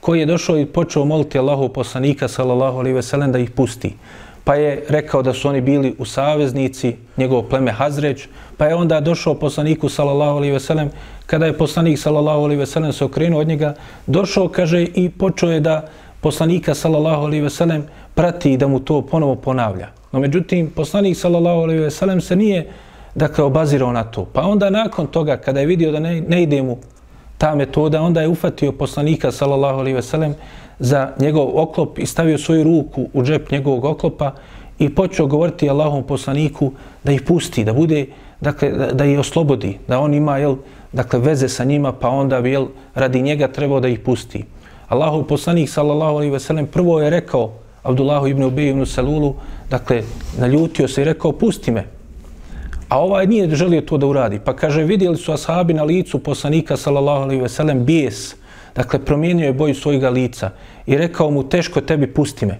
koji 0.00 0.20
je 0.20 0.26
došao 0.26 0.58
i 0.58 0.66
počeo 0.66 1.04
moliti 1.04 1.38
Allahu 1.38 1.68
poslanika 1.68 2.28
sallallahu 2.28 2.78
alejhi 2.78 2.94
ve 2.94 3.02
sellem 3.02 3.32
da 3.32 3.38
ih 3.38 3.50
pusti. 3.50 3.94
Pa 4.44 4.54
je 4.54 4.84
rekao 4.88 5.22
da 5.22 5.32
su 5.32 5.48
oni 5.48 5.60
bili 5.60 5.94
u 5.98 6.04
saveznici 6.04 6.96
njegovo 7.16 7.42
pleme 7.42 7.72
Hazreć, 7.72 8.28
pa 8.56 8.66
je 8.66 8.74
onda 8.74 9.00
došao 9.00 9.34
poslaniku 9.34 9.88
sallallahu 9.88 10.36
alejhi 10.36 10.52
ve 10.52 10.60
sellem 10.60 10.90
kada 11.26 11.46
je 11.46 11.58
poslanik 11.58 11.98
sallallahu 11.98 12.44
alejhi 12.44 12.60
ve 12.60 12.66
sellem 12.66 12.92
se 12.92 13.04
okrenuo 13.04 13.40
od 13.40 13.48
njega, 13.48 13.74
došao 14.06 14.48
kaže 14.48 14.82
i 14.94 15.10
počeo 15.10 15.50
je 15.50 15.60
da 15.60 15.88
poslanika 16.20 16.74
sallallahu 16.74 17.24
alejhi 17.24 17.42
ve 17.42 17.50
sellem 17.50 17.84
prati 18.14 18.52
i 18.52 18.56
da 18.56 18.68
mu 18.68 18.80
to 18.80 19.02
ponovo 19.02 19.34
ponavlja. 19.34 19.88
No 20.12 20.20
međutim 20.20 20.70
poslanik 20.70 21.16
sallallahu 21.16 21.60
alejhi 21.60 21.82
ve 21.82 21.90
sellem 21.90 22.20
se 22.20 22.36
nije 22.36 22.66
dakle 23.14 23.44
obazirao 23.44 23.92
na 23.92 24.04
to. 24.04 24.24
Pa 24.24 24.42
onda 24.42 24.70
nakon 24.70 25.06
toga 25.06 25.36
kada 25.36 25.60
je 25.60 25.66
vidio 25.66 25.92
da 25.92 26.00
ne, 26.00 26.20
ne 26.20 26.42
ide 26.42 26.62
mu 26.62 26.78
ta 27.38 27.54
metoda, 27.54 28.02
onda 28.02 28.20
je 28.20 28.28
ufatio 28.28 28.72
poslanika, 28.72 29.32
sallallahu 29.32 29.78
alaihi 29.78 29.96
ve 29.96 30.02
sellem, 30.02 30.34
za 30.78 31.12
njegov 31.18 31.50
oklop 31.54 31.98
i 31.98 32.06
stavio 32.06 32.38
svoju 32.38 32.64
ruku 32.64 33.08
u 33.12 33.22
džep 33.22 33.50
njegovog 33.50 33.84
oklopa 33.84 34.34
i 34.78 34.94
počeo 34.94 35.26
govoriti 35.26 35.70
Allahom 35.70 36.02
poslaniku 36.02 36.72
da 37.04 37.12
ih 37.12 37.22
pusti, 37.22 37.64
da 37.64 37.72
bude, 37.72 38.06
dakle, 38.40 38.70
da, 38.70 38.92
da 38.92 39.04
ih 39.04 39.18
oslobodi, 39.18 39.78
da 39.88 39.98
on 39.98 40.14
ima, 40.14 40.38
jel, 40.38 40.56
dakle, 40.92 41.18
veze 41.18 41.48
sa 41.48 41.64
njima, 41.64 41.92
pa 41.92 42.08
onda 42.08 42.40
bi, 42.40 42.50
jel, 42.50 42.66
radi 42.94 43.22
njega 43.22 43.48
trebao 43.48 43.80
da 43.80 43.88
ih 43.88 43.98
pusti. 43.98 44.44
Allahov 44.88 45.24
poslanik, 45.24 45.68
sallallahu 45.68 46.14
alaihi 46.14 46.32
ve 46.32 46.40
sellem, 46.40 46.66
prvo 46.66 47.00
je 47.00 47.10
rekao 47.10 47.52
Abdullahu 47.82 48.26
ibn 48.26 48.42
Ubej 48.42 48.70
ibn 48.70 48.86
Salulu, 48.86 49.34
dakle, 49.70 50.02
naljutio 50.38 50.88
se 50.88 51.02
i 51.02 51.04
rekao, 51.04 51.32
pusti 51.32 51.70
me, 51.70 51.84
A 52.88 53.00
ovaj 53.00 53.26
nije 53.26 53.54
želio 53.54 53.80
to 53.80 53.98
da 53.98 54.06
uradi. 54.06 54.40
Pa 54.44 54.56
kaže, 54.56 54.84
vidjeli 54.84 55.16
su 55.16 55.32
ashabi 55.32 55.74
na 55.74 55.82
licu 55.82 56.18
poslanika, 56.18 56.76
sallallahu 56.76 57.22
alaihi 57.22 57.42
ve 57.42 57.48
sellem, 57.48 57.84
bijes. 57.84 58.34
Dakle, 58.74 58.98
promijenio 59.04 59.46
je 59.46 59.52
boju 59.52 59.74
svojega 59.74 60.10
lica. 60.10 60.50
I 60.86 60.96
rekao 60.96 61.30
mu, 61.30 61.42
teško 61.48 61.80
tebi, 61.80 62.06
pusti 62.06 62.46
me. 62.46 62.58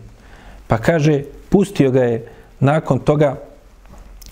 Pa 0.67 0.79
kaže, 0.79 1.23
pustio 1.49 1.91
ga 1.91 2.03
je 2.03 2.29
nakon 2.61 2.99
toga 2.99 3.37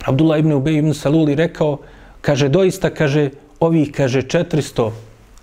Abdullah 0.04 0.38
ibn 0.38 0.52
Ubej 0.52 0.78
ibn 0.78 0.94
Saluli 0.94 1.34
rekao, 1.34 1.78
kaže, 2.20 2.48
doista, 2.48 2.90
kaže, 2.90 3.30
ovi, 3.60 3.92
kaže, 3.92 4.22
400 4.22 4.90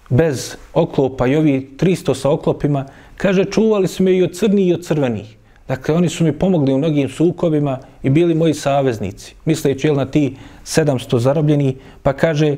bez 0.09 0.55
oklopa 0.73 1.27
i 1.27 1.35
ovi 1.35 1.69
300 1.77 2.15
sa 2.15 2.29
oklopima, 2.29 2.85
kaže, 3.17 3.45
čuvali 3.45 3.87
smo 3.87 4.09
i 4.09 4.23
od 4.23 4.37
crnih 4.37 4.67
i 4.67 4.73
od 4.73 4.85
crvenih. 4.85 5.37
Dakle, 5.67 5.95
oni 5.95 6.09
su 6.09 6.23
mi 6.23 6.31
pomogli 6.31 6.73
u 6.73 6.77
mnogim 6.77 7.09
sukobima 7.09 7.79
i 8.03 8.09
bili 8.09 8.35
moji 8.35 8.53
saveznici. 8.53 9.35
Misleći 9.45 9.91
na 9.91 10.05
ti 10.05 10.35
700 10.65 11.19
zarobljeni, 11.19 11.77
pa 12.03 12.13
kaže, 12.13 12.55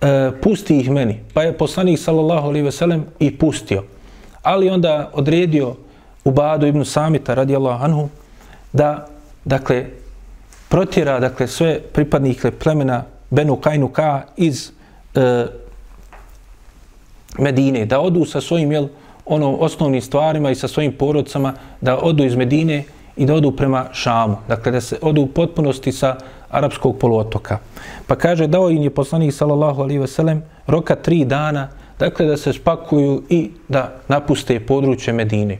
e, 0.00 0.30
pusti 0.42 0.78
ih 0.78 0.90
meni. 0.90 1.20
Pa 1.34 1.42
je 1.42 1.52
poslanik, 1.52 1.98
sallallahu 1.98 2.48
alaihi 2.48 2.64
veselem, 2.64 3.04
i 3.18 3.38
pustio. 3.38 3.84
Ali 4.42 4.70
onda 4.70 5.10
odredio 5.12 5.74
u 6.24 6.30
Badu 6.30 6.66
ibn 6.66 6.84
Samita, 6.84 7.34
radijallahu 7.34 7.84
anhu, 7.84 8.08
da, 8.72 9.06
dakle, 9.44 9.86
protjera, 10.68 11.20
dakle, 11.20 11.48
sve 11.48 11.80
pripadnike 11.92 12.50
plemena 12.50 13.04
Benu 13.30 13.56
Kajnu 13.56 13.88
Ka 13.88 14.22
iz 14.36 14.70
e, 15.14 15.46
Medine, 17.38 17.86
da 17.86 18.00
odu 18.00 18.24
sa 18.24 18.40
svojim, 18.40 18.72
jel, 18.72 18.88
ono 19.26 19.56
osnovnim 19.56 20.02
stvarima 20.02 20.50
i 20.50 20.54
sa 20.54 20.68
svojim 20.68 20.92
porodcama 20.92 21.52
da 21.80 21.98
odu 21.98 22.24
iz 22.24 22.34
Medine 22.34 22.84
i 23.16 23.26
da 23.26 23.34
odu 23.34 23.50
prema 23.50 23.84
Šamu. 23.92 24.36
Dakle, 24.48 24.72
da 24.72 24.80
se 24.80 24.98
odu 25.02 25.22
u 25.22 25.26
potpunosti 25.26 25.92
sa 25.92 26.16
arapskog 26.50 26.98
poluotoka. 26.98 27.58
Pa 28.06 28.16
kaže, 28.16 28.46
dao 28.46 28.70
im 28.70 28.82
je 28.82 28.90
poslanik 28.90 29.34
sallallahu 29.34 29.82
alaihi 29.82 29.98
ve 29.98 30.06
sellem 30.06 30.42
roka 30.66 30.94
tri 30.94 31.24
dana, 31.24 31.68
dakle, 31.98 32.26
da 32.26 32.36
se 32.36 32.52
spakuju 32.52 33.22
i 33.28 33.50
da 33.68 33.92
napuste 34.08 34.60
područje 34.60 35.12
Medine. 35.12 35.58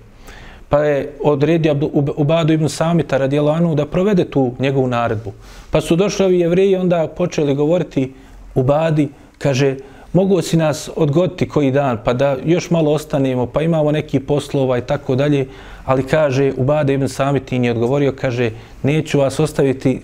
Pa 0.69 0.79
je 0.79 1.12
odredio 1.23 1.77
Ubadu 2.17 2.53
ibn 2.53 2.69
Samita 2.69 3.19
radijelo 3.19 3.53
Anu 3.53 3.75
da 3.75 3.87
provede 3.87 4.25
tu 4.25 4.53
njegovu 4.59 4.87
naredbu. 4.87 5.33
Pa 5.71 5.81
su 5.81 5.97
došli 5.97 6.25
ovi 6.25 6.41
jevreji 6.41 6.77
onda 6.77 7.09
počeli 7.17 7.55
govoriti 7.55 8.12
Ubadi, 8.55 9.09
kaže, 9.39 9.77
mogu 10.17 10.43
si 10.43 10.57
nas 10.57 10.91
odgoditi 10.97 11.49
koji 11.49 11.71
dan, 11.71 11.99
pa 12.05 12.12
da 12.12 12.37
još 12.45 12.71
malo 12.71 12.93
ostanemo, 12.93 13.47
pa 13.47 13.62
imamo 13.62 13.93
neki 13.93 14.21
poslova 14.21 14.79
i 14.79 14.87
tako 14.87 15.14
dalje, 15.14 15.47
ali 15.85 16.07
kaže, 16.07 16.53
Ubade 16.57 16.95
ibn 16.95 17.09
Samitin 17.09 17.64
je 17.64 17.71
odgovorio, 17.71 18.14
kaže, 18.21 18.51
neću 18.83 19.19
vas 19.19 19.41
ostaviti 19.41 20.01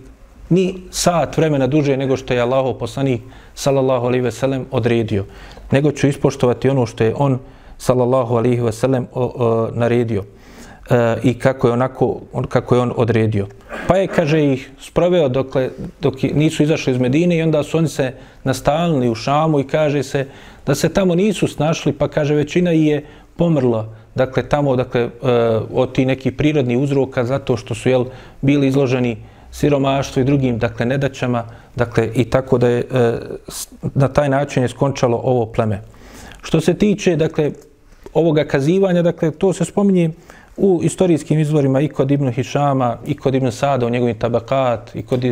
ni 0.50 0.74
sat 0.90 1.36
vremena 1.36 1.66
duže 1.66 1.96
nego 1.96 2.16
što 2.16 2.34
je 2.34 2.40
Allah 2.40 2.76
poslanik, 2.78 3.22
sallallahu 3.54 4.06
alaihi 4.06 4.24
veselem, 4.24 4.66
odredio, 4.70 5.24
nego 5.70 5.92
ću 5.92 6.08
ispoštovati 6.08 6.68
ono 6.68 6.86
što 6.86 7.04
je 7.04 7.14
on, 7.16 7.38
sallallahu 7.78 8.36
alaihi 8.36 8.60
veselem, 8.60 9.06
naredio 9.72 10.24
e, 10.90 11.16
i 11.22 11.34
kako 11.34 11.66
je 11.66 11.72
onako 11.72 12.20
on, 12.32 12.44
kako 12.44 12.74
je 12.74 12.80
on 12.80 12.92
odredio. 12.96 13.46
Pa 13.88 13.96
je, 13.96 14.06
kaže, 14.06 14.52
ih 14.52 14.70
sproveo 14.80 15.28
dokle 15.28 15.70
dok 16.00 16.22
nisu 16.22 16.62
izašli 16.62 16.92
iz 16.92 16.98
Medine 16.98 17.36
i 17.36 17.42
onda 17.42 17.62
su 17.62 17.78
oni 17.78 17.88
se 17.88 18.12
nastalili 18.44 19.10
u 19.10 19.14
Šamu 19.14 19.60
i 19.60 19.66
kaže 19.66 20.02
se 20.02 20.26
da 20.66 20.74
se 20.74 20.88
tamo 20.88 21.14
nisu 21.14 21.48
snašli, 21.48 21.92
pa 21.92 22.08
kaže, 22.08 22.34
većina 22.34 22.70
je 22.70 23.04
pomrla, 23.36 23.88
dakle, 24.14 24.48
tamo, 24.48 24.76
dakle, 24.76 25.00
e, 25.00 25.10
od 25.72 25.92
ti 25.92 26.06
neki 26.06 26.30
prirodni 26.30 26.76
uzroka 26.76 27.24
zato 27.24 27.56
što 27.56 27.74
su, 27.74 27.88
jel, 27.88 28.04
bili 28.40 28.66
izloženi 28.66 29.16
siromaštvu 29.50 30.20
i 30.20 30.24
drugim, 30.24 30.58
dakle, 30.58 30.86
nedaćama, 30.86 31.44
dakle, 31.76 32.10
i 32.14 32.24
tako 32.24 32.58
da 32.58 32.68
je 32.68 32.78
e, 32.80 33.12
na 33.94 34.08
taj 34.08 34.28
način 34.28 34.62
je 34.62 34.68
skončalo 34.68 35.20
ovo 35.24 35.46
pleme. 35.46 35.82
Što 36.42 36.60
se 36.60 36.74
tiče, 36.74 37.16
dakle, 37.16 37.52
ovoga 38.14 38.44
kazivanja, 38.44 39.02
dakle, 39.02 39.30
to 39.30 39.52
se 39.52 39.64
spominje 39.64 40.10
u 40.56 40.80
istorijskim 40.82 41.38
izvorima 41.38 41.80
i 41.80 41.88
kod 41.88 42.10
Ibn 42.10 42.30
Hišama, 42.32 42.96
i 43.06 43.16
kod 43.16 43.34
Ibn 43.34 43.50
Sada 43.52 43.86
u 43.86 43.90
njegovim 43.90 44.18
tabakat, 44.18 44.94
i 44.94 45.02
kod 45.02 45.24
uh, 45.24 45.30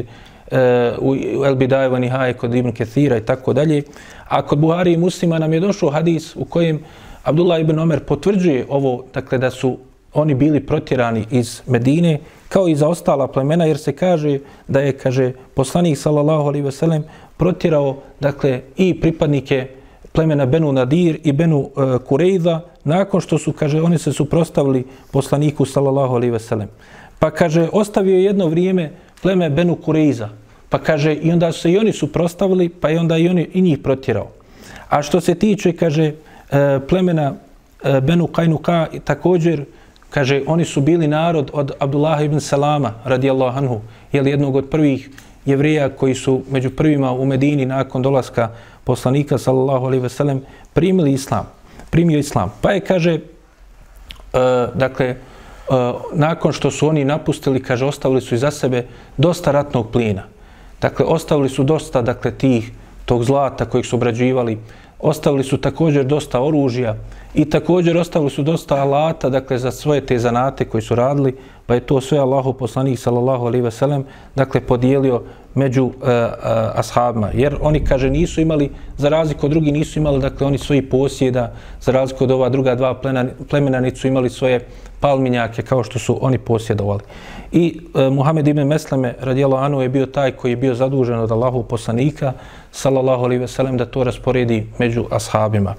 u 0.99 1.45
El 1.45 1.55
Bidajeva 1.55 1.99
Nihaj, 1.99 2.33
kod 2.33 2.55
Ibn 2.55 2.73
Kethira 2.73 3.17
i 3.17 3.25
tako 3.27 3.53
dalje. 3.53 3.83
A 4.29 4.43
kod 4.43 4.59
Buhari 4.59 4.93
i 4.93 4.97
muslima 4.97 5.39
nam 5.39 5.53
je 5.53 5.61
došao 5.61 5.91
hadis 5.91 6.37
u 6.37 6.45
kojem 6.45 6.81
Abdullah 7.25 7.61
ibn 7.61 7.79
Omer 7.79 8.05
potvrđuje 8.05 8.67
ovo, 8.69 9.05
dakle 9.15 9.39
da 9.39 9.51
su 9.51 9.79
oni 10.15 10.35
bili 10.35 10.61
protjerani 10.61 11.25
iz 11.31 11.63
Medine, 11.67 12.19
kao 12.49 12.69
i 12.69 12.75
za 12.75 12.89
ostala 12.89 13.29
plemena, 13.29 13.65
jer 13.65 13.79
se 13.79 13.93
kaže 13.93 14.39
da 14.69 14.81
je, 14.81 14.93
kaže, 14.93 15.33
poslanik 15.55 15.99
sallallahu 15.99 16.49
alaihi 16.49 16.65
ve 16.65 16.73
sellem 16.73 17.05
protjerao, 17.37 17.97
dakle, 18.21 18.61
i 18.77 19.01
pripadnike 19.01 19.67
plemena 20.13 20.47
Benu 20.47 20.73
Nadir 20.73 21.19
i 21.25 21.33
Benu 21.33 21.59
uh, 21.59 21.99
Kurejza, 22.09 22.61
nakon 22.85 23.21
što 23.21 23.39
su, 23.39 23.53
kaže, 23.53 23.83
oni 23.83 23.99
se 23.99 24.13
suprostavili 24.13 24.85
poslaniku, 25.13 25.65
sallallahu 25.65 26.15
alaihi 26.15 26.33
veselem. 26.33 26.69
Pa, 27.19 27.31
kaže, 27.31 27.69
ostavio 27.73 28.19
jedno 28.19 28.47
vrijeme 28.47 28.91
pleme 29.23 29.51
Benu 29.51 29.77
Kureiza. 29.77 30.29
Pa, 30.69 30.79
kaže, 30.79 31.15
i 31.15 31.33
onda 31.33 31.53
su 31.53 31.61
se 31.61 31.73
i 31.73 31.79
oni 31.79 31.93
suprostavili, 31.93 32.69
pa 32.69 32.89
je 32.89 33.01
onda 33.01 33.19
i, 33.19 33.29
oni, 33.29 33.49
i 33.55 33.63
njih 33.63 33.79
protjerao. 33.79 34.29
A 34.89 35.03
što 35.03 35.21
se 35.21 35.35
tiče, 35.35 35.73
kaže, 35.73 36.05
e, 36.05 36.81
plemena 36.89 37.35
e, 37.85 38.01
Benu 38.01 38.27
Kajnuka, 38.27 38.87
također, 39.05 39.65
kaže, 40.11 40.43
oni 40.47 40.65
su 40.65 40.81
bili 40.81 41.07
narod 41.07 41.51
od 41.53 41.73
Abdullah 41.79 42.25
ibn 42.25 42.41
Salama, 42.41 42.95
radijallahu 43.05 43.59
anhu, 43.59 43.81
jel 44.13 44.27
jednog 44.27 44.57
od 44.57 44.69
prvih 44.71 45.11
jevreja 45.47 45.89
koji 45.89 46.15
su 46.15 46.43
među 46.51 46.71
prvima 46.71 47.13
u 47.13 47.25
Medini 47.25 47.67
nakon 47.67 48.03
dolaska 48.03 48.51
poslanika 48.85 49.39
sallallahu 49.39 49.87
alejhi 49.87 50.03
ve 50.03 50.09
sellem 50.09 50.43
primili 50.73 51.13
islam 51.13 51.60
primio 51.91 52.19
islam. 52.19 52.53
Pa 52.61 52.73
je 52.73 52.81
kaže 52.81 53.15
uh, 53.15 54.41
dakle 54.75 55.17
uh, 55.69 55.77
nakon 56.13 56.53
što 56.53 56.71
su 56.71 56.89
oni 56.89 57.05
napustili 57.05 57.63
kaže 57.63 57.85
ostavili 57.85 58.21
su 58.21 58.35
iza 58.35 58.51
sebe 58.51 58.87
dosta 59.17 59.51
ratnog 59.51 59.91
plina 59.91 60.23
dakle 60.81 61.07
ostavili 61.07 61.49
su 61.49 61.63
dosta 61.63 62.03
dakle 62.03 62.31
tih 62.31 62.73
tog 63.05 63.25
zlata 63.25 63.65
kojeg 63.65 63.87
su 63.87 63.97
obrađivali 63.97 64.59
ostavili 65.03 65.45
su 65.45 65.57
također 65.57 66.05
dosta 66.05 66.43
oružja 66.43 66.97
i 67.35 67.45
također 67.45 67.97
ostavili 67.97 68.31
su 68.31 68.43
dosta 68.43 68.77
alata, 68.77 69.29
dakle, 69.29 69.59
za 69.59 69.71
svoje 69.71 70.07
te 70.07 70.19
zanate 70.19 70.65
koji 70.65 70.83
su 70.83 70.95
radili, 70.95 71.37
pa 71.67 71.75
je 71.75 71.81
to 71.81 72.01
sve 72.01 72.19
Allahu 72.19 72.53
poslanik, 72.53 72.99
sallallahu 72.99 73.47
alaihi 73.47 73.65
ve 73.65 73.71
sellem, 73.71 74.05
dakle, 74.35 74.61
podijelio 74.61 75.23
među 75.55 75.85
uh, 75.85 75.93
uh, 75.93 76.01
ashabima. 76.75 77.31
Jer 77.35 77.57
oni, 77.61 77.85
kaže, 77.85 78.11
nisu 78.11 78.41
imali, 78.41 78.71
za 78.97 79.09
razliku 79.09 79.47
od 79.47 79.51
drugih, 79.51 79.73
nisu 79.73 79.99
imali, 79.99 80.21
dakle, 80.21 80.47
oni 80.47 80.59
svoji 80.59 80.83
posjeda, 80.83 81.53
za 81.81 81.93
razliku 81.93 82.25
od 82.25 82.31
ova 82.31 82.49
druga 82.49 82.75
dva 82.75 82.95
plena, 82.95 83.25
plemena, 83.51 83.81
nisu 83.81 84.09
imali 84.09 84.31
svoje 84.31 84.67
palminjake 85.01 85.63
kao 85.63 85.85
što 85.85 85.99
su 85.99 86.19
oni 86.21 86.39
posjedovali. 86.39 87.01
I 87.53 87.81
uh, 87.95 88.13
Muhammed 88.13 88.49
ibn 88.49 88.63
Mesleme, 88.67 89.15
radijelo 89.21 89.57
Anu, 89.57 89.83
je 89.83 89.89
bio 89.89 90.07
taj 90.07 90.33
koji 90.33 90.53
je 90.53 90.57
bio 90.57 90.75
zadužen 90.75 91.19
od 91.19 91.33
Allahu 91.33 91.63
poslanika, 91.63 92.33
sallallahu 92.73 93.25
alaihi 93.25 93.41
ve 93.41 93.49
sellem, 93.49 93.77
da 93.77 93.87
to 93.87 94.05
rasporedi 94.05 94.67
među 94.79 95.05
ashabima. 95.11 95.75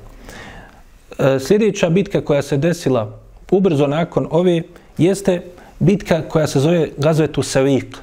E, 1.20 1.40
sljedeća 1.40 1.90
bitka 1.90 2.22
koja 2.22 2.42
se 2.42 2.58
desila 2.58 3.20
ubrzo 3.52 3.88
nakon 3.88 4.28
ove 4.32 4.62
jeste 4.98 5.42
bitka 5.80 6.22
koja 6.22 6.48
se 6.48 6.60
zove 6.60 6.90
Gazvetu 6.98 7.44
Sevik. 7.44 7.98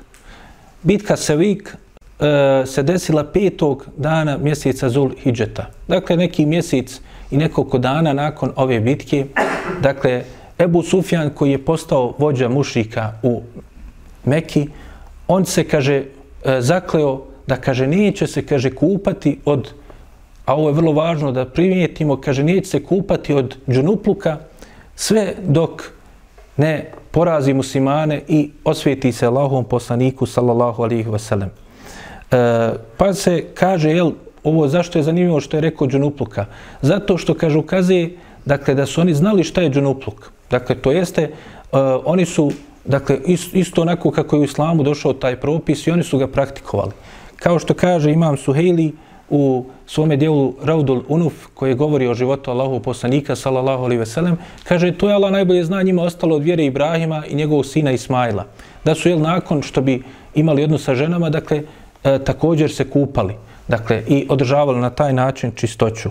Bitka 0.82 1.16
Sevik 1.16 1.76
e, 2.20 2.66
se 2.66 2.82
desila 2.82 3.24
petog 3.24 3.86
dana 3.96 4.38
mjeseca 4.38 4.88
Zul 4.88 5.10
Hidžeta. 5.22 5.66
Dakle, 5.88 6.16
neki 6.16 6.46
mjesec 6.46 7.00
i 7.30 7.36
nekoliko 7.36 7.78
dana 7.78 8.12
nakon 8.12 8.52
ove 8.56 8.80
bitke, 8.80 9.26
dakle, 9.82 10.24
Ebu 10.58 10.82
Sufjan 10.82 11.30
koji 11.30 11.50
je 11.50 11.64
postao 11.64 12.14
vođa 12.18 12.48
mušika 12.48 13.12
u 13.22 13.42
Meki, 14.24 14.68
on 15.28 15.44
se, 15.44 15.64
kaže, 15.64 16.04
e, 16.44 16.60
zakleo 16.60 17.27
da, 17.48 17.56
kaže, 17.56 17.86
neće 17.86 18.26
se, 18.26 18.42
kaže, 18.46 18.70
kupati 18.70 19.38
od, 19.44 19.72
a 20.44 20.54
ovo 20.54 20.68
je 20.68 20.74
vrlo 20.74 20.92
važno 20.92 21.32
da 21.32 21.46
primijetimo, 21.48 22.20
kaže, 22.20 22.44
neće 22.44 22.68
se 22.68 22.82
kupati 22.84 23.34
od 23.34 23.56
džunupluka 23.70 24.36
sve 24.96 25.34
dok 25.42 25.82
ne 26.56 26.90
porazi 27.10 27.54
muslimane 27.54 28.20
i 28.28 28.50
osvijeti 28.64 29.12
se 29.12 29.26
Allahom 29.26 29.64
poslaniku 29.64 30.26
sallallahu 30.26 30.82
alihi 30.82 31.08
wasallam. 31.08 31.48
E, 31.48 32.72
pa 32.96 33.12
se 33.14 33.44
kaže, 33.54 33.90
jel, 33.90 34.12
ovo 34.44 34.68
zašto 34.68 34.98
je 34.98 35.02
zanimljivo 35.08 35.40
što 35.40 35.56
je 35.56 35.60
rekao 35.60 35.88
džunupluka? 35.88 36.46
Zato 36.82 37.16
što, 37.18 37.34
kaže, 37.34 37.58
ukazuje, 37.58 38.16
dakle, 38.44 38.74
da 38.74 38.86
su 38.86 39.00
oni 39.00 39.14
znali 39.14 39.44
šta 39.44 39.62
je 39.62 39.70
džunupluk. 39.70 40.30
Dakle, 40.50 40.76
to 40.76 40.92
jeste, 40.92 41.22
e, 41.22 41.32
oni 42.04 42.26
su, 42.26 42.50
dakle, 42.84 43.18
isto 43.52 43.82
onako 43.82 44.10
kako 44.10 44.36
je 44.36 44.40
u 44.40 44.44
islamu 44.44 44.82
došao 44.82 45.12
taj 45.12 45.40
propis 45.40 45.86
i 45.86 45.90
oni 45.90 46.02
su 46.02 46.18
ga 46.18 46.28
praktikovali. 46.28 46.92
Kao 47.38 47.58
što 47.58 47.74
kaže 47.74 48.12
imam 48.12 48.36
Suhejli, 48.36 48.92
u 49.30 49.64
svome 49.86 50.16
dijelu 50.16 50.54
Raudul 50.62 51.02
Unuf, 51.08 51.32
koji 51.54 51.74
govori 51.74 52.08
o 52.08 52.14
životu 52.14 52.50
Allahu 52.50 52.80
poslanika, 52.80 53.36
sallallahu 53.36 53.84
alaihi 53.84 53.98
veselem, 53.98 54.36
kaže, 54.64 54.92
to 54.92 55.08
je 55.08 55.14
Allah 55.14 55.32
najbolje 55.32 55.64
zna 55.64 55.82
njima 55.82 56.02
ostalo 56.02 56.36
od 56.36 56.42
vjere 56.42 56.64
Ibrahima 56.64 57.22
i 57.28 57.34
njegovog 57.34 57.66
sina 57.66 57.92
Ismaila. 57.92 58.44
Da 58.84 58.94
su, 58.94 59.08
jel, 59.08 59.20
nakon 59.20 59.62
što 59.62 59.80
bi 59.80 60.02
imali 60.34 60.64
odnos 60.64 60.84
sa 60.84 60.94
ženama, 60.94 61.30
dakle, 61.30 61.62
e, 62.04 62.18
također 62.18 62.72
se 62.72 62.90
kupali. 62.90 63.34
Dakle, 63.68 64.02
i 64.08 64.26
održavali 64.28 64.80
na 64.80 64.90
taj 64.90 65.12
način 65.12 65.52
čistoću. 65.54 66.08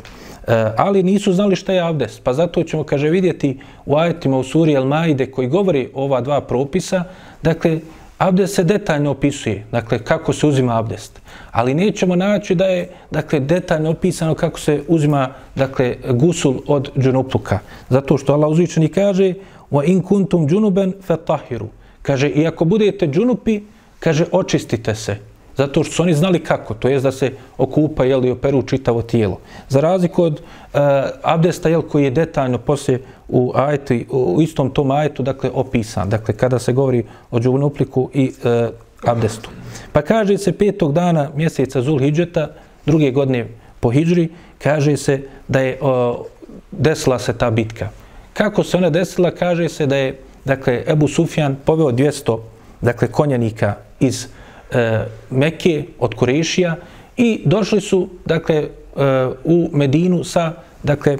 E, 0.48 0.72
ali 0.78 1.04
nisu 1.04 1.34
znali 1.34 1.56
šta 1.56 1.74
je 1.74 1.82
abdest. 1.82 2.24
Pa 2.24 2.34
zato 2.34 2.64
ćemo, 2.64 2.84
kaže, 2.84 3.10
vidjeti 3.10 3.60
u 3.86 3.98
ajetima 3.98 4.38
u 4.38 4.44
suri 4.44 4.76
El-Maide 4.76 5.32
koji 5.32 5.48
govori 5.48 5.90
ova 5.94 6.22
dva 6.22 6.42
propisa, 6.42 7.04
dakle, 7.44 7.80
Abdest 8.18 8.56
se 8.56 8.64
detaljno 8.64 9.12
opisuje, 9.12 9.66
dakle, 9.72 10.00
kako 10.00 10.34
se 10.34 10.48
uzima 10.48 10.80
abdest. 10.80 11.22
Ali 11.52 11.74
nećemo 11.74 12.16
naći 12.16 12.56
da 12.56 12.66
je, 12.66 12.90
dakle, 13.12 13.40
detaljno 13.40 13.90
opisano 13.90 14.36
kako 14.36 14.60
se 14.60 14.82
uzima, 14.88 15.30
dakle, 15.56 15.96
gusul 16.10 16.56
od 16.68 16.92
džunupluka. 17.00 17.60
Zato 17.90 18.18
što 18.18 18.34
Allah 18.34 18.50
uzvičeni 18.50 18.90
kaže 18.90 19.34
wa 19.72 19.84
in 19.86 20.02
kuntum 20.02 20.48
džunuben 20.48 20.94
fetahiru. 21.02 21.68
Kaže, 22.02 22.30
i 22.30 22.48
ako 22.48 22.66
budete 22.66 23.08
džunupi, 23.08 23.62
kaže, 24.00 24.26
očistite 24.32 24.96
se. 24.96 25.18
Zato 25.58 25.84
što 25.84 25.94
su 25.94 26.04
oni 26.04 26.14
znali 26.14 26.40
kako, 26.40 26.74
to 26.74 26.88
jest 26.88 27.04
da 27.04 27.12
se 27.12 27.32
okupa 27.58 28.06
jel, 28.06 28.26
i 28.26 28.32
operu 28.32 28.62
čitavo 28.62 29.02
tijelo. 29.02 29.40
Za 29.70 29.82
razliku 29.82 30.24
od 30.24 30.34
uh, 30.34 30.80
abdesta 31.24 31.70
jel, 31.70 31.82
koji 31.82 32.04
je 32.04 32.12
detaljno 32.12 32.58
poslije 32.58 33.02
u, 33.28 33.52
ajetu, 33.56 33.94
u 34.10 34.42
istom 34.42 34.70
tom 34.70 34.92
ajetu 34.92 35.24
dakle, 35.24 35.50
opisan. 35.54 36.10
Dakle, 36.10 36.38
kada 36.38 36.60
se 36.60 36.74
govori 36.74 37.04
o 37.32 37.40
džuvnupliku 37.40 38.10
i 38.14 38.32
uh, 38.44 38.70
abdestu. 39.04 39.50
Pa 39.92 40.02
kaže 40.02 40.38
se 40.38 40.52
petog 40.52 40.94
dana 40.94 41.30
mjeseca 41.36 41.82
Zulhidžeta, 41.82 42.48
druge 42.86 43.12
godine 43.12 43.48
po 43.80 43.90
Hidžri, 43.90 44.30
kaže 44.64 44.98
se 44.98 45.22
da 45.48 45.60
je 45.60 45.80
uh, 45.82 46.16
desila 46.72 47.20
se 47.20 47.34
ta 47.34 47.52
bitka. 47.52 47.90
Kako 48.34 48.64
se 48.64 48.78
ona 48.78 48.90
desila? 48.90 49.32
Kaže 49.32 49.70
se 49.70 49.86
da 49.86 49.96
je 49.96 50.20
dakle, 50.46 50.84
Ebu 50.88 51.08
Sufjan 51.08 51.56
poveo 51.66 51.92
200 51.92 52.40
dakle, 52.82 53.08
konjanika 53.08 53.76
iz 54.00 54.28
e, 54.72 55.06
Mekke 55.30 55.84
od 56.00 56.16
Kurešija 56.16 56.76
i 57.18 57.42
došli 57.46 57.82
su 57.82 58.10
dakle 58.26 58.56
e, 58.56 58.70
u 59.44 59.70
Medinu 59.74 60.24
sa 60.24 60.54
dakle 60.84 61.18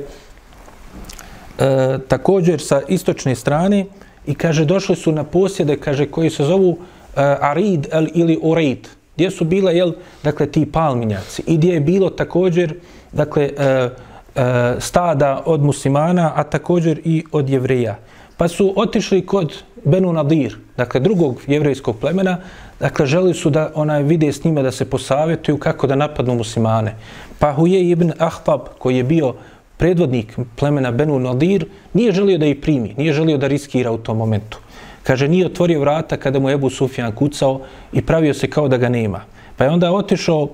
e, 1.60 1.98
također 2.08 2.62
sa 2.62 2.82
istočne 2.88 3.36
strane 3.36 3.86
i 4.26 4.36
kaže 4.36 4.66
došli 4.66 4.96
su 4.96 5.12
na 5.12 5.24
posjede 5.24 5.78
kaže 5.78 6.06
koji 6.06 6.30
se 6.30 6.44
zovu 6.44 6.78
e, 7.16 7.22
Arid 7.42 7.88
el, 7.92 8.08
ili 8.14 8.40
Ureid 8.42 8.88
gdje 9.16 9.32
su 9.32 9.46
bila 9.46 9.72
jel 9.72 9.94
dakle 10.24 10.52
ti 10.52 10.66
palminjaci 10.72 11.44
i 11.48 11.58
gdje 11.58 11.74
je 11.74 11.80
bilo 11.80 12.10
također 12.10 12.74
dakle 13.12 13.44
e, 13.44 13.90
e, 14.36 14.76
stada 14.80 15.44
od 15.46 15.62
muslimana 15.62 16.32
a 16.36 16.44
također 16.44 17.02
i 17.04 17.24
od 17.32 17.50
jevreja. 17.50 17.96
Pa 18.38 18.48
su 18.48 18.74
otišli 18.76 19.26
kod 19.26 19.54
Benu 19.84 20.14
Nadir, 20.14 20.58
dakle 20.78 21.00
drugog 21.00 21.42
jevrejskog 21.48 21.98
plemena, 22.00 22.38
dakle 22.80 23.06
želi 23.06 23.34
su 23.34 23.50
da 23.50 23.72
onaj 23.76 24.04
vide 24.04 24.32
s 24.32 24.44
njima 24.44 24.62
da 24.62 24.72
se 24.72 24.90
posavjetuju 24.90 25.58
kako 25.58 25.88
da 25.88 25.96
napadnu 25.96 26.36
muslimane. 26.36 26.96
Pa 27.40 27.54
Huje 27.54 27.90
ibn 27.90 28.12
Ahtab, 28.18 28.62
koji 28.80 28.98
je 28.98 29.04
bio 29.04 29.34
predvodnik 29.78 30.38
plemena 30.56 30.92
Benu 30.92 31.20
Nadir, 31.20 31.66
nije 31.94 32.12
želio 32.12 32.38
da 32.38 32.46
ih 32.46 32.58
primi, 32.62 32.94
nije 32.98 33.14
želio 33.14 33.38
da 33.38 33.48
riskira 33.48 33.92
u 33.92 33.98
tom 33.98 34.18
momentu. 34.18 34.60
Kaže, 35.04 35.28
nije 35.28 35.46
otvorio 35.46 35.80
vrata 35.80 36.18
kada 36.18 36.40
mu 36.40 36.50
Ebu 36.50 36.70
Sufjan 36.70 37.12
kucao 37.12 37.62
i 37.94 38.02
pravio 38.02 38.34
se 38.34 38.50
kao 38.50 38.68
da 38.68 38.78
ga 38.78 38.90
nema. 38.90 39.22
Pa 39.58 39.64
je 39.64 39.70
onda 39.70 39.92
otišao 39.92 40.50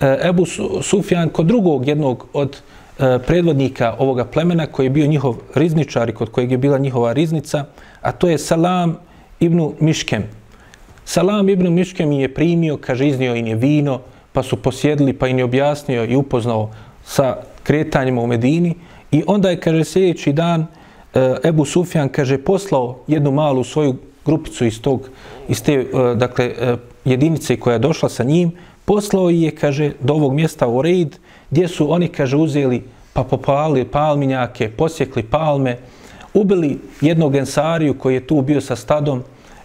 eh, 0.00 0.18
Ebu 0.28 0.46
Sufjan 0.82 1.28
kod 1.28 1.46
drugog 1.46 1.88
jednog 1.88 2.26
od 2.32 2.56
eh, 2.56 3.18
predvodnika 3.26 3.94
ovoga 3.98 4.24
plemena 4.24 4.66
koji 4.66 4.86
je 4.86 4.90
bio 4.90 5.06
njihov 5.06 5.36
rizničar 5.54 6.08
i 6.08 6.14
kod 6.14 6.30
kojeg 6.30 6.50
je 6.50 6.58
bila 6.58 6.78
njihova 6.78 7.12
riznica, 7.12 7.64
a 8.00 8.12
to 8.12 8.28
je 8.28 8.38
Salam 8.38 8.96
Ibnu 9.40 9.74
Miškem. 9.80 10.24
Salam 11.04 11.48
Ibnu 11.48 11.70
Miškem 11.70 12.12
je 12.12 12.34
primio, 12.34 12.76
kaže, 12.76 13.08
iznio 13.08 13.34
im 13.34 13.46
je 13.46 13.54
vino, 13.54 14.00
pa 14.32 14.42
su 14.42 14.56
posjedili, 14.56 15.12
pa 15.12 15.28
im 15.28 15.38
je 15.38 15.44
objasnio 15.44 16.04
i 16.04 16.16
upoznao 16.16 16.70
sa 17.04 17.36
kretanjima 17.62 18.22
u 18.22 18.26
Medini. 18.26 18.74
I 19.12 19.22
onda 19.26 19.50
je, 19.50 19.60
kaže, 19.60 19.84
sljedeći 19.84 20.32
dan 20.32 20.66
e, 21.14 21.34
Ebu 21.44 21.64
Sufjan, 21.64 22.08
kaže, 22.08 22.38
poslao 22.38 22.98
jednu 23.06 23.30
malu 23.30 23.64
svoju 23.64 23.96
grupicu 24.24 24.64
iz 24.64 24.80
tog, 24.82 25.08
iz 25.48 25.62
te, 25.62 25.72
e, 25.72 26.14
dakle, 26.14 26.44
e, 26.44 26.76
jedinice 27.04 27.56
koja 27.56 27.72
je 27.72 27.78
došla 27.78 28.08
sa 28.08 28.24
njim, 28.24 28.52
poslao 28.84 29.30
je, 29.30 29.50
kaže, 29.50 29.92
do 30.00 30.14
ovog 30.14 30.34
mjesta 30.34 30.68
u 30.68 30.82
Reid, 30.82 31.16
gdje 31.50 31.68
su 31.68 31.92
oni, 31.92 32.08
kaže, 32.08 32.36
uzeli 32.36 32.82
pa 33.12 33.24
popalili 33.24 33.84
palminjake, 33.84 34.68
posjekli 34.68 35.22
palme, 35.22 35.76
ubili 36.34 36.78
jednog 37.00 37.36
ensariju 37.36 37.94
koji 37.98 38.14
je 38.14 38.26
tu 38.26 38.42
bio 38.42 38.60
sa 38.60 38.76
stadom 38.76 39.22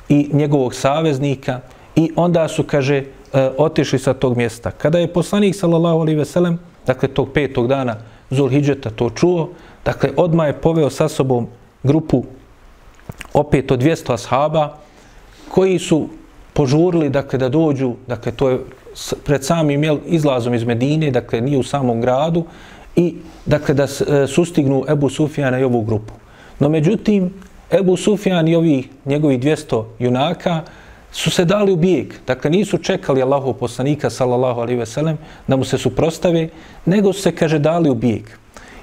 i 0.10 0.30
njegovog 0.34 0.76
saveznika 0.76 1.60
i 1.96 2.12
onda 2.16 2.48
su, 2.48 2.64
kaže, 2.64 2.96
e, 2.98 3.04
otišli 3.58 4.00
sa 4.00 4.14
tog 4.14 4.38
mjesta. 4.38 4.72
Kada 4.72 5.00
je 5.00 5.14
poslanik, 5.14 5.56
sallallahu 5.56 6.00
alaihi 6.00 6.20
veselem, 6.20 6.60
dakle, 6.88 7.10
tog 7.10 7.30
petog 7.34 7.68
dana 7.68 7.96
Zulhidžeta 8.30 8.90
to 8.90 9.10
čuo, 9.10 9.50
dakle, 9.86 10.10
odma 10.18 10.48
je 10.48 10.54
poveo 10.62 10.90
sa 10.90 11.08
sobom 11.08 11.48
grupu 11.84 12.24
opet 13.34 13.72
od 13.72 13.80
200 13.82 14.14
ashaba 14.14 14.78
koji 15.50 15.80
su 15.80 16.10
požurili, 16.54 17.10
dakle, 17.10 17.40
da 17.40 17.50
dođu, 17.50 17.94
dakle, 18.08 18.32
to 18.32 18.50
je 18.50 18.60
pred 19.24 19.46
samim 19.46 19.84
izlazom 20.06 20.54
iz 20.54 20.64
Medine, 20.64 21.12
dakle, 21.12 21.42
nije 21.42 21.58
u 21.58 21.64
samom 21.64 22.02
gradu, 22.02 22.44
i, 22.96 23.16
dakle, 23.46 23.74
da 23.74 23.84
e, 23.84 24.28
sustignu 24.28 24.84
Ebu 24.90 25.10
Sufjana 25.10 25.60
i 25.60 25.64
ovu 25.64 25.82
grupu. 25.82 26.14
No 26.60 26.70
međutim, 26.70 27.34
Ebu 27.72 27.98
Sufjan 27.98 28.48
i 28.48 28.56
ovi 28.56 28.90
njegovi 29.06 29.38
200 29.40 29.84
junaka 30.00 30.62
su 31.12 31.32
se 31.32 31.46
dali 31.46 31.72
u 31.72 31.76
bijeg. 31.76 32.14
Dakle, 32.28 32.52
nisu 32.52 32.78
čekali 32.78 33.22
Allahu 33.22 33.54
poslanika, 33.54 34.10
sallallahu 34.10 34.62
alaihi 34.62 34.80
ve 34.80 34.86
sellem, 34.86 35.18
da 35.48 35.56
mu 35.56 35.64
se 35.64 35.78
suprostave, 35.78 36.50
nego 36.86 37.14
su 37.14 37.22
se, 37.22 37.36
kaže, 37.36 37.60
dali 37.60 37.90
u 37.90 37.96
bijeg. 37.96 38.24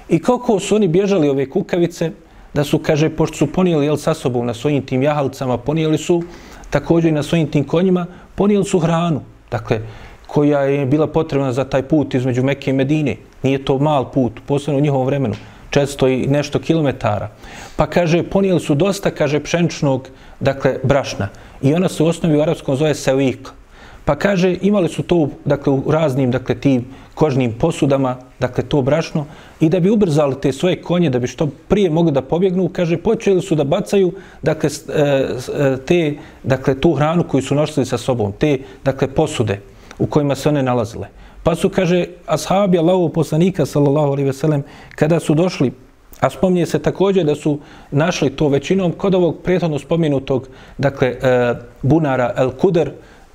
I 0.09 0.19
kako 0.19 0.59
su 0.59 0.75
oni 0.75 0.87
bježali 0.87 1.29
ove 1.29 1.49
kukavice, 1.49 2.11
da 2.53 2.63
su, 2.63 2.79
kaže, 2.79 3.09
pošto 3.09 3.37
su 3.37 3.51
ponijeli 3.53 3.85
jel, 3.85 3.97
sa 3.97 4.13
sobom 4.13 4.45
na 4.45 4.53
svojim 4.53 4.85
tim 4.85 5.03
jahalcama, 5.03 5.57
ponijeli 5.57 5.97
su 5.97 6.23
također 6.69 7.09
i 7.09 7.15
na 7.15 7.23
svojim 7.23 7.47
tim 7.47 7.63
konjima, 7.63 8.05
ponijeli 8.35 8.65
su 8.65 8.79
hranu. 8.79 9.21
Dakle, 9.51 9.81
koja 10.27 10.61
je 10.61 10.85
bila 10.85 11.07
potrebna 11.07 11.53
za 11.53 11.63
taj 11.63 11.83
put 11.83 12.13
između 12.13 12.43
Mekke 12.43 12.71
i 12.71 12.73
Medine. 12.73 13.15
Nije 13.43 13.65
to 13.65 13.77
mal 13.77 14.11
put, 14.11 14.33
posebno 14.45 14.77
u 14.77 14.81
njihovom 14.81 15.05
vremenu. 15.05 15.35
400 15.73 16.23
i 16.23 16.27
nešto 16.27 16.59
kilometara. 16.59 17.29
Pa 17.75 17.87
kaže, 17.87 18.23
ponijeli 18.23 18.59
su 18.59 18.75
dosta, 18.75 19.11
kaže, 19.11 19.39
pšenčnog, 19.39 20.07
dakle, 20.39 20.77
brašna. 20.83 21.29
I 21.61 21.73
ona 21.73 21.89
se 21.89 22.03
u 22.03 22.07
osnovi 22.07 22.37
u 22.37 22.41
arapskom 22.41 22.75
zove 22.75 22.95
sevik. 22.95 23.49
Pa 24.05 24.15
kaže, 24.15 24.57
imali 24.61 24.89
su 24.89 25.03
to, 25.03 25.29
dakle, 25.45 25.73
u 25.73 25.91
raznim, 25.91 26.31
dakle, 26.31 26.55
tim 26.55 26.85
kožnim 27.13 27.53
posudama, 27.53 28.17
dakle, 28.39 28.63
to 28.63 28.81
brašno, 28.81 29.25
i 29.59 29.69
da 29.69 29.79
bi 29.79 29.89
ubrzali 29.89 30.35
te 30.41 30.51
svoje 30.51 30.81
konje, 30.81 31.09
da 31.09 31.19
bi 31.19 31.27
što 31.27 31.47
prije 31.67 31.89
mogli 31.89 32.11
da 32.11 32.21
pobjegnu, 32.21 32.69
kaže, 32.69 32.97
počeli 32.97 33.41
su 33.41 33.55
da 33.55 33.63
bacaju, 33.63 34.11
dakle, 34.41 34.69
e, 34.89 35.01
e, 35.01 35.77
te, 35.85 36.15
dakle, 36.43 36.75
tu 36.81 36.93
hranu 36.93 37.23
koju 37.23 37.41
su 37.41 37.55
nosili 37.55 37.85
sa 37.85 37.97
sobom, 37.97 38.31
te, 38.31 38.57
dakle, 38.83 39.07
posude 39.07 39.59
u 39.99 40.07
kojima 40.07 40.35
se 40.35 40.49
one 40.49 40.63
nalazile. 40.63 41.07
Pa 41.43 41.55
su, 41.55 41.69
kaže, 41.69 42.05
ashabi 42.25 42.77
Allahov 42.77 43.09
poslanika, 43.09 43.65
sallallahu 43.65 44.07
alaihi 44.07 44.27
veselem, 44.31 44.63
kada 44.95 45.19
su 45.19 45.35
došli, 45.35 45.71
a 46.19 46.29
spominje 46.29 46.65
se 46.65 46.79
također 46.79 47.25
da 47.25 47.35
su 47.35 47.59
našli 47.91 48.29
to 48.29 48.47
većinom 48.47 48.91
kod 48.91 49.15
ovog 49.15 49.41
prethodno 49.43 49.79
spomenutog, 49.79 50.47
dakle, 50.77 51.07
e, 51.07 51.55
bunara 51.81 52.33
El 52.37 52.51
Kuder, 52.51 52.91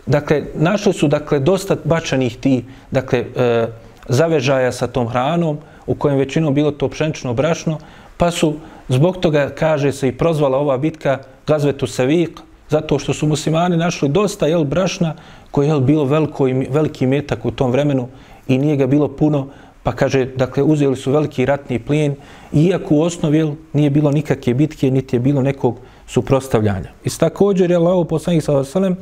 dakle, 0.06 0.42
našli 0.54 0.92
su, 0.92 1.08
dakle, 1.08 1.38
dosta 1.38 1.76
bačanih 1.84 2.36
ti, 2.36 2.64
dakle, 2.90 3.18
e, 3.36 3.66
zavežaja 4.08 4.72
sa 4.72 4.86
tom 4.86 5.08
hranom, 5.08 5.58
u 5.86 5.94
kojem 5.94 6.18
većinom 6.18 6.54
bilo 6.54 6.70
to 6.70 6.88
pšenično 6.88 7.34
brašno, 7.34 7.78
pa 8.16 8.30
su 8.30 8.54
zbog 8.88 9.16
toga, 9.16 9.50
kaže 9.54 9.92
se, 9.92 10.08
i 10.08 10.16
prozvala 10.16 10.58
ova 10.58 10.78
bitka 10.78 11.18
Gazvetu 11.46 11.86
Sevik, 11.86 12.40
zato 12.68 12.98
što 12.98 13.14
su 13.14 13.26
muslimani 13.26 13.76
našli 13.76 14.08
dosta 14.08 14.46
jel, 14.46 14.64
brašna 14.64 15.14
koje 15.50 15.68
je 15.68 15.80
bilo 15.80 16.04
veliko, 16.04 16.44
veliki 16.70 17.06
metak 17.06 17.44
u 17.44 17.50
tom 17.50 17.70
vremenu 17.70 18.08
i 18.48 18.58
nije 18.58 18.76
ga 18.76 18.86
bilo 18.86 19.08
puno, 19.08 19.48
pa 19.82 19.92
kaže, 19.92 20.24
dakle, 20.24 20.62
uzeli 20.62 20.96
su 20.96 21.12
veliki 21.12 21.46
ratni 21.46 21.78
plijen, 21.78 22.14
iako 22.52 22.94
u 22.94 23.02
osnovi 23.02 23.38
jel, 23.38 23.52
nije 23.72 23.90
bilo 23.90 24.10
nikakve 24.10 24.54
bitke, 24.54 24.90
niti 24.90 25.16
je 25.16 25.20
bilo 25.20 25.42
nekog 25.42 25.78
suprostavljanja. 26.06 26.90
I 27.04 27.10
također 27.18 27.70
je 27.70 27.76
Allah 27.76 28.06
poslanik 28.08 28.42
sa 28.42 28.52
Vasalem 28.52 28.96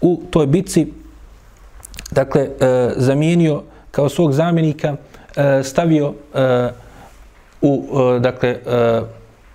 u 0.00 0.22
toj 0.30 0.46
bitci 0.46 0.86
dakle, 2.10 2.42
e, 2.42 2.90
zamijenio 2.96 3.62
kao 3.90 4.08
svog 4.08 4.32
zamjenika, 4.32 4.96
e, 5.36 5.62
stavio 5.62 6.14
e, 6.34 6.68
u 7.62 7.84
e, 8.16 8.20
dakle, 8.20 8.48
e, 8.48 9.00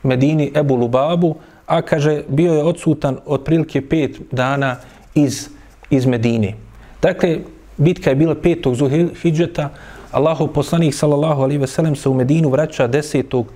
Medini 0.03 0.51
Ebu 0.55 0.75
Lubabu, 0.75 1.35
a 1.65 1.81
kaže 1.81 2.23
bio 2.27 2.53
je 2.53 2.63
odsutan 2.63 3.17
otprilike 3.25 3.81
pet 3.89 4.17
dana 4.31 4.75
iz, 5.15 5.49
iz 5.89 6.05
Medine. 6.05 6.53
Dakle, 7.01 7.39
bitka 7.77 8.09
je 8.09 8.15
bila 8.15 8.35
petog 8.35 8.75
Zulhidžeta, 8.75 9.69
Allahov 10.11 10.47
poslanik 10.47 10.93
sallallahu 10.93 11.41
alaihi 11.41 11.61
ve 11.61 11.67
sellem 11.67 11.95
se 11.95 12.09
u 12.09 12.13
Medinu 12.13 12.49
vraća 12.49 12.87
desetog 12.87 13.47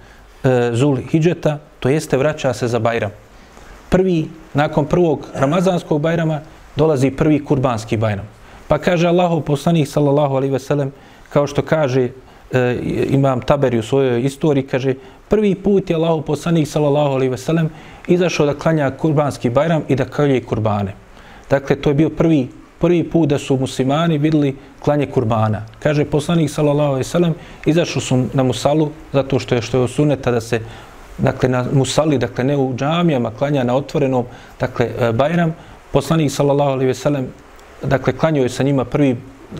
e, 0.44 0.72
Zulhidžeta, 0.74 1.60
to 1.80 1.90
jeste 1.90 2.18
vraća 2.18 2.54
se 2.54 2.68
za 2.68 2.80
Bajram. 2.80 3.12
Prvi, 3.90 4.28
nakon 4.54 4.86
prvog 4.86 5.28
Ramazanskog 5.34 6.02
Bajrama, 6.02 6.42
dolazi 6.76 7.12
prvi 7.12 7.46
kurbanski 7.46 7.98
Bajram. 7.98 8.28
Pa 8.68 8.78
kaže 8.78 9.08
Allahov 9.08 9.42
poslanik 9.42 9.88
sallallahu 9.88 10.36
alaihi 10.36 10.54
ve 10.54 10.60
sellem, 10.60 10.92
kao 11.30 11.48
što 11.48 11.62
kaže 11.62 12.10
e, 12.52 12.78
imam 13.10 13.42
Taberi 13.42 13.80
u 13.80 13.84
svojoj 13.84 14.22
istoriji, 14.22 14.68
kaže, 14.68 14.94
prvi 15.30 15.56
put 15.56 15.90
je 15.90 15.96
Allahu 15.96 16.22
poslanik 16.22 16.68
sallallahu 16.68 17.14
alaihi 17.14 17.32
ve 17.32 17.38
sellem 17.38 17.70
izašao 18.08 18.46
da 18.46 18.54
klanja 18.54 18.92
kurbanski 18.92 19.50
bajram 19.50 19.84
i 19.88 19.96
da 19.96 20.06
kalje 20.06 20.44
kurbane. 20.44 20.94
Dakle, 21.50 21.76
to 21.76 21.90
je 21.90 21.94
bio 21.94 22.10
prvi, 22.10 22.48
prvi 22.80 23.04
put 23.04 23.30
da 23.30 23.38
su 23.38 23.58
muslimani 23.58 24.18
vidjeli 24.18 24.56
klanje 24.80 25.06
kurbana. 25.06 25.66
Kaže 25.80 26.06
poslanik 26.06 26.50
sallallahu 26.50 26.90
alejhi 26.90 27.08
ve 27.08 27.12
sellem, 27.12 27.34
izašao 27.66 28.02
su 28.02 28.26
na 28.34 28.44
musalu 28.44 28.90
zato 29.14 29.40
što 29.40 29.56
je 29.56 29.62
što 29.62 29.82
je 29.82 29.88
suneta 29.88 30.32
da 30.32 30.42
se 30.42 30.60
dakle 31.18 31.50
na 31.50 31.66
musali, 31.74 32.18
dakle 32.18 32.44
ne 32.44 32.58
u 32.58 32.74
džamijama, 32.76 33.32
klanja 33.32 33.64
na 33.64 33.76
otvorenom, 33.76 34.26
dakle 34.60 34.90
e, 35.00 35.12
bajram. 35.12 35.56
Poslanik 35.92 36.32
sallallahu 36.32 36.72
alejhi 36.72 36.88
ve 36.88 36.94
sellem 36.94 37.28
dakle 37.84 38.14
klanjao 38.14 38.44
je 38.44 38.50
sa 38.50 38.64
njima 38.64 38.86
prvi 38.86 39.16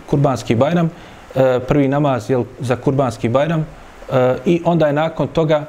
kurbanski 0.06 0.54
bajram, 0.54 0.90
e, 1.34 1.60
prvi 1.68 1.88
namaz 1.88 2.30
jel, 2.30 2.44
za 2.60 2.76
kurbanski 2.76 3.28
bajram 3.28 3.60
e, 3.60 4.36
i 4.44 4.62
onda 4.64 4.86
je 4.86 4.92
nakon 4.92 5.28
toga 5.28 5.64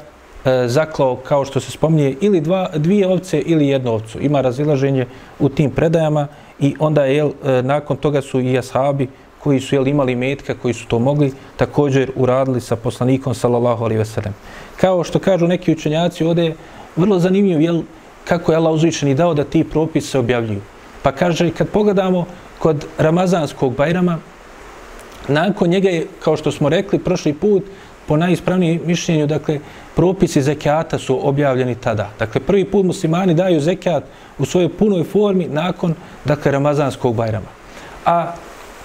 e, 0.46 0.68
zaklao, 0.68 1.16
kao 1.16 1.46
što 1.46 1.60
se 1.60 1.72
spominje, 1.72 2.16
ili 2.22 2.42
dva, 2.42 2.70
dvije 2.76 3.08
ovce 3.08 3.40
ili 3.40 3.68
jednu 3.68 3.92
ovcu. 3.92 4.20
Ima 4.22 4.42
razilaženje 4.42 5.06
u 5.40 5.50
tim 5.50 5.72
predajama 5.72 6.28
i 6.60 6.76
onda 6.80 7.06
je, 7.06 7.16
jel, 7.16 7.32
e, 7.46 7.62
nakon 7.62 7.98
toga 7.98 8.22
su 8.22 8.40
i 8.40 8.58
ashabi 8.58 9.08
koji 9.44 9.60
su 9.60 9.76
jel, 9.76 9.88
imali 9.88 10.16
metka, 10.16 10.56
koji 10.62 10.74
su 10.74 10.88
to 10.88 11.00
mogli, 11.00 11.34
također 11.58 12.12
uradili 12.16 12.62
sa 12.62 12.76
poslanikom, 12.76 13.34
sallallahu 13.34 13.84
alaihi 13.84 14.00
veselem. 14.00 14.34
Kao 14.78 15.04
što 15.04 15.20
kažu 15.20 15.48
neki 15.48 15.72
učenjaci, 15.72 16.26
ovdje 16.26 16.46
je 16.46 16.56
vrlo 16.96 17.20
zanimljivo 17.20 17.62
jel, 17.62 17.82
kako 18.26 18.52
je 18.52 18.56
Allah 18.56 18.74
uzvišen 18.74 19.16
dao 19.16 19.34
da 19.34 19.44
ti 19.44 19.64
propise 19.64 20.20
objavljuju. 20.20 20.62
Pa 21.04 21.12
kaže, 21.12 21.52
kad 21.52 21.70
pogledamo 21.70 22.26
kod 22.60 22.86
Ramazanskog 22.98 23.76
bajrama, 23.76 24.20
nakon 25.28 25.70
njega 25.70 25.90
je, 25.90 26.08
kao 26.24 26.38
što 26.38 26.52
smo 26.52 26.70
rekli 26.70 27.00
prošli 27.00 27.34
put, 27.34 27.64
po 28.08 28.18
najispravnijem 28.18 28.82
mišljenju, 28.86 29.28
dakle, 29.28 29.60
propisi 29.96 30.42
zekijata 30.42 30.98
su 31.00 31.28
objavljeni 31.28 31.76
tada. 31.76 32.10
Dakle, 32.20 32.42
prvi 32.42 32.66
put 32.66 32.86
muslimani 32.86 33.34
daju 33.34 33.60
zekijat 33.60 34.04
u 34.40 34.46
svojoj 34.46 34.70
punoj 34.70 35.04
formi 35.04 35.48
nakon, 35.48 35.94
dakle, 36.26 36.52
Ramazanskog 36.52 37.16
bajrama. 37.16 37.48
A 38.06 38.34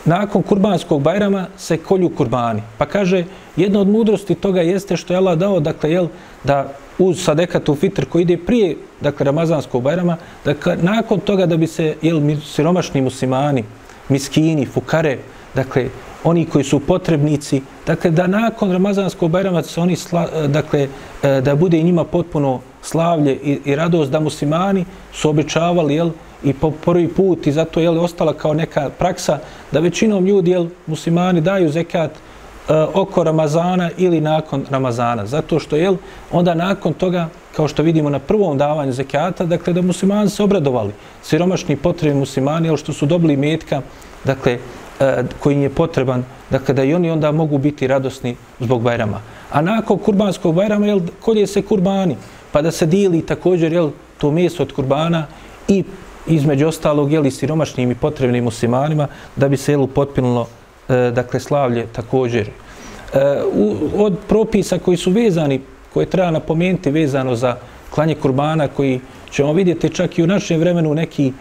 nakon 0.04 0.42
kurbanskog 0.42 1.02
bajrama 1.02 1.46
se 1.56 1.76
kolju 1.76 2.10
kurbani. 2.16 2.62
Pa 2.78 2.86
kaže, 2.86 3.24
jedna 3.56 3.80
od 3.80 3.88
mudrosti 3.88 4.34
toga 4.34 4.60
jeste 4.60 4.96
što 4.96 5.12
je 5.12 5.16
Allah 5.16 5.38
dao, 5.38 5.60
dakle, 5.60 5.90
jel, 5.90 6.08
da 6.44 6.72
uz 6.98 7.24
sadekatu 7.24 7.74
fitr 7.74 8.04
koji 8.04 8.22
ide 8.22 8.36
prije, 8.36 8.76
dakle, 9.00 9.24
Ramazanskog 9.24 9.82
bajrama, 9.82 10.16
dakle, 10.44 10.76
nakon 10.82 11.20
toga 11.20 11.46
da 11.46 11.56
bi 11.56 11.66
se, 11.66 11.94
jel, 12.02 12.20
siromašni 12.44 13.00
muslimani, 13.00 13.64
miskini, 14.08 14.66
fukare, 14.66 15.18
dakle, 15.54 15.88
oni 16.26 16.46
koji 16.46 16.64
su 16.64 16.80
potrebnici, 16.80 17.62
dakle 17.86 18.10
da 18.10 18.26
nakon 18.26 18.72
Ramazanskog 18.72 19.30
bajrama 19.30 19.62
se 19.62 19.80
oni, 19.80 19.96
sla, 19.96 20.26
e, 20.34 20.48
dakle, 20.48 20.88
e, 21.22 21.40
da 21.40 21.54
bude 21.54 21.78
i 21.78 21.84
njima 21.84 22.04
potpuno 22.04 22.60
slavlje 22.82 23.34
i, 23.34 23.58
i 23.64 23.76
radost 23.76 24.10
da 24.10 24.20
muslimani 24.20 24.84
su 25.12 25.30
običavali, 25.30 25.94
jel, 25.94 26.10
i 26.44 26.52
po 26.52 26.70
prvi 26.70 27.08
put 27.08 27.46
i 27.46 27.52
zato 27.52 27.80
je 27.80 27.90
ostala 27.90 28.32
kao 28.32 28.54
neka 28.54 28.90
praksa 28.98 29.38
da 29.72 29.80
većinom 29.80 30.26
ljudi, 30.26 30.50
jel, 30.50 30.66
muslimani 30.86 31.40
daju 31.40 31.70
zekat 31.70 32.10
e, 32.10 32.72
oko 32.94 33.24
Ramazana 33.24 33.90
ili 33.96 34.20
nakon 34.20 34.64
Ramazana. 34.70 35.26
Zato 35.26 35.58
što, 35.58 35.76
jel, 35.76 35.96
onda 36.32 36.54
nakon 36.54 36.92
toga, 36.92 37.28
kao 37.56 37.68
što 37.68 37.82
vidimo 37.82 38.10
na 38.10 38.18
prvom 38.18 38.58
davanju 38.58 38.92
zekata, 38.92 39.44
dakle, 39.44 39.72
da 39.72 39.82
muslimani 39.82 40.30
se 40.30 40.42
obradovali, 40.42 40.92
siromašni 41.22 41.76
potrebi 41.76 42.18
muslimani, 42.18 42.68
jel, 42.68 42.76
što 42.76 42.92
su 42.92 43.06
dobili 43.06 43.36
metka, 43.36 43.82
dakle, 44.24 44.58
Eh, 45.00 45.14
koji 45.40 45.56
koji 45.56 45.62
je 45.62 45.70
potreban, 45.70 46.24
dakle 46.50 46.74
da 46.74 46.84
i 46.84 46.94
oni 46.94 47.10
onda 47.10 47.32
mogu 47.32 47.58
biti 47.58 47.86
radosni 47.86 48.36
zbog 48.60 48.82
Bajrama. 48.82 49.20
A 49.50 49.60
nakon 49.60 49.98
kurbanskog 49.98 50.54
Bajrama, 50.54 50.86
jel, 50.86 51.00
kolje 51.20 51.46
se 51.46 51.62
kurbani, 51.62 52.16
pa 52.52 52.62
da 52.62 52.70
se 52.70 52.86
dili 52.86 53.20
također 53.22 53.72
jel, 53.72 53.90
to 54.18 54.30
meso 54.30 54.62
od 54.62 54.72
kurbana 54.72 55.26
i 55.68 55.84
između 56.26 56.66
ostalog 56.66 57.12
jel, 57.12 57.26
i 57.26 57.30
siromašnim 57.30 57.90
i 57.90 57.94
potrebnim 57.94 58.44
muslimanima 58.44 59.08
da 59.36 59.48
bi 59.48 59.56
se 59.56 59.72
jel, 59.72 59.86
potpinulo 59.86 60.46
e, 60.88 60.94
eh, 60.94 61.10
dakle, 61.10 61.40
slavlje 61.40 61.86
također. 61.92 62.48
E, 62.48 63.42
u, 63.52 63.76
od 63.96 64.16
propisa 64.28 64.78
koji 64.78 64.96
su 64.96 65.10
vezani, 65.10 65.60
koje 65.92 66.06
treba 66.06 66.30
napomenuti 66.30 66.90
vezano 66.90 67.34
za 67.34 67.56
klanje 67.90 68.14
kurbana, 68.14 68.68
koji 68.68 69.00
ćemo 69.30 69.52
vidjeti 69.52 69.90
čak 69.90 70.18
i 70.18 70.22
u 70.22 70.26
našem 70.26 70.60
vremenu 70.60 70.94
neki 70.94 71.32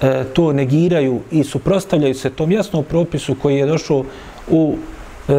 e, 0.00 0.24
to 0.32 0.52
negiraju 0.52 1.20
i 1.30 1.44
suprostavljaju 1.44 2.14
se 2.14 2.30
tom 2.30 2.52
jasnom 2.52 2.84
propisu 2.84 3.34
koji 3.42 3.56
je 3.56 3.66
došao 3.66 4.04
u 4.50 4.76
e, 5.28 5.32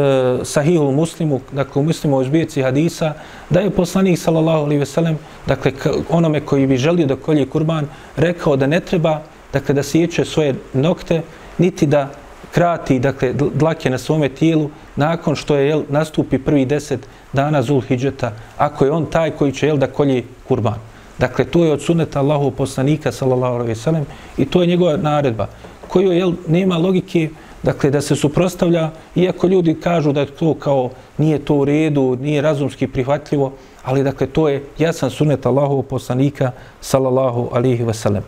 sahihu 0.43 0.91
muslimu, 0.91 1.41
dakle 1.51 1.82
u 1.82 1.86
muslimu 1.86 2.22
izbijeci 2.22 2.62
hadisa, 2.62 3.14
da 3.49 3.60
je 3.60 3.70
poslanik 3.70 4.20
sallallahu 4.20 4.64
alaihi 4.64 4.80
ve 4.80 4.86
sellem, 4.86 5.18
dakle 5.47 5.72
onome 6.10 6.39
koji 6.39 6.68
bi 6.68 6.78
želio 6.78 7.06
da 7.06 7.16
kolje 7.16 7.49
kurban, 7.49 7.88
rekao 8.16 8.56
da 8.56 8.68
ne 8.68 8.80
treba 8.80 9.22
dakle, 9.53 9.76
da 9.76 9.84
sjeće 9.84 10.26
svoje 10.26 10.56
nokte, 10.74 11.22
niti 11.58 11.86
da 11.86 12.10
krati 12.51 12.99
dakle, 12.99 13.34
dlake 13.34 13.89
na 13.89 13.97
svome 13.97 14.30
tijelu 14.30 14.70
nakon 14.95 15.36
što 15.36 15.56
je 15.56 15.68
jel, 15.68 15.84
nastupi 15.89 16.38
prvi 16.38 16.66
deset 16.66 17.08
dana 17.34 17.62
Zulhidžeta, 17.62 18.32
ako 18.58 18.86
je 18.86 18.91
on 18.91 19.06
taj 19.06 19.32
koji 19.32 19.51
će 19.51 19.68
jel, 19.68 19.78
da 19.78 19.88
kolje 19.88 20.24
kurban. 20.47 20.95
Dakle, 21.20 21.45
to 21.45 21.66
je 21.66 21.72
od 21.72 21.82
suneta 21.82 22.20
Allahov 22.20 22.51
poslanika, 22.51 23.11
sallallahu 23.11 23.53
alaihi 23.53 23.70
ve 23.70 23.76
sellem, 23.76 24.05
i 24.38 24.45
to 24.45 24.61
je 24.61 24.68
njegova 24.68 24.97
naredba, 24.97 25.47
koju 25.88 26.11
jel, 26.11 26.34
nema 26.47 26.78
logike 26.78 27.30
dakle, 27.63 27.89
da 27.91 28.01
se 28.01 28.16
suprostavlja, 28.16 28.89
iako 29.16 29.47
ljudi 29.47 29.74
kažu 29.80 30.11
da 30.11 30.26
to 30.26 30.53
kao 30.53 30.89
nije 31.18 31.39
to 31.39 31.55
u 31.55 31.66
redu, 31.66 32.18
nije 32.22 32.41
razumski 32.41 32.88
prihvatljivo, 32.88 33.53
ali 33.84 34.03
dakle, 34.03 34.28
to 34.28 34.49
je 34.49 34.63
jasan 34.78 35.09
sunet 35.09 35.45
Allahov 35.45 35.82
poslanika, 35.82 36.51
sallallahu 36.82 37.49
alaihi 37.53 37.84
ve 37.84 37.93
sellem. 37.93 38.24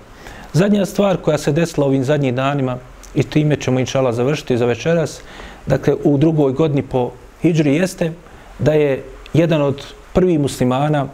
Zadnja 0.53 0.85
stvar 0.85 1.17
koja 1.17 1.37
se 1.37 1.51
desila 1.51 1.87
ovim 1.87 2.03
zadnjim 2.03 2.35
danima 2.35 2.77
i 3.15 3.23
time 3.23 3.55
ćemo 3.55 3.79
inšala 3.79 4.13
završiti 4.13 4.57
za 4.57 4.65
večeras, 4.65 5.21
dakle 5.65 5.95
u 6.03 6.17
drugoj 6.17 6.51
godini 6.51 6.81
po 6.81 7.11
Hidžri 7.41 7.75
jeste 7.75 8.11
da 8.59 8.73
je 8.73 9.03
jedan 9.33 9.61
od 9.61 9.85
prvih 10.13 10.39
muslimana 10.39 11.07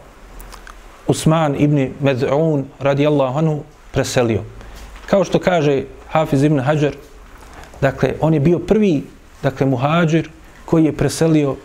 Usman 1.08 1.56
ibn 1.58 1.88
Med'un 2.02 2.64
radijallahu 2.80 3.38
anhu 3.38 3.62
preselio. 3.92 4.40
Kao 5.06 5.24
što 5.24 5.38
kaže 5.38 5.84
Hafiz 6.08 6.42
ibn 6.42 6.60
Hajar, 6.60 6.94
dakle, 7.80 8.14
on 8.20 8.34
je 8.34 8.40
bio 8.40 8.58
prvi, 8.58 9.04
dakle, 9.42 9.66
muhađir 9.66 10.30
koji 10.64 10.84
je 10.84 10.92
preselio 10.92 11.56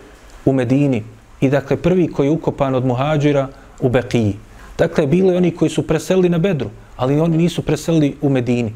u 0.46 0.54
Medini 0.54 1.04
i, 1.42 1.50
dakle, 1.50 1.78
prvi 1.78 2.08
koji 2.08 2.28
je 2.28 2.32
ukopan 2.32 2.76
od 2.76 2.86
muhađira 2.86 3.48
u 3.80 3.90
Bekiji. 3.90 4.36
Dakle, 4.78 5.08
bili 5.08 5.36
oni 5.36 5.52
koji 5.56 5.70
su 5.70 5.88
preselili 5.88 6.30
na 6.30 6.38
Bedru, 6.38 6.70
ali 6.98 7.20
oni 7.20 7.38
nisu 7.38 7.62
preselili 7.62 8.16
u 8.22 8.30
Medini. 8.30 8.74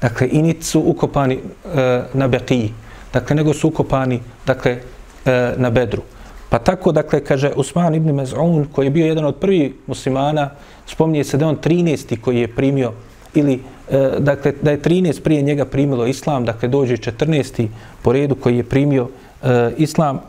Dakle, 0.00 0.28
i 0.32 0.42
niti 0.42 0.64
su 0.64 0.80
ukopani 0.80 1.38
e, 1.74 2.02
na 2.14 2.28
Bekiji. 2.28 2.72
dakle, 3.12 3.36
nego 3.36 3.54
su 3.54 3.68
ukopani, 3.68 4.20
dakle, 4.46 4.78
e, 5.24 5.54
na 5.56 5.70
Bedru. 5.70 6.02
Pa 6.54 6.58
tako, 6.58 6.92
dakle, 6.92 7.18
kaže 7.20 7.50
Usman 7.56 7.94
ibn 7.94 8.14
Mez'un, 8.14 8.66
koji 8.72 8.86
je 8.86 8.90
bio 8.90 9.06
jedan 9.06 9.24
od 9.24 9.36
prvih 9.36 9.72
muslimana, 9.86 10.50
spominje 10.86 11.24
se 11.24 11.36
da 11.36 11.48
on 11.48 11.56
13. 11.56 12.20
koji 12.20 12.40
je 12.40 12.48
primio, 12.48 12.92
ili, 13.34 13.58
e, 13.90 14.10
dakle, 14.18 14.52
da 14.62 14.70
je 14.70 14.82
13 14.82 15.20
prije 15.22 15.42
njega 15.42 15.64
primilo 15.64 16.06
islam, 16.06 16.44
dakle, 16.44 16.68
dođe 16.68 16.96
14. 16.96 17.66
po 18.02 18.12
redu 18.12 18.34
koji 18.34 18.56
je 18.56 18.68
primio 18.68 19.08
e, 19.42 19.72
islam, 19.78 20.20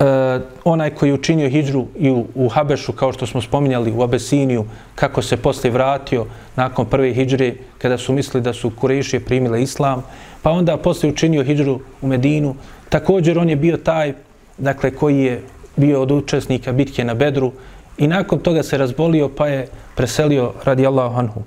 e, 0.00 0.40
onaj 0.64 0.90
koji 0.90 1.10
je 1.10 1.14
učinio 1.14 1.48
hijđru 1.48 1.86
i 1.98 2.10
u, 2.10 2.26
u 2.34 2.48
Habešu, 2.48 2.92
kao 2.92 3.12
što 3.12 3.26
smo 3.26 3.40
spominjali, 3.40 3.92
u 3.92 4.02
Abesiniju, 4.02 4.64
kako 4.94 5.22
se 5.22 5.36
posle 5.36 5.70
vratio 5.70 6.26
nakon 6.56 6.86
prve 6.86 7.14
hijđre, 7.14 7.54
kada 7.78 7.98
su 7.98 8.12
mislili 8.12 8.42
da 8.42 8.52
su 8.52 8.72
Kurešije 8.80 9.20
primile 9.20 9.62
islam, 9.62 10.02
pa 10.42 10.50
onda 10.50 10.76
posle 10.76 11.08
učinio 11.08 11.44
hijđru 11.44 11.80
u 12.02 12.06
Medinu, 12.08 12.54
također 12.88 13.38
on 13.38 13.48
je 13.48 13.56
bio 13.56 13.76
taj 13.76 14.14
dakle, 14.58 14.90
koji 14.90 15.18
je 15.18 15.42
bio 15.76 16.02
od 16.02 16.10
učesnika 16.10 16.72
bitke 16.72 17.04
na 17.04 17.14
Bedru 17.14 17.52
i 17.98 18.06
nakon 18.06 18.38
toga 18.38 18.62
se 18.62 18.78
razbolio 18.78 19.28
pa 19.28 19.46
je 19.46 19.66
preselio 19.94 20.52
radi 20.64 20.86
Allahu 20.86 21.18
anhu. 21.18 21.42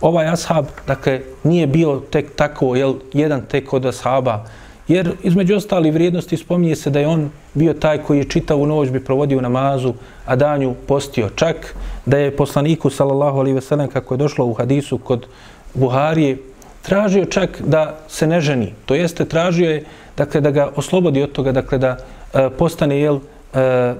Ovaj 0.00 0.26
ashab, 0.26 0.66
dakle, 0.86 1.20
nije 1.44 1.66
bio 1.66 2.00
tek 2.10 2.34
tako, 2.36 2.76
jel, 2.76 2.94
jedan 3.12 3.42
tek 3.48 3.72
od 3.72 3.86
ashaba, 3.86 4.44
jer 4.88 5.12
između 5.22 5.56
ostali 5.56 5.90
vrijednosti 5.90 6.36
spominje 6.36 6.76
se 6.76 6.90
da 6.90 7.00
je 7.00 7.08
on 7.08 7.30
bio 7.54 7.72
taj 7.72 7.98
koji 7.98 8.18
je 8.18 8.24
čitavu 8.24 8.66
noć 8.66 8.90
bi 8.90 9.04
provodio 9.04 9.40
namazu, 9.40 9.94
a 10.26 10.36
danju 10.36 10.74
postio. 10.86 11.30
Čak 11.34 11.74
da 12.06 12.18
je 12.18 12.36
poslaniku, 12.36 12.90
sallallahu 12.90 13.38
alaihi 13.38 13.54
veselem, 13.54 13.88
kako 13.88 14.14
je 14.14 14.18
došlo 14.18 14.46
u 14.46 14.54
hadisu 14.54 14.98
kod 14.98 15.26
Buharije, 15.74 16.36
tražio 16.82 17.24
čak 17.24 17.62
da 17.62 17.98
se 18.08 18.26
ne 18.26 18.40
ženi. 18.40 18.72
To 18.86 18.94
jeste, 18.94 19.24
tražio 19.24 19.70
je, 19.70 19.84
dakle, 20.16 20.40
da 20.40 20.50
ga 20.50 20.70
oslobodi 20.76 21.22
od 21.22 21.32
toga, 21.32 21.52
dakle, 21.52 21.78
da 21.78 21.96
E, 22.34 22.50
postane 22.50 22.98
jel 22.98 23.18
e, 23.54 23.60
e, 23.60 23.94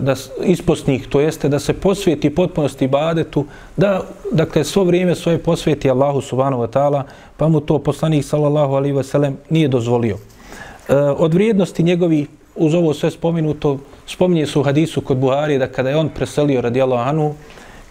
da 0.00 0.14
isposnik, 0.44 1.08
to 1.08 1.20
jeste 1.20 1.48
da 1.48 1.58
se 1.58 1.72
posvijeti 1.72 2.34
potpunosti 2.34 2.84
ibadetu, 2.84 3.46
da 3.76 4.02
dakle 4.32 4.64
svo 4.64 4.84
vrijeme 4.84 5.14
svoje 5.14 5.38
posvijeti 5.38 5.90
Allahu 5.90 6.20
subhanahu 6.20 6.62
wa 6.62 6.70
ta'ala, 6.70 7.02
pa 7.36 7.48
mu 7.48 7.60
to 7.60 7.78
poslanik 7.78 8.24
sallallahu 8.24 8.74
alaihi 8.74 8.94
wa 8.94 9.02
sallam 9.02 9.36
nije 9.50 9.68
dozvolio. 9.68 10.16
E, 10.88 10.94
od 10.96 11.34
vrijednosti 11.34 11.82
njegovi, 11.82 12.26
uz 12.56 12.74
ovo 12.74 12.94
sve 12.94 13.10
spominuto, 13.10 13.78
spominje 14.06 14.46
su 14.46 14.60
u 14.60 14.64
hadisu 14.64 15.00
kod 15.00 15.16
Buhari 15.16 15.58
da 15.58 15.66
kada 15.66 15.90
je 15.90 15.96
on 15.96 16.08
preselio 16.08 16.60
radi 16.60 16.82
Anu, 16.82 17.34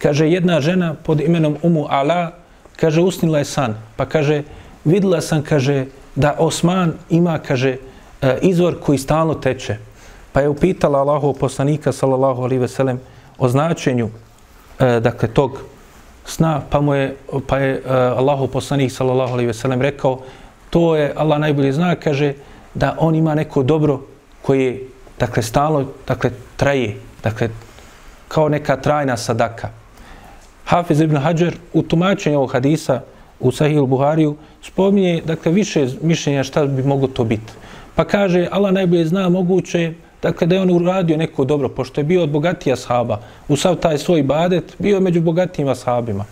kaže 0.02 0.30
jedna 0.30 0.62
žena 0.62 0.96
pod 1.04 1.22
imenom 1.22 1.58
Umu 1.64 1.86
Ala, 1.90 2.32
kaže 2.76 3.02
usnila 3.02 3.38
je 3.38 3.46
san, 3.46 3.76
pa 3.96 4.06
kaže 4.06 4.44
vidila 4.86 5.22
sam, 5.22 5.44
kaže 5.44 5.86
da 6.16 6.36
Osman 6.38 6.94
ima, 7.10 7.40
kaže, 7.40 7.78
e, 8.22 8.38
izvor 8.42 8.80
koji 8.80 8.98
stalno 8.98 9.34
teče. 9.34 9.78
Pa 10.32 10.42
je 10.42 10.50
upitala 10.50 11.00
Allahu 11.00 11.34
poslanika 11.34 11.92
sallallahu 11.92 12.44
alaihi 12.44 12.62
ve 12.62 12.68
sellem 12.68 13.00
o 13.38 13.48
značenju 13.50 14.10
e, 14.80 15.00
dakle 15.00 15.28
tog 15.28 15.60
sna, 16.26 16.62
pa 16.70 16.82
mu 16.82 16.94
je 16.94 17.16
pa 17.48 17.58
je 17.58 17.74
e, 17.74 17.82
Allahov 17.94 18.48
poslanik 18.48 18.92
sallallahu 18.92 19.34
alaihi 19.34 19.48
ve 19.48 19.54
sellem 19.54 19.82
rekao 19.82 20.20
to 20.70 20.96
je 20.96 21.14
Allah 21.16 21.40
najbolje 21.40 21.74
zna, 21.74 21.96
kaže 21.96 22.34
da 22.74 22.96
on 23.00 23.16
ima 23.16 23.36
neko 23.36 23.64
dobro 23.64 24.02
koje 24.42 24.88
dakle 25.20 25.44
stalno 25.44 25.86
dakle 26.08 26.32
traje, 26.58 26.98
dakle 27.24 27.50
kao 28.28 28.50
neka 28.50 28.78
trajna 28.78 29.18
sadaka. 29.18 29.70
Hafiz 30.66 31.02
ibn 31.02 31.18
Hajar 31.18 31.54
u 31.74 31.82
tumačenju 31.82 32.38
ovog 32.38 32.54
hadisa 32.54 33.02
u 33.40 33.52
Sahih 33.52 33.82
Buhariju 33.82 34.36
spominje 34.62 35.22
dakle 35.26 35.52
više 35.52 35.88
mišljenja 36.02 36.44
šta 36.44 36.66
bi 36.66 36.84
moglo 36.84 37.08
to 37.08 37.24
biti. 37.24 37.54
Pa 37.96 38.04
kaže, 38.04 38.48
Allah 38.52 38.72
najbolje 38.74 39.06
zna 39.06 39.30
moguće, 39.30 39.94
dakle 40.22 40.48
da 40.48 40.56
je 40.56 40.62
on 40.62 40.72
uradio 40.72 41.18
neko 41.18 41.46
dobro, 41.46 41.70
pošto 41.70 42.02
je 42.02 42.06
bio 42.06 42.24
od 42.24 42.30
bogatija 42.30 42.76
sahaba, 42.76 43.20
u 43.48 43.56
sav 43.56 43.76
taj 43.76 43.98
svoj 43.98 44.24
badet, 44.24 44.76
bio 44.80 45.00
među 45.00 45.22
bogatijima 45.22 45.76
sahabima. 45.76 46.26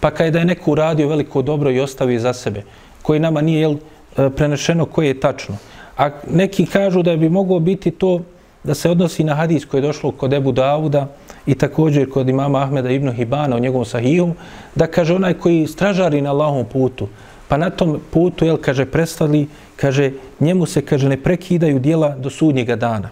Pa 0.00 0.10
kada 0.10 0.24
je 0.24 0.30
da 0.30 0.38
je 0.38 0.44
neko 0.44 0.70
uradio 0.72 1.08
veliko 1.08 1.42
dobro 1.42 1.70
i 1.70 1.80
ostavi 1.80 2.18
za 2.18 2.32
sebe, 2.32 2.62
koji 3.02 3.20
nama 3.20 3.40
nije 3.40 3.60
jel, 3.60 3.76
e, 4.16 4.30
prenešeno 4.30 4.84
koje 4.84 5.06
je 5.06 5.20
tačno. 5.20 5.56
A 5.96 6.10
neki 6.30 6.66
kažu 6.66 7.02
da 7.02 7.16
bi 7.16 7.28
moglo 7.28 7.60
biti 7.60 7.90
to 7.90 8.20
da 8.64 8.74
se 8.74 8.90
odnosi 8.90 9.24
na 9.24 9.34
hadis 9.34 9.64
koji 9.64 9.78
je 9.78 9.86
došlo 9.86 10.12
kod 10.12 10.32
Ebu 10.32 10.52
Davuda 10.52 11.08
i 11.46 11.54
također 11.54 12.10
kod 12.10 12.28
imama 12.28 12.62
Ahmeda 12.62 12.90
ibn 12.90 13.12
Hibana 13.12 13.56
u 13.56 13.60
njegovom 13.60 13.84
sahihu, 13.84 14.34
da 14.74 14.86
kaže 14.86 15.14
onaj 15.14 15.34
koji 15.34 15.66
stražari 15.66 16.20
na 16.20 16.30
Allahom 16.30 16.64
putu, 16.72 17.08
pa 17.48 17.56
na 17.56 17.70
tom 17.70 18.00
putu, 18.10 18.44
jel, 18.44 18.56
kaže, 18.56 18.86
prestali, 18.86 19.48
kaže, 19.76 20.12
njemu 20.40 20.66
se, 20.66 20.82
kaže, 20.82 21.08
ne 21.08 21.16
prekidaju 21.16 21.78
dijela 21.78 22.16
do 22.16 22.30
sudnjega 22.30 22.76
dana. 22.76 23.10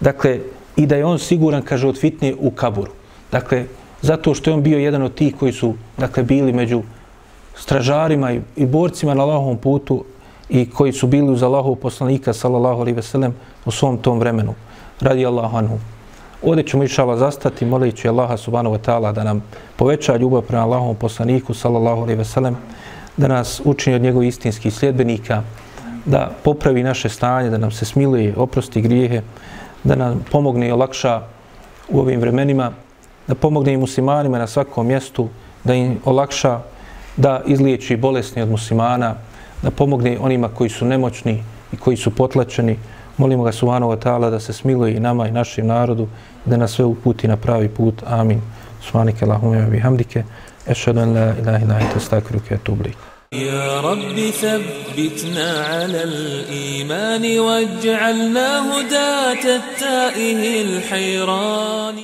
Dakle, 0.00 0.38
i 0.76 0.86
da 0.86 0.96
je 0.96 1.04
on 1.04 1.18
siguran, 1.18 1.62
kaže, 1.62 1.88
od 1.88 2.00
fitne 2.00 2.34
u 2.38 2.50
kaburu. 2.50 2.92
Dakle, 3.32 3.64
zato 4.02 4.34
što 4.34 4.50
je 4.50 4.54
on 4.54 4.62
bio 4.62 4.78
jedan 4.78 5.02
od 5.02 5.14
tih 5.14 5.34
koji 5.36 5.52
su, 5.52 5.74
dakle, 5.96 6.22
bili 6.22 6.52
među 6.52 6.82
stražarima 7.56 8.32
i, 8.32 8.40
i 8.56 8.66
borcima 8.66 9.14
na 9.14 9.22
Allahovom 9.22 9.56
putu 9.56 10.04
i 10.48 10.70
koji 10.70 10.92
su 10.92 11.06
bili 11.06 11.32
uz 11.32 11.42
Allahov 11.42 11.74
poslanika, 11.74 12.32
sallallahu 12.32 12.80
alaihi 12.80 12.96
veselem, 12.96 13.34
u 13.64 13.70
svom 13.70 13.98
tom 13.98 14.18
vremenu. 14.18 14.54
Radi 15.00 15.26
Allahu 15.26 15.56
anhu. 15.56 15.95
Ovdje 16.42 16.64
ćemo 16.64 16.84
išala 16.84 17.16
zastati, 17.16 17.64
molići 17.64 18.08
Allaha 18.08 18.36
subhanahu 18.36 18.76
wa 18.76 18.80
ta'ala 18.80 19.12
da 19.12 19.24
nam 19.24 19.42
poveća 19.76 20.16
ljubav 20.16 20.42
prema 20.42 20.62
Allahovom 20.62 20.96
poslaniku, 20.96 21.54
sallallahu 21.54 22.02
alaihi 22.02 22.18
veselem, 22.18 22.56
da 23.16 23.28
nas 23.28 23.60
učini 23.64 23.96
od 23.96 24.02
njegovih 24.02 24.28
istinskih 24.28 24.74
sljedbenika, 24.74 25.42
da 26.04 26.30
popravi 26.44 26.82
naše 26.82 27.08
stanje, 27.08 27.50
da 27.50 27.58
nam 27.58 27.70
se 27.70 27.84
smiluje, 27.84 28.34
oprosti 28.36 28.80
grijehe, 28.80 29.22
da 29.84 29.94
nam 29.94 30.24
pomogne 30.30 30.68
i 30.68 30.72
olakša 30.72 31.22
u 31.88 32.00
ovim 32.00 32.20
vremenima, 32.20 32.72
da 33.26 33.34
pomogne 33.34 33.72
i 33.72 33.76
muslimanima 33.76 34.38
na 34.38 34.46
svakom 34.46 34.86
mjestu, 34.86 35.28
da 35.64 35.74
im 35.74 35.98
olakša 36.04 36.60
da 37.16 37.42
izliječi 37.46 37.96
bolesni 37.96 38.42
od 38.42 38.50
muslimana, 38.50 39.14
da 39.62 39.70
pomogne 39.70 40.18
onima 40.20 40.48
koji 40.48 40.70
su 40.70 40.84
nemoćni 40.84 41.42
i 41.72 41.76
koji 41.76 41.96
su 41.96 42.10
potlačeni. 42.10 42.78
Molimo 43.17 43.43
ga 43.43 43.51
Subhanahu 43.51 43.89
wa 43.89 43.95
ta'ala 43.95 44.29
da 44.29 44.39
se 44.39 44.53
smiluje 44.53 44.95
i 44.95 44.99
nama 44.99 45.27
i 45.27 45.31
našem 45.31 45.67
narodu, 45.67 46.07
da 46.45 46.57
nas 46.57 46.71
sve 46.71 46.85
uputi 46.85 47.27
na 47.27 47.37
pravi 47.37 47.69
put. 47.69 48.03
Amin. 48.07 48.41
Subhanike 48.81 49.25
Allahume 49.25 49.65
bihamdike. 49.71 50.23
أشهد 50.67 50.97
أن 50.97 51.13
لا 51.13 51.29
إله 51.31 51.63
إلا 51.63 51.81
أنت 51.81 51.95
أستغفرك 51.97 52.41
وأتوب 52.51 52.81
إليك 52.81 52.97
يا 53.33 53.81
رب 53.81 54.19
ثبتنا 54.41 55.65
على 55.65 56.03
الإيمان 56.03 57.39
واجعلنا 57.39 58.49
هداة 58.71 59.55
التائه 59.55 60.61
الحيران 60.61 61.95